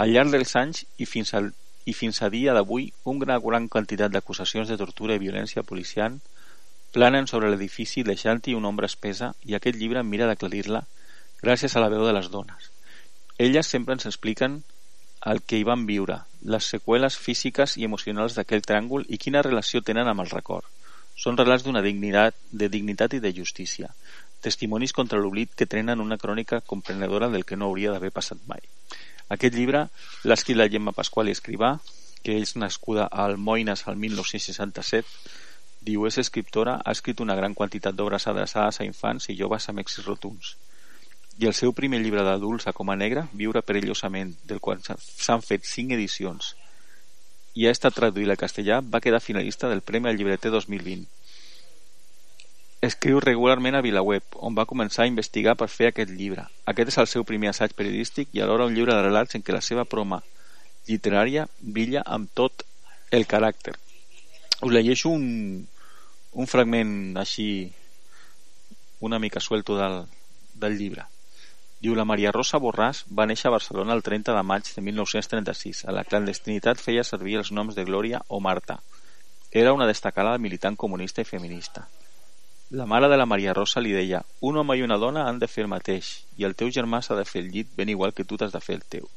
Al 0.00 0.14
llarg 0.14 0.32
dels 0.32 0.56
anys 0.56 0.86
i 0.96 1.04
fins, 1.04 1.34
al, 1.36 1.50
i 1.84 1.92
fins 1.92 2.22
a 2.24 2.30
dia 2.32 2.56
d'avui, 2.56 2.88
una 3.04 3.36
gran 3.44 3.68
quantitat 3.68 4.16
d'acusacions 4.16 4.72
de 4.72 4.80
tortura 4.80 5.20
i 5.20 5.20
violència 5.20 5.66
policial 5.74 6.16
planen 6.96 7.28
sobre 7.28 7.52
l'edifici 7.52 8.00
deixant-hi 8.00 8.56
una 8.56 8.72
ombra 8.72 8.88
espesa 8.88 9.34
i 9.44 9.60
aquest 9.60 9.76
llibre 9.76 10.00
mira 10.00 10.24
d'aclarir-la 10.24 10.86
gràcies 11.44 11.76
a 11.76 11.84
la 11.84 11.92
veu 11.92 12.08
de 12.08 12.16
les 12.16 12.32
dones. 12.32 12.72
Elles 13.36 13.68
sempre 13.68 13.92
ens 13.92 14.08
expliquen 14.08 14.62
el 15.20 15.44
que 15.44 15.60
hi 15.60 15.68
van 15.68 15.84
viure, 15.84 16.22
les 16.40 16.64
seqüeles 16.64 17.20
físiques 17.20 17.76
i 17.76 17.84
emocionals 17.84 18.40
d'aquell 18.40 18.64
tràngol 18.64 19.04
i 19.04 19.20
quina 19.20 19.44
relació 19.44 19.84
tenen 19.84 20.08
amb 20.08 20.24
el 20.24 20.38
record. 20.38 20.64
Són 21.20 21.36
relats 21.36 21.66
d'una 21.66 21.82
dignitat, 21.84 22.36
de 22.50 22.70
dignitat 22.72 23.12
i 23.12 23.18
de 23.20 23.32
justícia, 23.36 23.90
testimonis 24.40 24.94
contra 24.96 25.18
l'oblit 25.20 25.52
que 25.52 25.68
trenen 25.68 26.00
una 26.00 26.16
crònica 26.16 26.62
comprenedora 26.72 27.28
del 27.28 27.44
que 27.44 27.58
no 27.60 27.66
hauria 27.68 27.92
d'haver 27.92 28.12
passat 28.18 28.40
mai. 28.48 28.62
Aquest 29.36 29.58
llibre 29.58 29.82
l'ha 30.24 30.38
escrit 30.38 30.56
la 30.56 30.68
Gemma 30.72 30.94
Pasqual 30.96 31.28
i 31.28 31.34
Escrivà, 31.36 31.74
que 32.24 32.38
és 32.40 32.54
nascuda 32.56 33.04
a 33.04 33.26
Almoines 33.26 33.84
al 33.92 34.00
1967, 34.00 35.12
diu 35.90 36.08
és 36.08 36.18
escriptora, 36.24 36.78
ha 36.80 36.96
escrit 36.96 37.20
una 37.20 37.36
gran 37.36 37.54
quantitat 37.58 37.96
d'obres 37.96 38.26
adreçades 38.32 38.80
a 38.80 38.88
infants 38.88 39.28
i 39.28 39.36
joves 39.36 39.68
amb 39.68 39.84
èxits 39.84 40.08
rotunds. 40.08 40.56
I 41.40 41.52
el 41.52 41.56
seu 41.56 41.76
primer 41.76 42.00
llibre 42.00 42.24
d'adults 42.24 42.66
a 42.66 42.72
Coma 42.76 42.96
Negra, 42.96 43.28
Viure 43.32 43.60
perillosament, 43.60 44.34
del 44.48 44.60
qual 44.64 44.80
s'han 44.88 45.44
fet 45.44 45.68
cinc 45.68 45.92
edicions 45.96 46.54
i 47.54 47.66
ha 47.66 47.72
estat 47.74 47.96
traduït 47.96 48.30
al 48.30 48.38
castellà, 48.40 48.80
va 48.80 49.00
quedar 49.02 49.20
finalista 49.20 49.68
del 49.68 49.82
Premi 49.82 50.08
al 50.08 50.18
Llibreter 50.18 50.52
2020. 50.54 51.06
Escriu 52.86 53.20
regularment 53.20 53.76
a 53.76 53.82
VilaWeb, 53.84 54.24
on 54.40 54.54
va 54.56 54.64
començar 54.68 55.04
a 55.04 55.10
investigar 55.10 55.56
per 55.58 55.68
fer 55.68 55.90
aquest 55.90 56.12
llibre. 56.16 56.46
Aquest 56.70 56.94
és 56.94 56.98
el 57.02 57.10
seu 57.12 57.26
primer 57.28 57.50
assaig 57.50 57.74
periodístic 57.76 58.30
i 58.32 58.40
alhora 58.40 58.68
un 58.70 58.76
llibre 58.76 58.94
de 58.94 59.02
relats 59.04 59.36
en 59.36 59.44
què 59.44 59.52
la 59.52 59.64
seva 59.64 59.84
proma 59.84 60.22
literària 60.88 61.46
brilla 61.60 62.02
amb 62.06 62.30
tot 62.34 62.64
el 63.10 63.26
caràcter. 63.28 63.74
Us 64.62 64.72
llegeixo 64.72 65.12
un, 65.12 65.26
un 66.32 66.48
fragment 66.48 67.18
així 67.20 67.46
una 69.00 69.18
mica 69.18 69.40
suelto 69.40 69.76
del, 69.76 70.04
del 70.54 70.78
llibre. 70.78 71.04
Diu, 71.80 71.94
la 71.96 72.04
Maria 72.04 72.28
Rosa 72.34 72.58
Borràs 72.60 73.06
va 73.18 73.24
néixer 73.24 73.48
a 73.48 73.54
Barcelona 73.54 73.94
el 73.96 74.02
30 74.04 74.34
de 74.36 74.40
maig 74.44 74.66
de 74.68 74.82
1936. 74.84 75.86
A 75.88 75.94
la 75.96 76.04
clandestinitat 76.04 76.82
feia 76.82 77.04
servir 77.08 77.38
els 77.40 77.50
noms 77.56 77.78
de 77.78 77.86
Glòria 77.88 78.20
o 78.28 78.40
Marta. 78.44 78.76
Era 79.50 79.72
una 79.72 79.86
destacada 79.88 80.36
militant 80.38 80.76
comunista 80.76 81.24
i 81.24 81.28
feminista. 81.30 81.86
La 82.70 82.84
mare 82.86 83.08
de 83.08 83.16
la 83.16 83.26
Maria 83.26 83.54
Rosa 83.56 83.80
li 83.80 83.94
deia 83.96 84.20
un 84.50 84.60
home 84.60 84.76
i 84.76 84.84
una 84.84 85.00
dona 85.00 85.24
han 85.26 85.40
de 85.40 85.48
fer 85.48 85.64
el 85.64 85.72
mateix 85.72 86.10
i 86.36 86.44
el 86.44 86.54
teu 86.54 86.68
germà 86.76 87.00
s'ha 87.00 87.16
de 87.16 87.24
fer 87.24 87.40
el 87.46 87.48
llit 87.54 87.72
ben 87.80 87.88
igual 87.88 88.12
que 88.12 88.28
tu 88.28 88.36
t'has 88.36 88.52
de 88.52 88.60
fer 88.60 88.76
el 88.76 88.84
teu. 88.84 89.08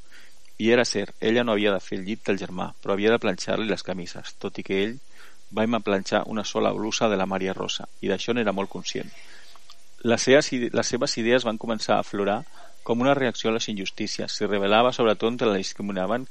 I 0.57 0.71
era 0.71 0.87
cert, 0.87 1.13
ella 1.19 1.43
no 1.43 1.51
havia 1.51 1.75
de 1.75 1.83
fer 1.83 1.99
el 1.99 2.07
llit 2.07 2.23
del 2.25 2.39
germà, 2.39 2.71
però 2.79 2.95
havia 2.95 3.11
de 3.11 3.19
planxar-li 3.19 3.67
les 3.67 3.83
camises, 3.83 4.37
tot 4.39 4.57
i 4.57 4.63
que 4.63 4.79
ell 4.85 4.97
va 5.51 5.67
planxar 5.83 6.23
una 6.31 6.47
sola 6.47 6.71
blusa 6.71 7.09
de 7.09 7.19
la 7.19 7.27
Maria 7.27 7.53
Rosa, 7.53 7.89
i 7.99 8.07
d'això 8.07 8.33
n'era 8.33 8.55
molt 8.55 8.71
conscient. 8.71 9.11
Les 10.03 10.21
seves, 10.21 10.51
les 10.51 10.87
seves 10.87 11.17
idees 11.17 11.45
van 11.47 11.59
començar 11.59 11.95
a 11.95 12.03
aflorar 12.03 12.41
com 12.83 13.01
una 13.01 13.15
reacció 13.15 13.49
a 13.49 13.53
les 13.55 13.69
injustícies. 13.71 14.35
S'hi 14.35 14.49
revelava 14.49 14.91
sobretot 14.91 15.31
entre 15.31 15.47
la 15.47 15.59
discriminaven 15.61 16.27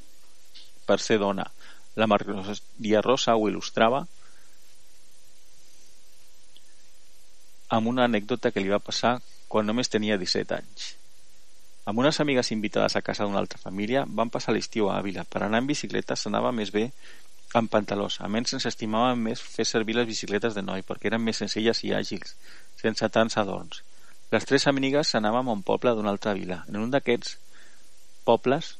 per 0.86 0.99
ser 1.01 1.19
dona. 1.23 1.47
La 1.97 2.09
Maria 2.09 3.01
Rosa 3.05 3.36
ho 3.36 3.49
il·lustrava 3.49 4.05
amb 7.73 7.89
una 7.89 8.05
anècdota 8.05 8.53
que 8.53 8.61
li 8.61 8.69
va 8.69 8.82
passar 8.85 9.16
quan 9.49 9.66
només 9.69 9.89
tenia 9.89 10.19
17 10.20 10.59
anys. 10.59 10.93
Amb 11.89 11.99
unes 11.99 12.20
amigues 12.23 12.53
invitades 12.55 12.94
a 12.97 13.03
casa 13.03 13.24
d'una 13.24 13.40
altra 13.40 13.59
família 13.59 14.05
van 14.07 14.31
passar 14.31 14.53
l'estiu 14.55 14.90
a 14.90 14.99
Àvila. 15.01 15.24
Per 15.24 15.43
anar 15.43 15.62
en 15.62 15.70
bicicleta 15.70 16.16
s'anava 16.16 16.53
més 16.53 16.70
bé 16.70 16.90
amb 17.59 17.73
pantalós. 17.73 18.20
A 18.20 18.28
menys 18.28 18.55
ens 18.57 18.69
estimaven 18.69 19.19
més 19.24 19.40
fer 19.40 19.66
servir 19.69 19.97
les 19.97 20.07
bicicletes 20.09 20.55
de 20.55 20.62
noi 20.62 20.85
perquè 20.86 21.11
eren 21.11 21.24
més 21.24 21.40
senzilles 21.43 21.82
i 21.89 21.93
àgils, 21.97 22.36
sense 22.82 23.09
tants 23.14 23.38
adorns. 23.40 23.82
Les 24.32 24.46
tres 24.48 24.66
amigues 24.70 25.14
anàvem 25.18 25.48
a 25.48 25.56
un 25.59 25.62
poble 25.62 25.94
d'una 25.94 26.12
altra 26.14 26.34
vila. 26.36 26.62
En 26.68 26.80
un 26.80 26.92
d'aquests 26.92 27.36
pobles, 28.26 28.76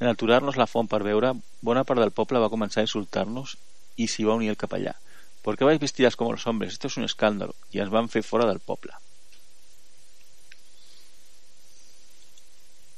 en 0.00 0.10
aturar-nos 0.10 0.58
la 0.60 0.68
font 0.70 0.88
per 0.90 1.02
veure, 1.06 1.32
bona 1.62 1.84
part 1.88 2.02
del 2.02 2.14
poble 2.14 2.42
va 2.42 2.50
començar 2.52 2.82
a 2.82 2.88
insultar-nos 2.88 3.56
i 3.96 4.08
s'hi 4.08 4.26
va 4.28 4.36
unir 4.40 4.50
el 4.52 4.60
capellà. 4.60 4.94
¿Por 5.42 5.56
qué 5.56 5.64
vais 5.64 5.80
vestidas 5.80 6.16
como 6.16 6.32
los 6.32 6.46
hombres? 6.46 6.72
Esto 6.72 6.86
es 6.86 6.96
un 6.96 7.04
escándalo. 7.04 7.54
I 7.72 7.82
ens 7.82 7.90
van 7.90 8.08
fer 8.08 8.22
fora 8.22 8.46
del 8.46 8.60
poble. 8.60 8.94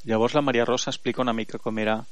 Llavors 0.04 0.34
la 0.36 0.42
Maria 0.44 0.66
Rosa 0.68 0.90
explica 0.90 1.22
una 1.22 1.32
mica 1.32 1.58
com 1.58 1.78
era 1.80 2.02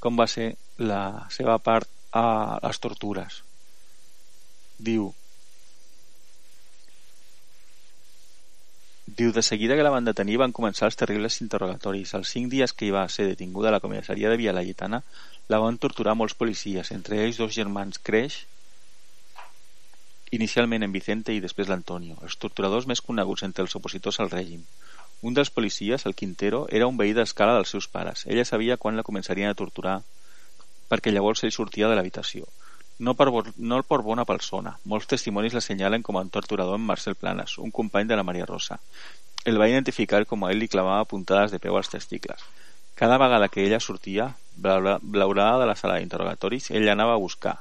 com 0.00 0.16
va 0.20 0.26
ser 0.28 0.54
la 0.78 1.26
seva 1.32 1.58
part 1.58 1.90
a 2.12 2.60
les 2.64 2.80
tortures. 2.80 3.42
Diu 4.78 5.10
Diu, 9.06 9.32
de 9.36 9.42
seguida 9.42 9.76
que 9.76 9.84
la 9.84 9.92
van 9.92 10.06
detenir 10.08 10.38
van 10.40 10.52
començar 10.56 10.88
els 10.88 10.96
terribles 10.96 11.36
interrogatoris. 11.44 12.14
Els 12.16 12.30
cinc 12.32 12.48
dies 12.54 12.72
que 12.72 12.86
hi 12.86 12.94
va 12.94 13.04
ser 13.12 13.26
detinguda 13.28 13.68
a 13.68 13.74
la 13.74 13.80
comissaria 13.84 14.30
de 14.32 14.38
Via 14.40 14.54
Laietana 14.56 15.02
la 15.52 15.60
van 15.60 15.76
torturar 15.76 16.14
molts 16.16 16.34
policies, 16.40 16.90
entre 16.96 17.20
ells 17.24 17.36
dos 17.42 17.52
germans 17.52 18.00
Creix, 18.00 18.38
inicialment 20.32 20.82
en 20.86 20.96
Vicente 20.96 21.36
i 21.36 21.42
després 21.44 21.68
l'Antonio, 21.68 22.16
els 22.24 22.38
torturadors 22.40 22.88
més 22.90 23.04
coneguts 23.04 23.44
entre 23.44 23.62
els 23.66 23.76
opositors 23.76 24.18
al 24.24 24.32
règim. 24.32 24.64
Un 25.20 25.36
dels 25.36 25.52
policies, 25.52 26.06
el 26.08 26.16
Quintero, 26.16 26.64
era 26.72 26.88
un 26.88 26.96
veí 26.96 27.12
d'escala 27.12 27.54
dels 27.58 27.76
seus 27.76 27.86
pares. 27.88 28.24
Ella 28.26 28.48
sabia 28.48 28.80
quan 28.80 28.96
la 28.96 29.04
començarien 29.04 29.52
a 29.52 29.58
torturar 29.60 30.00
perquè 30.88 31.12
llavors 31.12 31.44
ell 31.44 31.52
sortia 31.52 31.92
de 31.92 31.96
l'habitació. 31.96 32.48
No 32.98 33.14
per, 33.18 33.26
no 33.56 33.82
per 33.82 34.00
bona 34.06 34.24
persona. 34.24 34.76
Molts 34.84 35.08
testimonis 35.10 35.54
l'assenyalen 35.56 36.02
com 36.06 36.16
a 36.16 36.22
un 36.22 36.30
torturador 36.30 36.76
en 36.78 36.84
Marcel 36.86 37.16
Planas, 37.18 37.58
un 37.58 37.72
company 37.74 38.06
de 38.06 38.16
la 38.16 38.22
Maria 38.22 38.46
Rosa. 38.46 38.78
El 39.44 39.58
va 39.60 39.68
identificar 39.68 40.24
com 40.26 40.44
a 40.44 40.52
ell 40.52 40.60
li 40.62 40.68
clavava 40.70 41.04
puntades 41.10 41.50
de 41.50 41.58
peu 41.58 41.76
als 41.76 41.90
testicles. 41.90 42.44
Cada 42.94 43.18
vegada 43.18 43.48
que 43.48 43.64
ella 43.66 43.80
sortia, 43.80 44.36
bla- 44.56 45.00
blaurada 45.02 45.58
de 45.60 45.66
la 45.66 45.74
sala 45.76 45.98
d'interrogatoris, 45.98 46.70
ell 46.70 46.88
anava 46.88 47.14
a 47.14 47.22
buscar. 47.24 47.58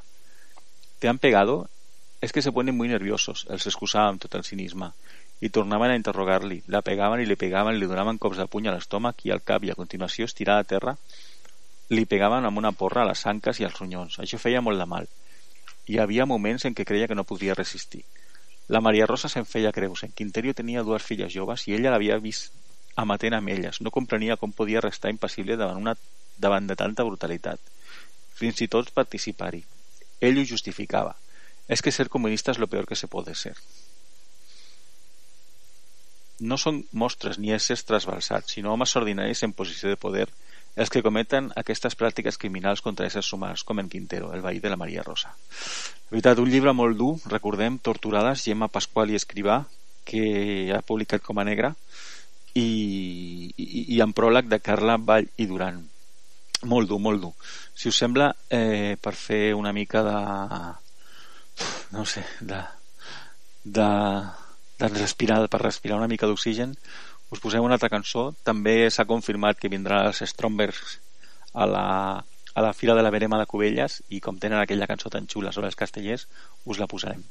¿Te 0.99 1.09
han 1.09 1.17
pegado? 1.17 1.67
Es 2.21 2.31
que 2.31 2.41
se 2.41 2.51
ponen 2.53 2.77
muy 2.77 2.87
nerviosos, 2.87 3.47
els 3.49 3.65
excusava 3.67 4.07
amb 4.13 4.21
tot 4.21 4.35
el 4.35 4.45
cinisme. 4.45 4.91
I 5.41 5.49
tornaven 5.49 5.91
a 5.91 5.97
interrogar-li. 5.97 6.61
La 6.67 6.81
pegaven 6.85 7.19
i 7.19 7.25
li 7.25 7.35
pegaven, 7.35 7.75
li 7.79 7.89
donaven 7.89 8.21
cops 8.21 8.37
de 8.37 8.45
puny 8.47 8.69
a 8.69 8.75
l'estómac 8.77 9.25
i 9.25 9.33
al 9.33 9.41
cap 9.43 9.65
i 9.65 9.73
a 9.73 9.75
continuació, 9.75 10.29
estirada 10.29 10.61
a 10.63 10.69
terra, 10.69 10.93
li 11.89 12.05
pegaven 12.05 12.45
amb 12.45 12.57
una 12.61 12.71
porra 12.71 13.01
a 13.03 13.09
les 13.09 13.25
anques 13.27 13.59
i 13.59 13.65
als 13.67 13.75
ronyons. 13.81 14.19
Això 14.23 14.39
feia 14.39 14.61
molt 14.61 14.79
de 14.79 14.85
mal. 14.87 15.09
Hi 15.85 15.97
havia 15.99 16.25
moments 16.25 16.63
en 16.65 16.75
què 16.75 16.85
creia 16.87 17.07
que 17.11 17.15
no 17.15 17.25
podria 17.27 17.55
resistir. 17.57 18.03
La 18.71 18.79
Maria 18.79 19.07
Rosa 19.09 19.27
se'n 19.31 19.45
feia 19.45 19.73
creus. 19.75 20.05
En 20.05 20.13
Quinterio 20.15 20.53
tenia 20.55 20.83
dues 20.87 21.03
filles 21.03 21.33
joves 21.33 21.67
i 21.67 21.75
ella 21.75 21.91
l'havia 21.91 22.19
vist 22.23 22.53
amatent 23.03 23.35
amb 23.35 23.51
elles. 23.51 23.81
No 23.81 23.91
comprenia 23.91 24.37
com 24.39 24.53
podia 24.55 24.83
restar 24.85 25.11
impassible 25.11 25.57
davant, 25.59 25.81
una, 25.81 25.95
davant 26.39 26.69
de 26.69 26.77
tanta 26.79 27.03
brutalitat. 27.03 27.59
Fins 28.33 28.61
i 28.63 28.69
tot 28.71 28.93
participar-hi. 28.95 29.63
Ell 30.23 30.39
ho 30.39 30.45
justificava. 30.47 31.17
Es 31.67 31.81
que 31.81 31.91
ser 31.91 32.07
comunista 32.09 32.51
es 32.51 32.59
lo 32.59 32.67
peor 32.67 32.87
que 32.87 32.95
se 32.95 33.07
puede 33.07 33.35
ser. 33.35 33.57
No 36.39 36.57
són 36.57 36.81
mostres 36.91 37.37
ni 37.39 37.51
éssers 37.55 37.83
trasbalsats, 37.87 38.55
sinó 38.55 38.73
homes 38.73 38.95
ordinaris 38.99 39.43
en 39.43 39.53
posició 39.53 39.91
de 39.91 39.99
poder 39.99 40.29
els 40.75 40.89
que 40.89 41.03
cometen 41.05 41.51
aquestes 41.59 41.95
pràctiques 41.99 42.39
criminals 42.41 42.81
contra 42.81 43.05
éssers 43.05 43.29
humans, 43.35 43.63
com 43.63 43.79
en 43.79 43.89
Quintero, 43.89 44.31
el 44.33 44.41
veí 44.41 44.59
de 44.59 44.71
la 44.73 44.79
Maria 44.79 45.03
Rosa. 45.05 45.33
De 46.09 46.15
veritat, 46.15 46.41
un 46.41 46.49
llibre 46.49 46.73
molt 46.73 46.97
dur, 46.97 47.13
recordem, 47.29 47.77
Torturades, 47.77 48.43
Gemma 48.45 48.71
Pasqual 48.73 49.13
i 49.13 49.19
Escrivà, 49.19 49.63
que 50.03 50.73
ha 50.73 50.81
publicat 50.81 51.21
com 51.23 51.39
a 51.39 51.45
negra, 51.47 51.73
i, 52.53 52.67
i, 53.57 53.85
i 53.95 54.01
en 54.03 54.13
pròleg 54.13 54.49
de 54.49 54.61
Carla 54.61 54.97
Vall 54.97 55.29
i 55.37 55.47
Duran. 55.49 55.81
Molt 56.69 56.89
dur, 56.89 56.99
molt 57.01 57.21
dur. 57.21 57.33
Si 57.75 57.89
us 57.89 57.97
sembla, 57.99 58.31
eh, 58.49 58.95
per 59.01 59.13
fer 59.17 59.53
una 59.57 59.73
mica 59.73 60.03
de... 60.05 60.17
no 61.93 62.05
sé, 62.05 62.25
de... 62.41 62.61
de, 63.63 63.89
de 64.79 64.87
respirar, 64.89 65.43
per 65.47 65.61
respirar 65.61 65.97
una 65.99 66.09
mica 66.11 66.27
d'oxigen, 66.27 66.73
us 67.33 67.41
posem 67.41 67.65
una 67.65 67.77
altra 67.79 67.91
cançó. 67.91 68.29
També 68.47 68.75
s'ha 68.93 69.09
confirmat 69.09 69.59
que 69.59 69.71
vindrà 69.73 70.03
els 70.07 70.21
Strombergs 70.29 70.97
a 71.53 71.67
la, 71.69 71.85
a 72.53 72.65
la 72.65 72.73
Fira 72.77 72.95
de 72.97 73.05
la 73.05 73.13
Verema 73.13 73.39
de 73.41 73.49
Cubelles 73.49 74.01
i 74.09 74.21
com 74.21 74.37
tenen 74.41 74.61
aquella 74.61 74.89
cançó 74.89 75.09
tan 75.13 75.29
xula 75.29 75.53
sobre 75.55 75.71
els 75.71 75.79
castellers, 75.79 76.27
us 76.65 76.81
la 76.81 76.89
posarem. 76.89 77.25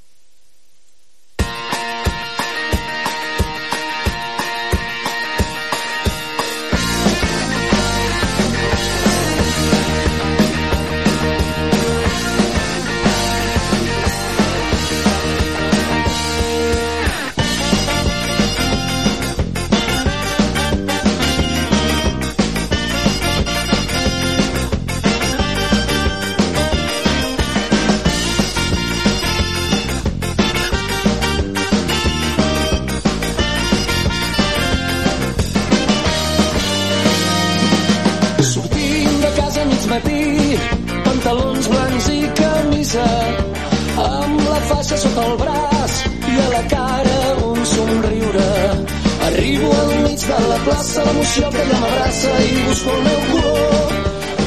Mig 50.63 50.71
de 50.71 50.71
la 50.71 50.77
plaça, 50.77 51.05
l'emoció 51.05 51.49
que 51.51 51.65
ja 51.71 51.79
m'abraça 51.81 52.31
i 52.43 52.65
busco 52.67 52.91
el 52.91 53.03
meu 53.03 53.21
color. 53.31 53.93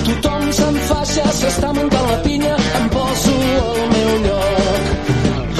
Tothom 0.06 0.52
se'n 0.52 0.76
faixa, 0.88 1.24
s'està 1.34 1.74
muntant 1.74 2.10
la 2.12 2.18
pinya, 2.24 2.56
em 2.80 2.90
poso 2.90 3.34
al 3.64 3.90
meu 3.94 4.12
lloc. 4.26 4.84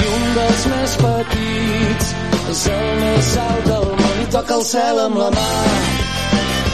I 0.00 0.06
un 0.06 0.34
dels 0.34 0.66
més 0.72 0.96
petits 1.02 2.06
és 2.50 2.66
el 2.66 2.86
més 3.00 3.36
alt 3.36 3.64
del 3.66 3.86
món 4.00 4.20
i 4.22 4.26
toca 4.30 4.54
el 4.54 4.64
cel 4.64 5.00
amb 5.06 5.16
la 5.16 5.30
mà 5.30 5.50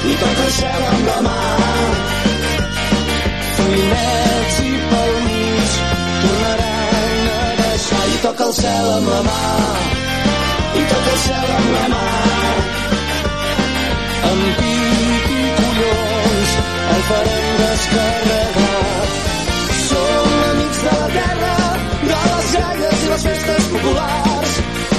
i 0.02 0.14
toca 0.22 0.44
el 0.44 0.52
cel 0.52 0.82
amb 0.92 1.06
la 1.06 1.18
mà. 1.26 1.38
Feinets 3.56 4.60
i 4.66 4.72
pel 4.90 5.14
mig 5.26 5.78
tornaran 6.22 7.30
a 7.36 7.44
deixar 7.62 8.06
i 8.08 8.18
toca 8.26 8.44
el 8.50 8.54
cel 8.62 8.92
amb 8.98 9.14
la 9.14 9.22
mà 9.30 9.40
i 10.72 10.90
toca 10.94 11.16
el 11.16 11.22
cel 11.28 11.56
amb 11.60 11.72
la 11.78 11.88
mà. 11.96 13.01
Pit 14.58 15.32
i 15.36 15.42
collons 15.58 16.54
el 16.94 17.02
farem 17.08 17.48
descarregar. 17.62 19.10
Som 19.88 20.32
amics 20.50 20.80
de 20.86 20.94
la 21.00 21.08
terra, 21.16 21.56
de 22.08 22.20
les 22.28 22.52
galles 22.56 23.04
i 23.06 23.10
les 23.12 23.26
festes 23.28 23.68
populars. 23.74 24.56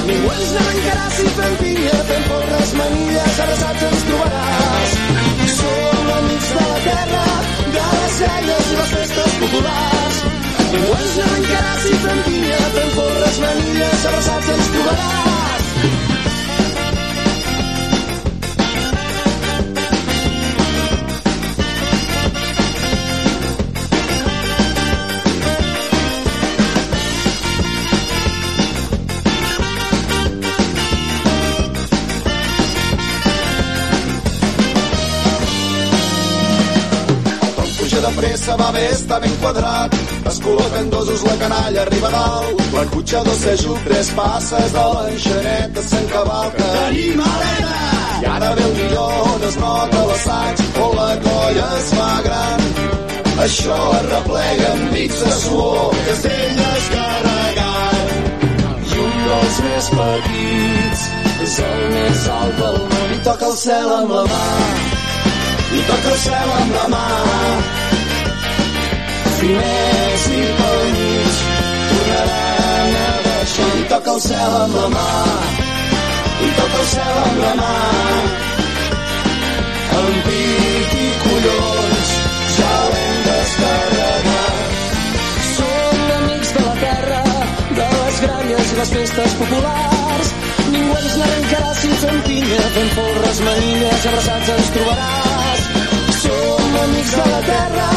Ningú 0.07 0.31
ens 0.35 0.53
n'arrencarà 0.55 1.05
si 1.17 1.27
fem 1.37 1.53
pinya, 1.61 1.97
fem 2.09 2.23
porres, 2.29 2.73
manilles, 2.79 3.39
abraçats 3.45 3.85
ens 3.89 4.07
trobaràs. 4.09 4.97
Som 5.57 6.11
amics 6.17 6.51
de 6.57 6.65
la 6.71 6.79
terra, 6.87 7.23
de 7.77 7.85
les 7.93 8.19
galles 8.25 8.73
i 8.73 8.81
les 8.81 8.91
festes 8.97 9.39
populars. 9.43 10.23
Ningú 10.73 10.97
ens 10.99 11.15
n'arrencarà 11.21 11.77
si 11.85 11.95
fem 12.07 12.25
pinya, 12.27 12.59
fem 12.77 12.91
porres, 12.99 13.41
manilles, 13.47 14.05
abraçats 14.11 14.53
ens 14.57 14.75
trobaràs. 14.77 16.22
De 38.03 38.11
pressa, 38.17 38.55
va 38.59 38.69
bé, 38.75 38.83
està 38.91 39.19
ben 39.23 39.35
quadrat. 39.41 39.95
Es 40.29 40.39
col·loquen 40.43 40.89
dosos, 40.91 41.23
la 41.27 41.35
canalla 41.41 41.81
arriba 41.85 42.09
dalt. 42.13 42.63
La 42.75 42.83
cotxa 42.93 43.23
dos 43.27 43.39
s'ajup, 43.43 43.79
tres 43.87 44.09
passes 44.17 44.75
de 44.75 44.85
l'enxaneta 44.93 45.83
se'n 45.89 46.05
cavalca. 46.11 46.67
Tenim 46.77 47.19
alena! 47.27 47.77
I 48.23 48.25
ara 48.33 48.49
ve 48.57 48.65
el 48.69 48.73
millor, 48.79 49.13
on 49.33 49.45
es 49.49 49.57
nota 49.61 50.03
l'assaig, 50.09 50.63
on 50.85 50.95
la 50.99 51.09
colla 51.27 51.67
es 51.79 51.89
fa 51.99 52.11
gran. 52.27 52.59
Això 53.45 53.79
es 53.99 54.05
replega 54.09 54.67
amb 54.73 54.91
bits 54.95 55.23
de 55.23 55.37
suor, 55.45 55.95
castell 56.09 56.53
descarregat. 56.59 58.07
I 58.89 58.99
un 59.07 59.15
dels 59.27 59.61
més 59.67 59.91
petits 59.99 61.09
És 61.43 61.55
el 61.59 61.81
més 61.91 62.27
alt 62.31 62.59
del 62.59 62.77
món 62.91 63.09
i 63.17 63.17
toca 63.25 63.49
el 63.51 63.57
cel 63.65 63.89
amb 63.97 64.13
la 64.15 64.23
mà. 64.31 64.43
I 65.75 65.81
toca 65.91 66.13
el 66.13 66.19
cel 66.27 66.53
amb 66.59 66.77
la 66.79 66.85
mà. 66.95 67.07
Finers 69.43 70.25
i 70.31 70.41
pel 70.57 70.83
mig 70.91 71.39
tornaran 71.87 72.93
a 72.99 73.07
baixar. 73.25 73.65
I 73.79 73.81
toca 73.89 74.13
el 74.13 74.21
cel 74.25 74.53
amb 74.59 74.77
la 74.79 74.85
mà. 74.93 75.07
I 76.45 76.51
toca 76.59 76.77
el 76.83 76.87
cel 76.91 77.17
amb 77.23 77.41
la 77.41 77.51
mà. 77.57 77.73
Amb 79.97 80.21
pit 80.29 80.95
i 81.01 81.09
collons 81.25 82.13
ja 82.59 82.71
l'hem 82.93 83.19
descarregat. 83.27 84.79
Som 85.51 86.07
amics 86.21 86.55
de 86.55 86.65
la 86.69 86.73
terra, 86.85 87.21
de 87.81 87.91
les 87.97 88.23
gralles 88.27 88.73
i 88.73 88.81
les 88.81 88.95
festes 88.95 89.37
populars. 89.43 90.33
Ningú 90.71 90.97
ens 91.03 91.19
n'arrencarà 91.19 91.75
si 91.83 91.93
fem 92.07 92.25
pinya, 92.31 92.65
fem 92.79 92.91
porres, 92.95 93.45
manilles, 93.51 94.11
abraçats 94.13 94.57
ens 94.57 94.75
trobaràs. 94.77 95.72
Amics 96.83 97.11
de 97.11 97.25
la 97.31 97.41
terra, 97.47 97.89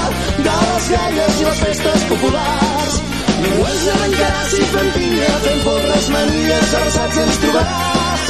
de 0.47 0.55
les 0.67 0.89
gralles 0.91 1.41
i 1.41 1.45
les 1.49 1.61
festes 1.65 2.05
populars. 2.11 2.99
Ningú 3.43 3.65
ens 3.71 3.83
n'arrencarà 3.89 4.45
si 4.53 4.69
fem 4.75 4.91
pinya, 4.95 5.33
fem 5.47 5.59
porres, 5.65 6.09
manilles, 6.15 6.75
abraçats 6.81 7.19
ens 7.25 7.41
trobaràs. 7.45 8.23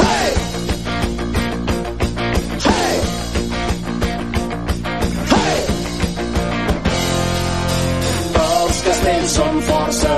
Hey! 0.00 0.30
Són 9.30 9.60
força, 9.62 10.14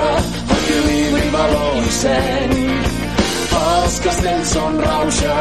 equilibri, 0.57 1.27
valor 1.37 1.83
i 1.83 1.91
seny. 1.99 2.62
Castells 4.03 4.49
són 4.51 4.81
rauxa 4.83 5.35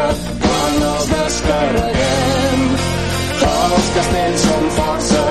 quan 0.44 0.76
els 0.88 1.08
descarreguem. 1.10 2.62
Els 3.48 3.90
castells 3.96 4.46
són 4.46 4.70
força, 4.76 5.24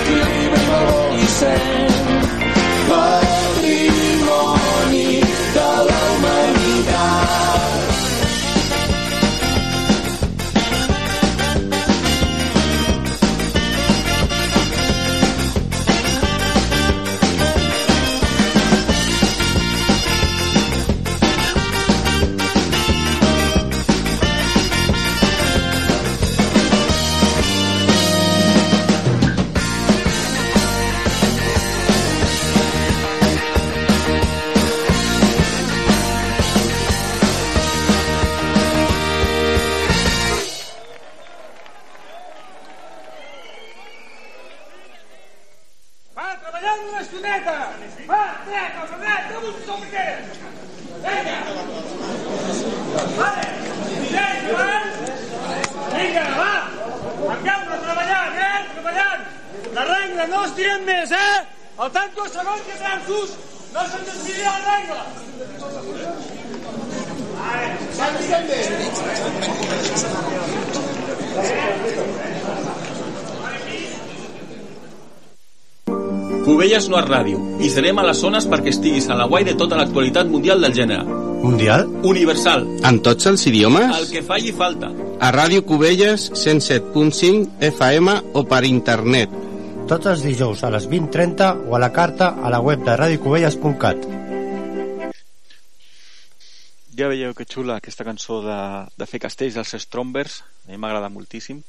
equilibri, 0.00 0.66
valor 0.74 1.22
i 1.22 1.30
seny. 1.38 1.74
Serem 77.74 77.98
a 77.98 78.04
les 78.06 78.20
zones 78.22 78.46
perquè 78.50 78.70
estiguis 78.70 79.08
a 79.10 79.16
la 79.18 79.26
guai 79.30 79.44
de 79.46 79.56
tota 79.58 79.76
l'actualitat 79.78 80.28
mundial 80.30 80.62
del 80.62 80.74
gènere. 80.76 81.04
Mundial? 81.44 81.88
Universal. 82.06 82.62
En 82.86 83.00
tots 83.04 83.26
els 83.26 83.42
idiomes? 83.50 83.90
El 83.98 84.06
que 84.12 84.22
falli 84.24 84.52
falta. 84.54 84.92
A 85.20 85.32
Ràdio 85.34 85.64
Cubelles 85.66 86.30
107.5 86.32 87.58
FM 87.74 88.14
o 88.38 88.44
per 88.48 88.62
internet. 88.68 89.34
Tots 89.90 90.08
els 90.12 90.22
dijous 90.24 90.62
a 90.64 90.70
les 90.72 90.86
20.30 90.88 91.50
o 91.68 91.74
a 91.76 91.80
la 91.82 91.90
carta 91.92 92.30
a 92.40 92.52
la 92.52 92.62
web 92.64 92.84
de 92.86 92.94
radiocubelles.cat. 92.96 94.06
Ja 96.94 97.10
veieu 97.10 97.34
que 97.34 97.44
xula 97.44 97.80
aquesta 97.82 98.06
cançó 98.06 98.38
de, 98.44 98.60
de 98.96 99.10
fer 99.10 99.18
castells 99.20 99.58
dels 99.58 99.74
Strombers, 99.82 100.44
a 100.64 100.70
mi 100.70 100.78
m'agrada 100.78 101.10
moltíssim. 101.10 101.64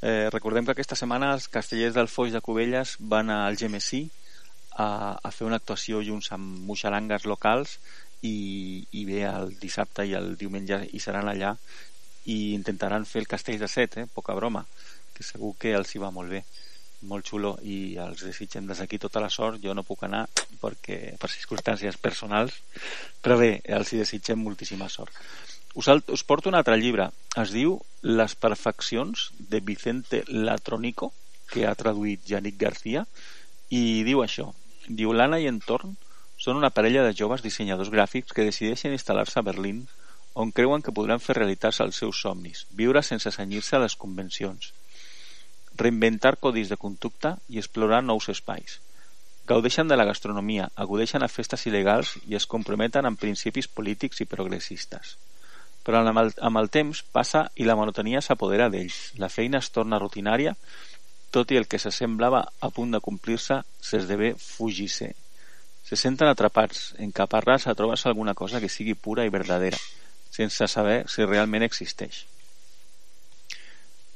Eh, 0.00 0.30
recordem 0.32 0.64
que 0.64 0.72
aquesta 0.72 0.96
setmana 0.96 1.34
els 1.36 1.50
castellers 1.52 1.94
del 1.94 2.08
Foix 2.08 2.32
de 2.32 2.40
Cubelles 2.40 2.96
van 2.98 3.28
al 3.28 3.60
GMC 3.60 4.08
a, 4.80 5.18
a 5.22 5.30
fer 5.34 5.46
una 5.48 5.58
actuació 5.60 6.00
junts 6.06 6.30
amb 6.36 6.64
muixarangues 6.68 7.26
locals 7.28 7.76
i, 8.22 8.86
i 8.92 9.04
bé 9.08 9.22
el 9.28 9.54
dissabte 9.60 10.06
i 10.06 10.16
el 10.18 10.34
diumenge 10.40 10.82
hi 10.90 11.00
seran 11.02 11.28
allà 11.30 11.54
i 12.30 12.54
intentaran 12.54 13.06
fer 13.08 13.22
el 13.22 13.28
castell 13.28 13.60
de 13.60 13.68
set, 13.68 13.96
eh? 13.96 14.06
poca 14.12 14.36
broma, 14.36 14.64
que 15.16 15.24
segur 15.24 15.54
que 15.60 15.72
els 15.76 15.94
hi 15.94 16.02
va 16.02 16.12
molt 16.14 16.32
bé. 16.36 16.42
Molt 17.08 17.30
xulo 17.30 17.54
i 17.64 17.96
els 17.96 18.20
desitgem 18.26 18.66
des 18.68 18.82
d'aquí 18.82 18.98
tota 19.00 19.22
la 19.24 19.30
sort. 19.32 19.56
Jo 19.62 19.72
no 19.72 19.86
puc 19.88 20.04
anar 20.04 20.26
perquè 20.60 21.14
per 21.20 21.30
circumstàncies 21.32 21.96
personals 21.96 22.58
però 23.24 23.38
bé, 23.40 23.54
els 23.64 23.92
hi 23.92 24.02
desitgem 24.02 24.42
moltíssima 24.44 24.90
sort. 24.92 25.16
Us, 25.80 25.88
us 25.88 26.24
porto 26.28 26.50
un 26.50 26.58
altre 26.58 26.76
llibre. 26.76 27.08
Es 27.40 27.54
diu 27.56 27.78
Les 28.02 28.34
perfeccions 28.36 29.30
de 29.38 29.60
Vicente 29.64 30.24
Latronico 30.28 31.12
que 31.50 31.64
ha 31.66 31.74
traduït 31.74 32.26
Yannick 32.28 32.60
García 32.60 33.06
i 33.70 34.02
diu 34.04 34.20
això 34.22 34.50
diu 34.98 35.14
l'Anna 35.14 35.38
i 35.38 35.46
Entorn 35.50 35.94
són 36.40 36.58
una 36.58 36.72
parella 36.74 37.06
de 37.06 37.14
joves 37.14 37.44
dissenyadors 37.46 37.92
gràfics 37.94 38.34
que 38.34 38.46
decideixen 38.48 38.96
instal·lar-se 38.96 39.38
a 39.40 39.46
Berlín 39.46 39.86
on 40.34 40.52
creuen 40.56 40.82
que 40.82 40.94
podran 40.94 41.22
fer 41.22 41.38
realitats 41.38 41.80
els 41.84 42.02
seus 42.02 42.20
somnis, 42.20 42.66
viure 42.70 43.02
sense 43.02 43.32
senyir-se 43.34 43.76
a 43.76 43.82
les 43.84 43.96
convencions 43.96 44.72
reinventar 45.80 46.36
codis 46.36 46.68
de 46.68 46.76
conducta 46.76 47.38
i 47.48 47.58
explorar 47.58 48.02
nous 48.04 48.28
espais. 48.28 48.80
Gaudeixen 49.48 49.88
de 49.88 49.96
la 49.96 50.04
gastronomia, 50.04 50.68
agudeixen 50.76 51.24
a 51.24 51.30
festes 51.32 51.64
il·legals 51.66 52.14
i 52.28 52.36
es 52.38 52.46
comprometen 52.46 53.08
amb 53.08 53.18
principis 53.18 53.68
polítics 53.68 54.20
i 54.20 54.28
progressistes. 54.28 55.16
Però 55.82 56.02
amb 56.04 56.20
el, 56.20 56.32
amb 56.44 56.60
el 56.60 56.68
temps 56.68 57.00
passa 57.16 57.46
i 57.56 57.64
la 57.64 57.76
monotonia 57.78 58.20
s'apodera 58.20 58.68
d'ells. 58.70 59.14
La 59.18 59.32
feina 59.32 59.58
es 59.58 59.70
torna 59.72 59.98
rutinària, 59.98 60.54
tot 61.30 61.52
i 61.54 61.58
el 61.60 61.68
que 61.70 61.78
s'assemblava 61.78 62.42
a 62.60 62.70
punt 62.74 62.94
de 62.94 63.00
complir-se 63.04 63.60
s'esdevé 63.80 64.34
fugisser. 64.38 65.12
Se 65.86 65.96
senten 65.96 66.28
atrapats, 66.30 66.90
encaparrats 66.98 67.66
a 67.66 67.74
trobar-se 67.74 68.08
alguna 68.10 68.34
cosa 68.34 68.60
que 68.60 68.68
sigui 68.68 68.94
pura 68.94 69.24
i 69.26 69.32
verdadera, 69.32 69.78
sense 70.30 70.68
saber 70.68 71.04
si 71.08 71.24
realment 71.24 71.66
existeix. 71.66 72.24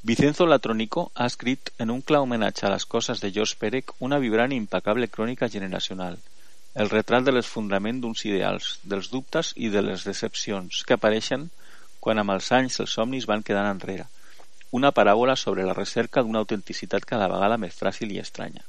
Vicenzo 0.05 0.45
Latronico 0.47 1.11
ha 1.15 1.27
escrit 1.27 1.71
en 1.79 1.91
un 1.91 2.03
clar 2.03 2.21
homenatge 2.21 2.67
a 2.67 2.71
les 2.75 2.85
coses 2.85 3.23
de 3.23 3.31
George 3.33 3.57
Perec 3.59 3.95
una 4.05 4.19
vibrant 4.21 4.53
i 4.53 4.59
impecable 4.61 5.09
crònica 5.09 5.49
generacional, 5.49 6.19
el 6.75 6.91
retrat 6.91 7.25
de 7.25 7.33
l'esfondrament 7.33 8.03
d'uns 8.03 8.25
ideals, 8.29 8.75
dels 8.83 9.09
dubtes 9.11 9.55
i 9.57 9.71
de 9.73 9.81
les 9.87 10.05
decepcions 10.05 10.83
que 10.85 10.99
apareixen 10.99 11.49
quan 12.05 12.21
amb 12.21 12.35
els 12.35 12.51
anys 12.53 12.81
els 12.85 12.97
somnis 12.99 13.25
van 13.31 13.47
quedant 13.47 13.71
enrere, 13.71 14.05
una 14.71 14.93
paràbola 14.93 15.37
sobre 15.37 15.65
la 15.65 15.75
recerca 15.75 16.23
d'una 16.23 16.41
autenticitat 16.45 17.05
cada 17.05 17.29
vegada 17.29 17.59
més 17.59 17.77
fràgil 17.77 18.13
i 18.13 18.21
estranya. 18.23 18.65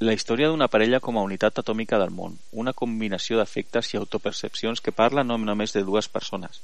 La 0.00 0.14
història 0.16 0.48
d'una 0.48 0.68
parella 0.72 0.98
com 1.04 1.18
a 1.18 1.22
unitat 1.28 1.58
atòmica 1.60 1.98
del 2.00 2.12
món, 2.16 2.38
una 2.52 2.72
combinació 2.72 3.36
d'efectes 3.36 3.92
i 3.92 3.98
autopercepcions 4.00 4.80
que 4.80 4.96
parla 4.96 5.24
no 5.24 5.36
només 5.36 5.74
de 5.76 5.82
dues 5.84 6.08
persones, 6.08 6.62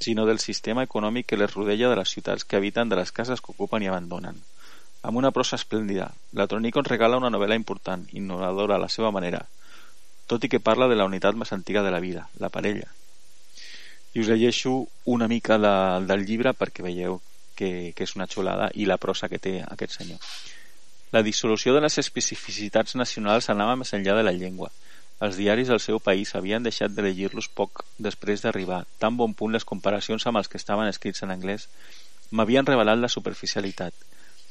sinó 0.00 0.24
del 0.24 0.40
sistema 0.40 0.86
econòmic 0.88 1.28
que 1.28 1.36
les 1.36 1.52
rodella 1.52 1.90
de 1.90 1.98
les 2.00 2.08
ciutats 2.08 2.44
que 2.48 2.56
habiten 2.56 2.88
de 2.88 2.96
les 2.96 3.12
cases 3.12 3.40
que 3.40 3.52
ocupen 3.52 3.84
i 3.84 3.92
abandonen. 3.92 4.40
Amb 5.02 5.20
una 5.20 5.32
prosa 5.36 5.58
esplèndida, 5.60 6.08
la 6.32 6.46
Tronico 6.46 6.80
ens 6.80 6.88
regala 6.88 7.20
una 7.20 7.30
novel·la 7.30 7.58
important, 7.60 8.08
innovadora 8.12 8.76
a 8.78 8.82
la 8.86 8.88
seva 8.88 9.10
manera, 9.10 9.44
tot 10.26 10.44
i 10.44 10.48
que 10.48 10.64
parla 10.64 10.88
de 10.88 10.96
la 10.96 11.04
unitat 11.04 11.36
més 11.36 11.52
antiga 11.52 11.82
de 11.84 11.92
la 11.92 12.00
vida, 12.00 12.28
la 12.40 12.48
parella. 12.48 12.88
I 14.14 14.20
us 14.20 14.28
llegeixo 14.28 14.86
una 15.08 15.28
mica 15.28 15.58
de, 15.58 15.74
del 16.08 16.26
llibre 16.28 16.52
perquè 16.52 16.84
veieu 16.84 17.20
que, 17.56 17.92
que 17.96 18.04
és 18.04 18.16
una 18.16 18.28
xulada 18.28 18.68
i 18.74 18.86
la 18.88 18.98
prosa 19.00 19.28
que 19.32 19.40
té 19.40 19.60
aquest 19.64 19.98
senyor. 20.00 20.20
La 21.12 21.22
dissolució 21.24 21.74
de 21.74 21.82
les 21.84 21.98
especificitats 22.00 22.96
nacionals 22.96 23.50
anava 23.52 23.76
més 23.76 23.92
enllà 23.96 24.16
de 24.16 24.24
la 24.24 24.32
llengua. 24.36 24.70
Els 25.22 25.36
diaris 25.38 25.68
del 25.68 25.80
seu 25.80 26.00
país 26.00 26.34
havien 26.34 26.64
deixat 26.64 26.94
de 26.96 27.04
llegir-los 27.04 27.48
poc 27.60 27.84
després 28.06 28.42
d'arribar. 28.42 28.82
Tan 28.98 29.16
bon 29.20 29.36
punt 29.38 29.52
les 29.54 29.68
comparacions 29.68 30.26
amb 30.26 30.40
els 30.40 30.48
que 30.48 30.58
estaven 30.60 30.88
escrits 30.88 31.22
en 31.22 31.34
anglès 31.34 31.68
m'havien 32.32 32.66
revelat 32.66 32.98
la 32.98 33.12
superficialitat. 33.12 33.94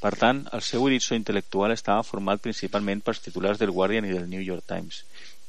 Per 0.01 0.13
tant, 0.21 0.45
el 0.57 0.63
seu 0.65 0.85
horitzó 0.85 1.17
intel·lectual 1.17 1.73
estava 1.73 2.05
format 2.05 2.41
principalment 2.45 3.03
pels 3.05 3.21
titulars 3.25 3.59
del 3.61 3.73
Guardian 3.75 4.07
i 4.07 4.13
del 4.15 4.29
New 4.29 4.41
York 4.41 4.65
Times, 4.69 5.03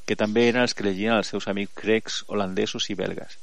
que 0.05 0.18
també 0.18 0.48
eren 0.48 0.64
els 0.64 0.74
que 0.76 0.84
llegien 0.89 1.16
els 1.16 1.32
seus 1.32 1.48
amics 1.52 1.76
grecs, 1.84 2.18
holandesos 2.28 2.90
i 2.90 2.98
belgues. 2.98 3.39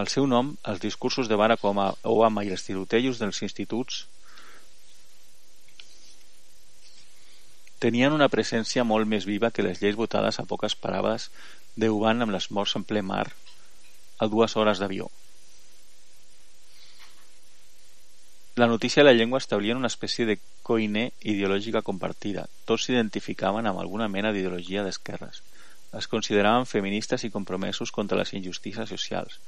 El 0.00 0.08
seu 0.08 0.26
nom, 0.26 0.54
els 0.64 0.80
discursos 0.80 1.28
de 1.28 1.36
Barack 1.36 1.64
Obama 1.68 2.44
i 2.44 2.50
els 2.54 2.64
tirotejos 2.64 3.18
dels 3.20 3.42
instituts 3.44 4.06
tenien 7.82 8.14
una 8.16 8.30
presència 8.32 8.86
molt 8.88 9.10
més 9.10 9.26
viva 9.28 9.50
que 9.50 9.64
les 9.66 9.82
lleis 9.82 9.98
votades 9.98 10.38
a 10.38 10.46
poques 10.48 10.76
parades 10.78 11.28
d'Uban 11.76 12.24
amb 12.24 12.32
les 12.32 12.48
morts 12.50 12.76
en 12.78 12.86
ple 12.88 13.02
mar 13.02 13.26
a 14.22 14.28
dues 14.32 14.56
hores 14.56 14.80
d'avió. 14.80 15.10
La 18.54 18.68
notícia 18.68 19.02
de 19.02 19.08
la 19.08 19.16
llengua 19.16 19.40
establia 19.42 19.76
una 19.76 19.90
espècie 19.92 20.24
de 20.28 20.38
coine 20.62 21.10
ideològica 21.20 21.82
compartida. 21.82 22.46
Tots 22.68 22.86
s'identificaven 22.86 23.66
amb 23.66 23.80
alguna 23.80 24.08
mena 24.12 24.32
d'ideologia 24.32 24.84
d'esquerres. 24.84 25.42
Es 25.96 26.08
consideraven 26.08 26.68
feministes 26.68 27.24
i 27.24 27.32
compromesos 27.32 27.92
contra 27.92 28.18
les 28.20 28.32
injustícies 28.36 28.88
socials, 28.88 29.40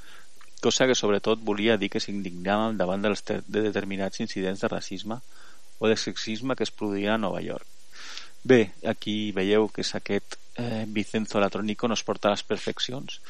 cosa 0.64 0.86
que 0.88 0.96
sobretot 0.96 1.42
volia 1.44 1.76
dir 1.76 1.90
que 1.92 2.00
s'indignaven 2.00 2.78
davant 2.80 3.02
dels 3.04 3.20
de 3.28 3.60
determinats 3.66 4.22
incidents 4.24 4.62
de 4.64 4.70
racisme 4.72 5.18
o 5.76 5.90
de 5.90 5.96
sexisme 6.00 6.56
que 6.56 6.64
es 6.64 6.72
produïen 6.72 7.12
a 7.12 7.20
Nova 7.20 7.42
York. 7.44 7.68
Bé, 8.44 8.72
aquí 8.88 9.32
veieu 9.36 9.68
que 9.68 9.84
és 9.84 9.92
aquest 9.98 10.38
eh, 10.56 10.86
Vicenzo 10.88 11.40
Latronico 11.40 11.88
nos 11.88 12.04
porta 12.08 12.30
a 12.30 12.34
les 12.34 12.46
perfeccions. 12.48 13.20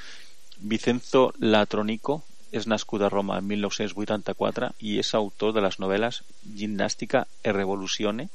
Vicenzo 0.59 1.27
Latronico 1.43 2.23
és 2.55 2.69
nascut 2.71 3.03
a 3.03 3.11
Roma 3.11 3.41
en 3.43 3.51
1984 3.51 4.71
i 4.87 4.99
és 5.03 5.15
autor 5.19 5.59
de 5.59 5.67
les 5.67 5.83
novel·les 5.83 6.23
Ginnàstica 6.59 7.27
e 7.43 7.51
Revoluzione, 7.51 8.29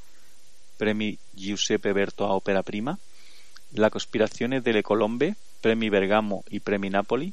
Premi 0.79 1.13
Giuseppe 1.39 1.95
Berto 1.95 2.27
a 2.27 2.35
Òpera 2.35 2.67
Prima, 2.67 2.99
La 3.79 3.89
Conspirazione 3.89 4.59
delle 4.59 4.83
Colombe, 4.83 5.35
Premi 5.61 5.87
Bergamo 5.87 6.43
i 6.49 6.59
Premi 6.59 6.89
Napoli, 6.89 7.31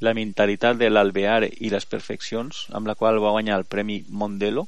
La 0.00 0.14
mentalitat 0.16 0.78
de 0.80 0.88
l'Alveare 0.88 1.50
i 1.60 1.68
les 1.72 1.84
perfeccions, 1.84 2.66
amb 2.76 2.88
la 2.88 2.96
qual 2.96 3.20
va 3.20 3.34
guanyar 3.34 3.58
el 3.60 3.66
Premi 3.68 4.00
Mondelo, 4.08 4.66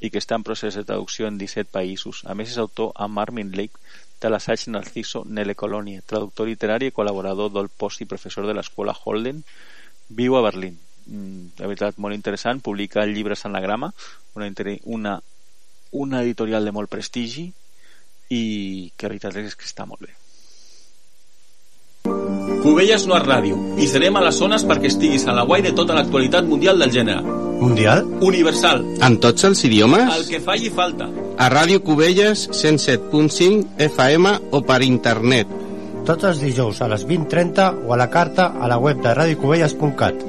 i 0.00 0.10
que 0.10 0.20
està 0.22 0.36
en 0.38 0.44
procés 0.46 0.76
de 0.78 0.84
traducció 0.88 1.28
en 1.28 1.38
17 1.38 1.68
països. 1.74 2.22
A 2.24 2.34
més, 2.38 2.52
és 2.54 2.60
autor 2.62 2.92
amb 2.94 3.18
Armin 3.20 3.50
Lake 3.56 3.80
de 4.20 4.30
l'assaig 4.30 4.66
Narciso 4.68 5.24
nelle 5.26 5.56
Colonie, 5.56 6.04
traductor 6.06 6.48
literari 6.48 6.88
i 6.88 6.94
col·laborador 6.96 7.52
del 7.52 7.68
post 7.68 8.04
i 8.04 8.08
professor 8.08 8.46
de 8.46 8.54
l'escola 8.56 8.96
Holden, 8.96 9.42
viu 10.08 10.36
a 10.36 10.44
Berlín. 10.44 10.78
Mm, 11.06 11.52
de 11.58 11.66
veritat, 11.66 11.98
molt 11.98 12.16
interessant. 12.16 12.62
Publica 12.64 13.04
el 13.04 13.14
llibre 13.14 13.36
Sanagrama, 13.36 13.92
una, 14.36 14.50
una, 14.84 15.20
una 15.90 16.22
editorial 16.22 16.64
de 16.64 16.72
molt 16.72 16.90
prestigi 16.92 17.50
i 18.30 18.42
que 18.96 19.08
la 19.08 19.16
veritat 19.16 19.40
és 19.42 19.56
que 19.56 19.68
està 19.68 19.88
molt 19.88 20.06
bé. 20.06 20.14
Cubelles 22.60 23.06
no 23.08 23.14
és 23.16 23.22
ràdio 23.24 23.56
i 23.80 23.86
serem 23.88 24.18
a 24.18 24.20
les 24.20 24.36
zones 24.36 24.66
perquè 24.68 24.90
estiguis 24.90 25.22
a 25.24 25.32
la 25.32 25.46
guai 25.48 25.62
de 25.64 25.70
tota 25.72 25.94
l'actualitat 25.96 26.44
mundial 26.44 26.76
del 26.82 26.90
gènere. 26.92 27.22
Mundial? 27.60 28.02
Universal. 28.20 28.82
En 29.00 29.14
tots 29.24 29.46
els 29.48 29.62
idiomes? 29.64 30.10
El 30.12 30.26
que 30.28 30.40
falli 30.44 30.68
falta. 30.68 31.06
A 31.40 31.46
Ràdio 31.48 31.80
Cubelles 31.80 32.42
107.5 32.52 33.80
FM 33.86 34.32
o 34.52 34.60
per 34.68 34.82
internet. 34.84 35.48
Tots 36.04 36.28
els 36.28 36.42
dijous 36.44 36.82
a 36.84 36.88
les 36.92 37.06
20.30 37.08 37.86
o 37.88 37.94
a 37.96 37.98
la 38.00 38.10
carta 38.12 38.50
a 38.52 38.68
la 38.68 38.76
web 38.76 39.00
de 39.00 39.14
radiocubelles.cat. 39.16 40.26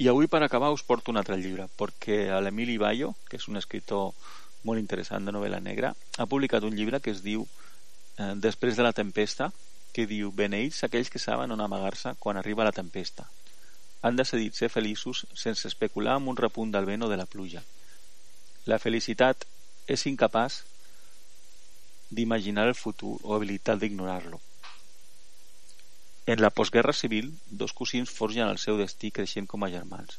I 0.00 0.12
avui 0.12 0.28
per 0.28 0.42
acabar 0.44 0.74
us 0.76 0.84
porto 0.84 1.08
un 1.12 1.16
altre 1.20 1.40
llibre, 1.40 1.70
perquè 1.72 2.26
l'Emili 2.44 2.76
Bayo, 2.76 3.14
que 3.28 3.40
és 3.40 3.48
un 3.48 3.56
escritor 3.56 4.12
molt 4.68 4.80
interessant 4.80 5.24
de 5.24 5.32
novel·la 5.32 5.60
negra, 5.64 5.94
ha 6.18 6.28
publicat 6.28 6.68
un 6.68 6.76
llibre 6.76 7.00
que 7.00 7.16
es 7.16 7.24
diu 7.24 7.48
eh, 8.18 8.34
Després 8.36 8.76
de 8.76 8.86
la 8.86 8.92
tempesta, 8.92 9.50
que 9.92 10.06
diu 10.06 10.30
Beneïts 10.32 10.84
aquells 10.86 11.10
que 11.10 11.22
saben 11.22 11.52
on 11.54 11.60
amagar-se 11.60 12.14
quan 12.18 12.38
arriba 12.38 12.66
la 12.66 12.74
tempesta. 12.74 13.26
Han 14.02 14.16
decidit 14.16 14.56
ser 14.56 14.70
feliços 14.72 15.26
sense 15.34 15.68
especular 15.68 16.16
amb 16.16 16.30
un 16.32 16.38
repunt 16.38 16.72
del 16.72 16.88
vent 16.88 17.04
o 17.04 17.10
de 17.10 17.18
la 17.20 17.28
pluja. 17.28 17.62
La 18.66 18.78
felicitat 18.78 19.44
és 19.86 20.06
incapaç 20.06 20.62
d'imaginar 22.10 22.66
el 22.68 22.74
futur 22.74 23.18
o 23.22 23.34
habilitat 23.34 23.80
d'ignorar-lo. 23.80 24.40
En 26.26 26.40
la 26.40 26.50
postguerra 26.50 26.92
civil, 26.92 27.32
dos 27.50 27.72
cosins 27.72 28.10
forgen 28.10 28.48
el 28.48 28.58
seu 28.62 28.78
destí 28.78 29.10
creixent 29.10 29.48
com 29.50 29.64
a 29.64 29.70
germans, 29.70 30.18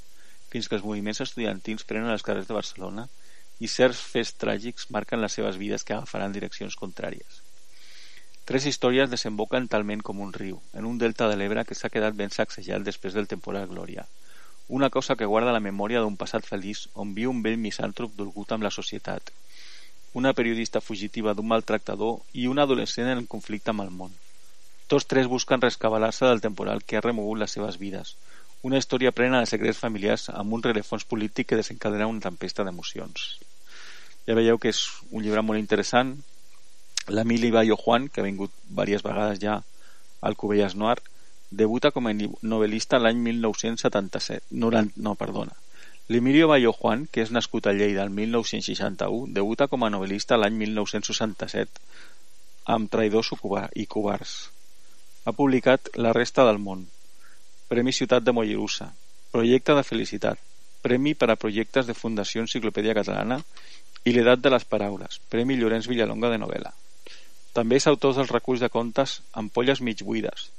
fins 0.51 0.67
que 0.67 0.75
els 0.75 0.83
moviments 0.83 1.21
estudiantins 1.23 1.85
prenen 1.87 2.11
els 2.11 2.25
carrers 2.27 2.49
de 2.49 2.57
Barcelona 2.57 3.07
i 3.59 3.69
certs 3.71 4.01
fets 4.13 4.33
tràgics 4.41 4.89
marquen 4.95 5.21
les 5.21 5.37
seves 5.37 5.59
vides 5.61 5.85
que 5.87 5.95
agafaran 5.95 6.35
direccions 6.35 6.75
contràries. 6.75 7.40
Tres 8.49 8.65
històries 8.65 9.09
desemboquen 9.09 9.67
talment 9.69 10.01
com 10.01 10.19
un 10.25 10.31
riu, 10.33 10.57
en 10.73 10.87
un 10.89 10.97
delta 11.01 11.27
de 11.29 11.35
l'Ebre 11.37 11.63
que 11.67 11.75
s'ha 11.77 11.91
quedat 11.93 12.15
ben 12.17 12.31
sacsejat 12.33 12.81
després 12.87 13.13
del 13.13 13.29
temporal 13.29 13.67
Glòria. 13.69 14.07
Una 14.67 14.89
cosa 14.89 15.15
que 15.15 15.29
guarda 15.29 15.53
la 15.53 15.61
memòria 15.61 16.01
d'un 16.01 16.17
passat 16.17 16.47
feliç 16.47 16.87
on 17.03 17.13
viu 17.13 17.29
un 17.29 17.43
vell 17.45 17.59
misàntrop 17.61 18.15
dolgut 18.17 18.51
amb 18.55 18.65
la 18.65 18.73
societat. 18.73 19.29
Una 20.17 20.33
periodista 20.33 20.81
fugitiva 20.81 21.35
d'un 21.35 21.47
maltractador 21.53 22.17
i 22.33 22.47
un 22.47 22.59
adolescent 22.59 23.11
en 23.13 23.29
conflicte 23.35 23.75
amb 23.75 23.85
el 23.85 23.93
món. 24.01 24.17
Tots 24.87 25.05
tres 25.11 25.29
busquen 25.31 25.61
rescabalar-se 25.61 26.25
del 26.25 26.41
temporal 26.41 26.81
que 26.83 26.97
ha 26.97 27.05
remogut 27.05 27.39
les 27.39 27.53
seves 27.55 27.77
vides. 27.77 28.15
Una 28.63 28.81
història 28.81 29.13
plena 29.13 29.39
de 29.39 29.51
secrets 29.53 29.79
familiars 29.85 30.27
amb 30.33 30.57
un 30.57 30.65
rerefons 30.65 31.05
polític 31.05 31.51
que 31.51 31.61
desencadena 31.61 32.09
una 32.09 32.25
tempesta 32.25 32.65
d'emocions. 32.65 33.29
Ja 34.25 34.35
veieu 34.35 34.57
que 34.57 34.73
és 34.73 34.81
un 35.11 35.23
llibre 35.23 35.45
molt 35.45 35.61
interessant, 35.61 36.17
L'Emili 37.11 37.51
Bayo 37.51 37.75
Juan, 37.77 38.07
que 38.09 38.21
ha 38.21 38.27
vingut 38.27 38.53
diverses 38.69 39.03
vegades 39.03 39.41
ja 39.43 39.57
al 40.21 40.37
Cubelles 40.39 40.77
Noir, 40.79 40.99
debuta 41.51 41.91
com 41.91 42.07
a 42.07 42.13
novel·lista 42.15 42.99
l'any 43.01 43.19
1977. 43.25 44.47
90, 44.51 45.01
no, 45.03 45.15
perdona. 45.19 45.57
L'Emilio 46.11 46.47
Bayo 46.47 46.71
Juan, 46.73 47.05
que 47.11 47.21
és 47.23 47.29
nascut 47.31 47.67
a 47.67 47.73
Lleida 47.75 48.03
el 48.03 48.09
1961, 48.15 49.29
debuta 49.35 49.67
com 49.71 49.83
a 49.83 49.91
novel·lista 49.93 50.39
l'any 50.39 50.57
1967 50.63 51.83
amb 52.75 52.89
Traïdors 52.91 53.31
i 53.75 53.85
Covards. 53.85 54.33
Ha 55.25 55.31
publicat 55.31 55.91
La 55.95 56.11
resta 56.17 56.45
del 56.47 56.59
món, 56.59 56.87
Premi 57.69 57.93
Ciutat 57.93 58.23
de 58.23 58.33
Mollerussa, 58.35 58.91
Projecte 59.31 59.75
de 59.77 59.83
Felicitat, 59.87 60.39
Premi 60.81 61.13
per 61.13 61.29
a 61.31 61.39
projectes 61.39 61.87
de 61.87 61.93
Fundació 61.93 62.41
Enciclopèdia 62.41 62.95
Catalana 62.97 63.39
i 64.03 64.15
l'edat 64.15 64.41
de 64.41 64.51
les 64.51 64.65
paraules, 64.65 65.19
Premi 65.29 65.55
Llorenç 65.55 65.87
Villalonga 65.87 66.31
de 66.33 66.39
novel·la. 66.41 66.73
També 67.57 67.77
és 67.81 67.87
autor 67.89 68.15
dels 68.15 68.31
reculls 68.31 68.61
de 68.63 68.69
contes 68.71 69.19
Ampolles 69.33 69.81
mig 69.81 70.03
buides, 70.07 70.49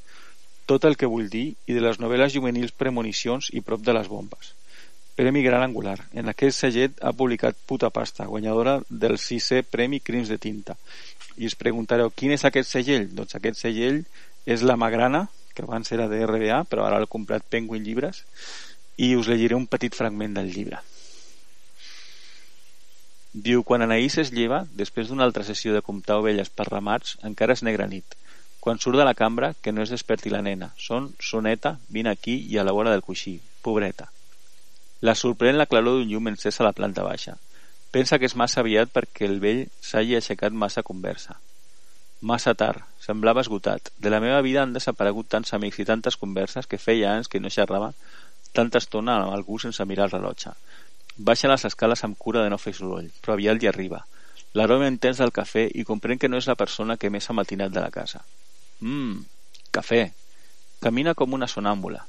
Tot 0.67 0.85
el 0.85 0.97
que 0.97 1.09
vull 1.11 1.29
dir 1.29 1.55
i 1.67 1.75
de 1.75 1.81
les 1.83 1.99
novel·les 1.99 2.33
juvenils 2.35 2.73
Premonicions 2.73 3.49
i 3.53 3.63
Prop 3.67 3.81
de 3.83 3.95
les 3.97 4.09
bombes. 4.09 4.53
Premi 5.17 5.43
Gran 5.43 5.65
Angular. 5.65 5.97
En 6.13 6.31
aquest 6.31 6.63
segellet 6.63 7.03
ha 7.03 7.13
publicat 7.13 7.57
Puta 7.67 7.91
Pasta, 7.91 8.29
guanyadora 8.31 8.79
del 8.89 9.19
sisè 9.19 9.63
Premi 9.63 10.01
Crims 10.01 10.31
de 10.33 10.39
Tinta. 10.39 10.77
I 11.37 11.49
us 11.51 11.59
preguntareu, 11.59 12.13
quin 12.15 12.33
és 12.37 12.45
aquest 12.45 12.71
segell? 12.71 13.09
Doncs 13.13 13.37
aquest 13.37 13.61
segell 13.61 14.05
és 14.47 14.63
la 14.63 14.77
Magrana, 14.77 15.27
que 15.55 15.67
abans 15.67 15.93
era 15.93 16.09
de 16.09 16.23
RBA, 16.25 16.63
però 16.71 16.87
ara 16.87 17.03
l'ha 17.03 17.11
comprat 17.11 17.45
Penguin 17.49 17.85
Llibres, 17.85 18.25
i 18.97 19.15
us 19.17 19.29
llegiré 19.29 19.59
un 19.59 19.67
petit 19.67 19.95
fragment 19.97 20.39
del 20.39 20.53
llibre. 20.53 20.81
Diu, 23.33 23.63
quan 23.65 23.81
Anaïs 23.81 24.19
es 24.21 24.31
lleva, 24.37 24.67
després 24.77 25.09
d'una 25.09 25.25
altra 25.25 25.45
sessió 25.49 25.73
de 25.73 25.81
comptar 25.81 26.19
ovelles 26.21 26.51
per 26.53 26.67
ramats, 26.69 27.15
encara 27.25 27.57
és 27.57 27.63
negra 27.65 27.87
nit. 27.89 28.17
Quan 28.61 28.79
surt 28.79 28.99
de 29.01 29.07
la 29.09 29.15
cambra, 29.17 29.55
que 29.63 29.73
no 29.73 29.81
es 29.83 29.91
desperti 29.91 30.31
la 30.31 30.43
nena. 30.45 30.69
Són, 30.77 31.09
soneta, 31.19 31.79
vine 31.89 32.13
aquí 32.13 32.35
i 32.53 32.59
a 32.59 32.65
la 32.65 32.75
vora 32.77 32.93
del 32.93 33.01
coixí. 33.07 33.39
Pobreta. 33.65 34.11
La 35.01 35.15
sorprèn 35.17 35.57
la 35.57 35.67
claror 35.67 35.97
d'un 35.97 36.11
llum 36.11 36.29
encesa 36.29 36.63
a 36.63 36.67
la 36.69 36.75
planta 36.77 37.07
baixa. 37.07 37.39
Pensa 37.91 38.19
que 38.21 38.29
és 38.29 38.37
massa 38.37 38.61
aviat 38.61 38.93
perquè 38.93 39.25
el 39.27 39.41
vell 39.41 39.65
s'hagi 39.81 40.15
aixecat 40.19 40.53
massa 40.53 40.85
conversa. 40.85 41.39
Massa 42.21 42.53
tard, 42.55 42.85
semblava 43.01 43.43
esgotat. 43.43 43.91
De 43.99 44.13
la 44.13 44.21
meva 44.21 44.45
vida 44.45 44.63
han 44.63 44.77
desaparegut 44.77 45.33
tants 45.33 45.57
amics 45.57 45.81
i 45.81 45.89
tantes 45.89 46.21
converses 46.21 46.69
que 46.69 46.79
feia 46.79 47.17
anys 47.17 47.33
que 47.33 47.41
no 47.41 47.51
xerrava 47.51 47.95
tanta 48.53 48.79
estona 48.79 49.17
amb 49.23 49.33
algú 49.33 49.59
sense 49.59 49.85
mirar 49.89 50.07
el 50.07 50.15
rellotge. 50.19 50.53
Baixa 51.17 51.49
les 51.51 51.65
escales 51.69 52.03
amb 52.05 52.17
cura 52.19 52.43
de 52.43 52.51
no 52.51 52.59
fer 52.59 52.73
soroll, 52.77 53.11
però 53.21 53.35
aviat 53.35 53.63
hi 53.63 53.69
arriba. 53.69 54.01
L'aroma 54.57 54.89
intens 54.89 55.21
del 55.21 55.33
cafè 55.33 55.67
i 55.75 55.85
comprèn 55.89 56.19
que 56.21 56.29
no 56.29 56.39
és 56.41 56.49
la 56.49 56.57
persona 56.57 56.97
que 56.97 57.11
més 57.11 57.29
ha 57.29 57.37
matinat 57.37 57.73
de 57.73 57.81
la 57.81 57.91
casa. 57.91 58.23
Mmm, 58.81 59.21
cafè. 59.73 60.07
Camina 60.83 61.15
com 61.15 61.33
una 61.33 61.49
sonàmbula. 61.49 62.01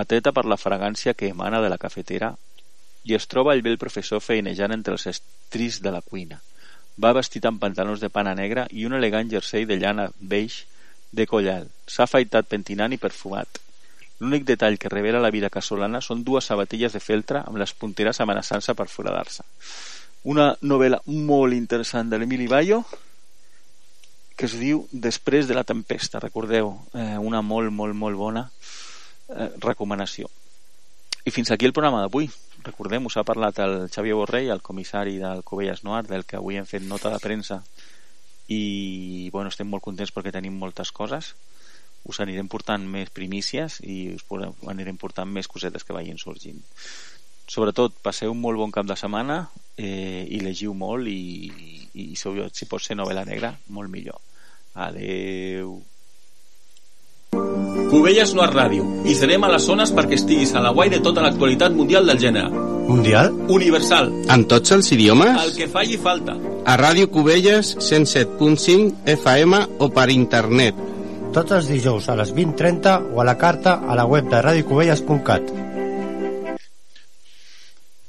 Ateta 0.00 0.32
per 0.32 0.46
la 0.48 0.56
fragància 0.56 1.14
que 1.14 1.28
emana 1.28 1.60
de 1.60 1.68
la 1.68 1.78
cafetera 1.78 2.32
i 3.04 3.14
es 3.14 3.26
troba 3.28 3.54
el 3.54 3.62
vell 3.62 3.78
professor 3.78 4.22
feinejant 4.24 4.72
entre 4.72 4.96
els 4.96 5.06
estris 5.10 5.80
de 5.84 5.92
la 5.92 6.00
cuina. 6.00 6.40
Va 7.00 7.12
vestit 7.16 7.44
amb 7.48 7.60
pantalons 7.60 8.00
de 8.00 8.10
pana 8.12 8.34
negra 8.34 8.66
i 8.70 8.86
un 8.88 8.96
elegant 8.96 9.28
jersei 9.30 9.66
de 9.68 9.76
llana 9.80 10.08
beix 10.18 10.62
de 11.12 11.26
coll 11.28 11.48
alt. 11.52 11.70
S'ha 11.88 12.04
afaitat 12.08 12.48
pentinant 12.48 12.92
i 12.92 13.00
perfumat. 13.00 13.60
L'únic 14.22 14.44
detall 14.46 14.78
que 14.78 14.90
revela 14.92 15.20
la 15.22 15.32
vida 15.34 15.50
casolana 15.50 16.00
són 16.00 16.22
dues 16.22 16.46
sabatilles 16.46 16.94
de 16.94 17.00
feltre 17.02 17.40
amb 17.42 17.58
les 17.58 17.72
punteres 17.74 18.20
amenaçant-se 18.22 18.74
per 18.78 18.86
foradar-se. 18.86 19.42
Una 20.30 20.52
novel·la 20.62 21.00
molt 21.10 21.56
interessant 21.56 22.12
de 22.12 22.20
l'Emili 22.22 22.46
Bayo 22.46 22.84
que 24.38 24.46
es 24.46 24.54
diu 24.58 24.84
Després 24.92 25.48
de 25.48 25.54
la 25.58 25.64
tempesta, 25.66 26.20
recordeu, 26.22 26.70
eh, 26.94 27.18
una 27.18 27.42
molt, 27.42 27.70
molt, 27.74 27.94
molt 27.98 28.16
bona 28.16 28.46
eh, 28.46 29.50
recomanació. 29.60 30.30
I 31.24 31.30
fins 31.30 31.50
aquí 31.50 31.66
el 31.66 31.74
programa 31.74 32.00
d'avui. 32.02 32.30
Recordem, 32.62 33.06
us 33.06 33.18
ha 33.18 33.26
parlat 33.26 33.58
el 33.62 33.88
Xavier 33.90 34.16
Borrell, 34.18 34.50
el 34.54 34.62
comissari 34.62 35.18
del 35.18 35.42
Covelles 35.42 35.82
Noir, 35.84 36.06
del 36.06 36.24
que 36.24 36.38
avui 36.38 36.58
hem 36.58 36.66
fet 36.66 36.86
nota 36.86 37.10
de 37.10 37.20
premsa 37.22 37.62
i 38.50 39.30
bueno, 39.32 39.50
estem 39.50 39.68
molt 39.70 39.82
contents 39.84 40.10
perquè 40.14 40.32
tenim 40.34 40.54
moltes 40.58 40.90
coses 40.94 41.32
us 42.08 42.20
anirem 42.24 42.48
portant 42.50 42.84
més 42.88 43.12
primícies 43.14 43.80
i 43.82 44.14
us 44.16 44.24
anirem 44.70 44.98
portant 44.98 45.30
més 45.30 45.48
cosetes 45.50 45.84
que 45.84 45.96
vagin 45.96 46.18
sorgint 46.18 46.62
sobretot 47.46 47.94
passeu 48.02 48.32
un 48.32 48.40
molt 48.40 48.58
bon 48.58 48.74
cap 48.74 48.86
de 48.88 48.96
setmana 48.98 49.44
eh, 49.76 50.26
i 50.28 50.40
llegiu 50.42 50.74
molt 50.74 51.08
i, 51.10 51.20
i, 51.94 52.10
i 52.12 52.16
si, 52.16 52.34
si 52.52 52.70
pot 52.70 52.82
ser 52.82 52.98
novel·la 52.98 53.26
negra 53.28 53.54
molt 53.68 53.92
millor 53.92 54.20
adeu 54.74 55.80
Cubelles 57.92 58.30
Noir 58.32 58.48
Ràdio. 58.52 58.84
I 59.04 59.14
serem 59.16 59.42
a 59.44 59.50
les 59.52 59.64
zones 59.68 59.90
perquè 59.92 60.16
estiguis 60.16 60.54
a 60.56 60.62
la 60.64 60.70
guai 60.72 60.88
de 60.92 61.00
tota 61.04 61.20
l'actualitat 61.24 61.74
mundial 61.76 62.08
del 62.08 62.20
gènere. 62.20 62.48
Mundial? 62.88 63.28
Universal. 63.52 64.08
En 64.32 64.46
tots 64.48 64.72
els 64.76 64.88
idiomes? 64.96 65.36
El 65.42 65.52
que 65.56 65.68
falli 65.72 65.98
falta. 66.00 66.38
A 66.64 66.78
Ràdio 66.80 67.10
Cubelles 67.12 67.74
107.5 67.76 69.04
FM 69.16 69.60
o 69.84 69.90
per 69.92 70.08
internet. 70.12 70.80
Tots 71.32 71.52
els 71.56 71.68
dijous 71.70 72.06
a 72.12 72.14
les 72.18 72.30
20.30 72.36 72.90
o 73.16 73.20
a 73.22 73.24
la 73.24 73.38
carta 73.40 73.78
a 73.88 73.94
la 73.96 74.04
web 74.04 74.26
de 74.28 74.40
radiocubelles.cat. 74.44 75.52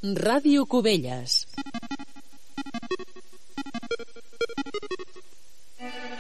Ràdio 0.04 0.66
Cubelles. 0.68 1.48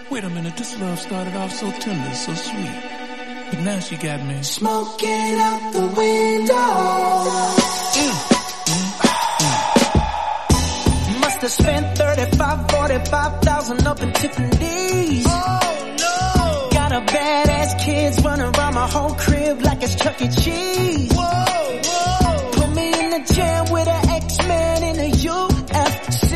Wait 0.09 0.23
a 0.23 0.29
minute, 0.29 0.55
this 0.55 0.79
love 0.79 0.97
started 0.97 1.35
off 1.35 1.51
so 1.51 1.69
tender, 1.83 2.13
so 2.13 2.33
sweet. 2.35 2.79
But 3.51 3.59
now 3.59 3.79
she 3.79 3.97
got 3.97 4.23
me. 4.23 4.41
Smoking 4.41 5.39
out 5.49 5.73
the 5.73 5.85
window. 5.99 6.67
Must 11.19 11.41
have 11.41 11.51
spent 11.51 11.97
35, 11.97 12.71
45,000 12.71 13.87
up 13.87 14.01
in 14.01 14.13
Tiffany's. 14.13 15.25
Oh 15.27 15.62
Got 16.93 17.09
a 17.09 17.15
badass 17.15 17.83
kids 17.83 18.23
running 18.23 18.55
around 18.55 18.75
my 18.75 18.87
whole 18.87 19.15
crib 19.15 19.63
like 19.63 19.81
it's 19.81 19.95
Chuck 19.95 20.21
E. 20.21 20.27
Cheese. 20.27 21.11
Whoa, 21.11 21.81
whoa! 21.85 22.51
Put 22.51 22.69
me 22.75 22.87
in 23.03 23.09
the 23.09 23.33
jam 23.33 23.65
with 23.71 23.87
an 23.87 24.09
X-Man 24.09 24.83
in 24.83 24.95
the 24.97 25.09
UFC. 25.25 26.33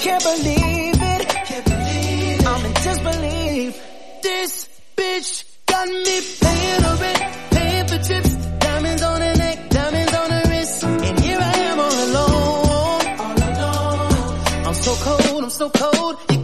Can't 0.00 0.22
believe 0.22 0.96
it. 0.96 1.28
Can't 1.28 1.64
believe 1.66 2.40
it. 2.40 2.46
I'm 2.46 2.64
in 2.64 2.72
disbelief. 2.72 3.82
This 4.22 4.68
bitch 4.96 5.44
got 5.66 5.88
me 5.88 6.20
paying 6.40 6.82
her 6.82 6.96
rent, 7.02 7.22
paying 7.50 7.86
for 7.88 7.98
trips, 8.02 8.34
diamonds 8.60 9.02
on 9.02 9.20
her 9.20 9.34
neck, 9.36 9.68
diamonds 9.68 10.14
on 10.14 10.30
her 10.30 10.42
wrist, 10.48 10.84
and 10.84 11.20
here 11.20 11.38
I 11.38 11.58
am 11.68 11.80
all 11.80 12.04
alone, 12.08 13.18
all 13.20 13.36
alone. 13.50 14.68
I'm 14.68 14.74
so 14.74 14.94
cold, 15.04 15.44
I'm 15.44 15.50
so 15.50 15.68
cold. 15.68 16.16
You 16.30 16.43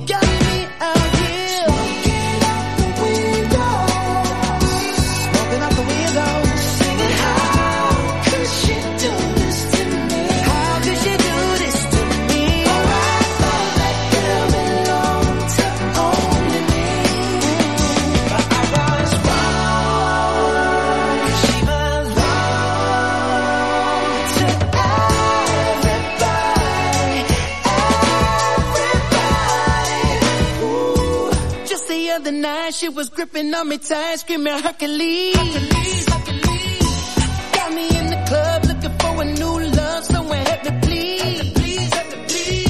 night, 32.41 32.75
she 32.75 32.89
was 32.89 33.09
gripping 33.11 33.53
on 33.55 33.69
me 33.69 33.79
tight, 33.79 34.17
screaming 34.17 34.59
Hercules. 34.59 35.37
Hercules, 35.37 36.07
Hercules. 36.09 37.15
Got 37.53 37.75
me 37.75 37.85
in 37.99 38.07
the 38.11 38.25
club 38.29 38.65
looking 38.65 38.99
for 38.99 39.23
a 39.23 39.25
new 39.25 39.61
love, 39.77 40.05
someone 40.05 40.39
help 40.39 40.65
me 40.65 40.81
please. 40.83 41.53
Please, 41.53 41.91
me 42.11 42.25
please. 42.29 42.69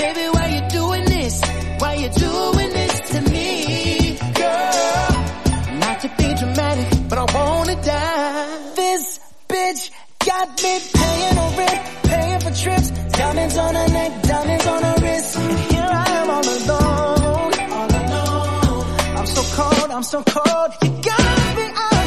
Baby, 0.00 0.24
why 0.34 0.46
you 0.56 0.68
doing 0.68 1.04
this? 1.04 1.42
Why 1.78 1.94
you 1.94 2.08
doing 2.10 2.70
this 2.78 3.10
to 3.10 3.20
me, 3.30 4.18
girl? 4.34 5.78
Not 5.78 6.00
to 6.00 6.08
be 6.18 6.34
dramatic, 6.34 7.08
but 7.08 7.18
I 7.18 7.26
wanna 7.34 7.82
die. 7.82 8.72
This 8.74 9.20
bitch 9.48 9.90
got 10.26 10.48
me 10.62 10.80
paying 10.94 11.36
her 11.36 11.50
rent, 11.58 11.80
paying 12.04 12.40
for 12.40 12.52
trips, 12.62 12.90
diamonds 13.16 13.56
on 13.56 13.74
her 13.74 13.88
neck, 13.88 14.22
I'm 19.98 20.04
so 20.04 20.22
cold. 20.22 20.74
You 20.80 20.90
got 21.02 21.56
me 21.56 21.64
out 21.74 21.97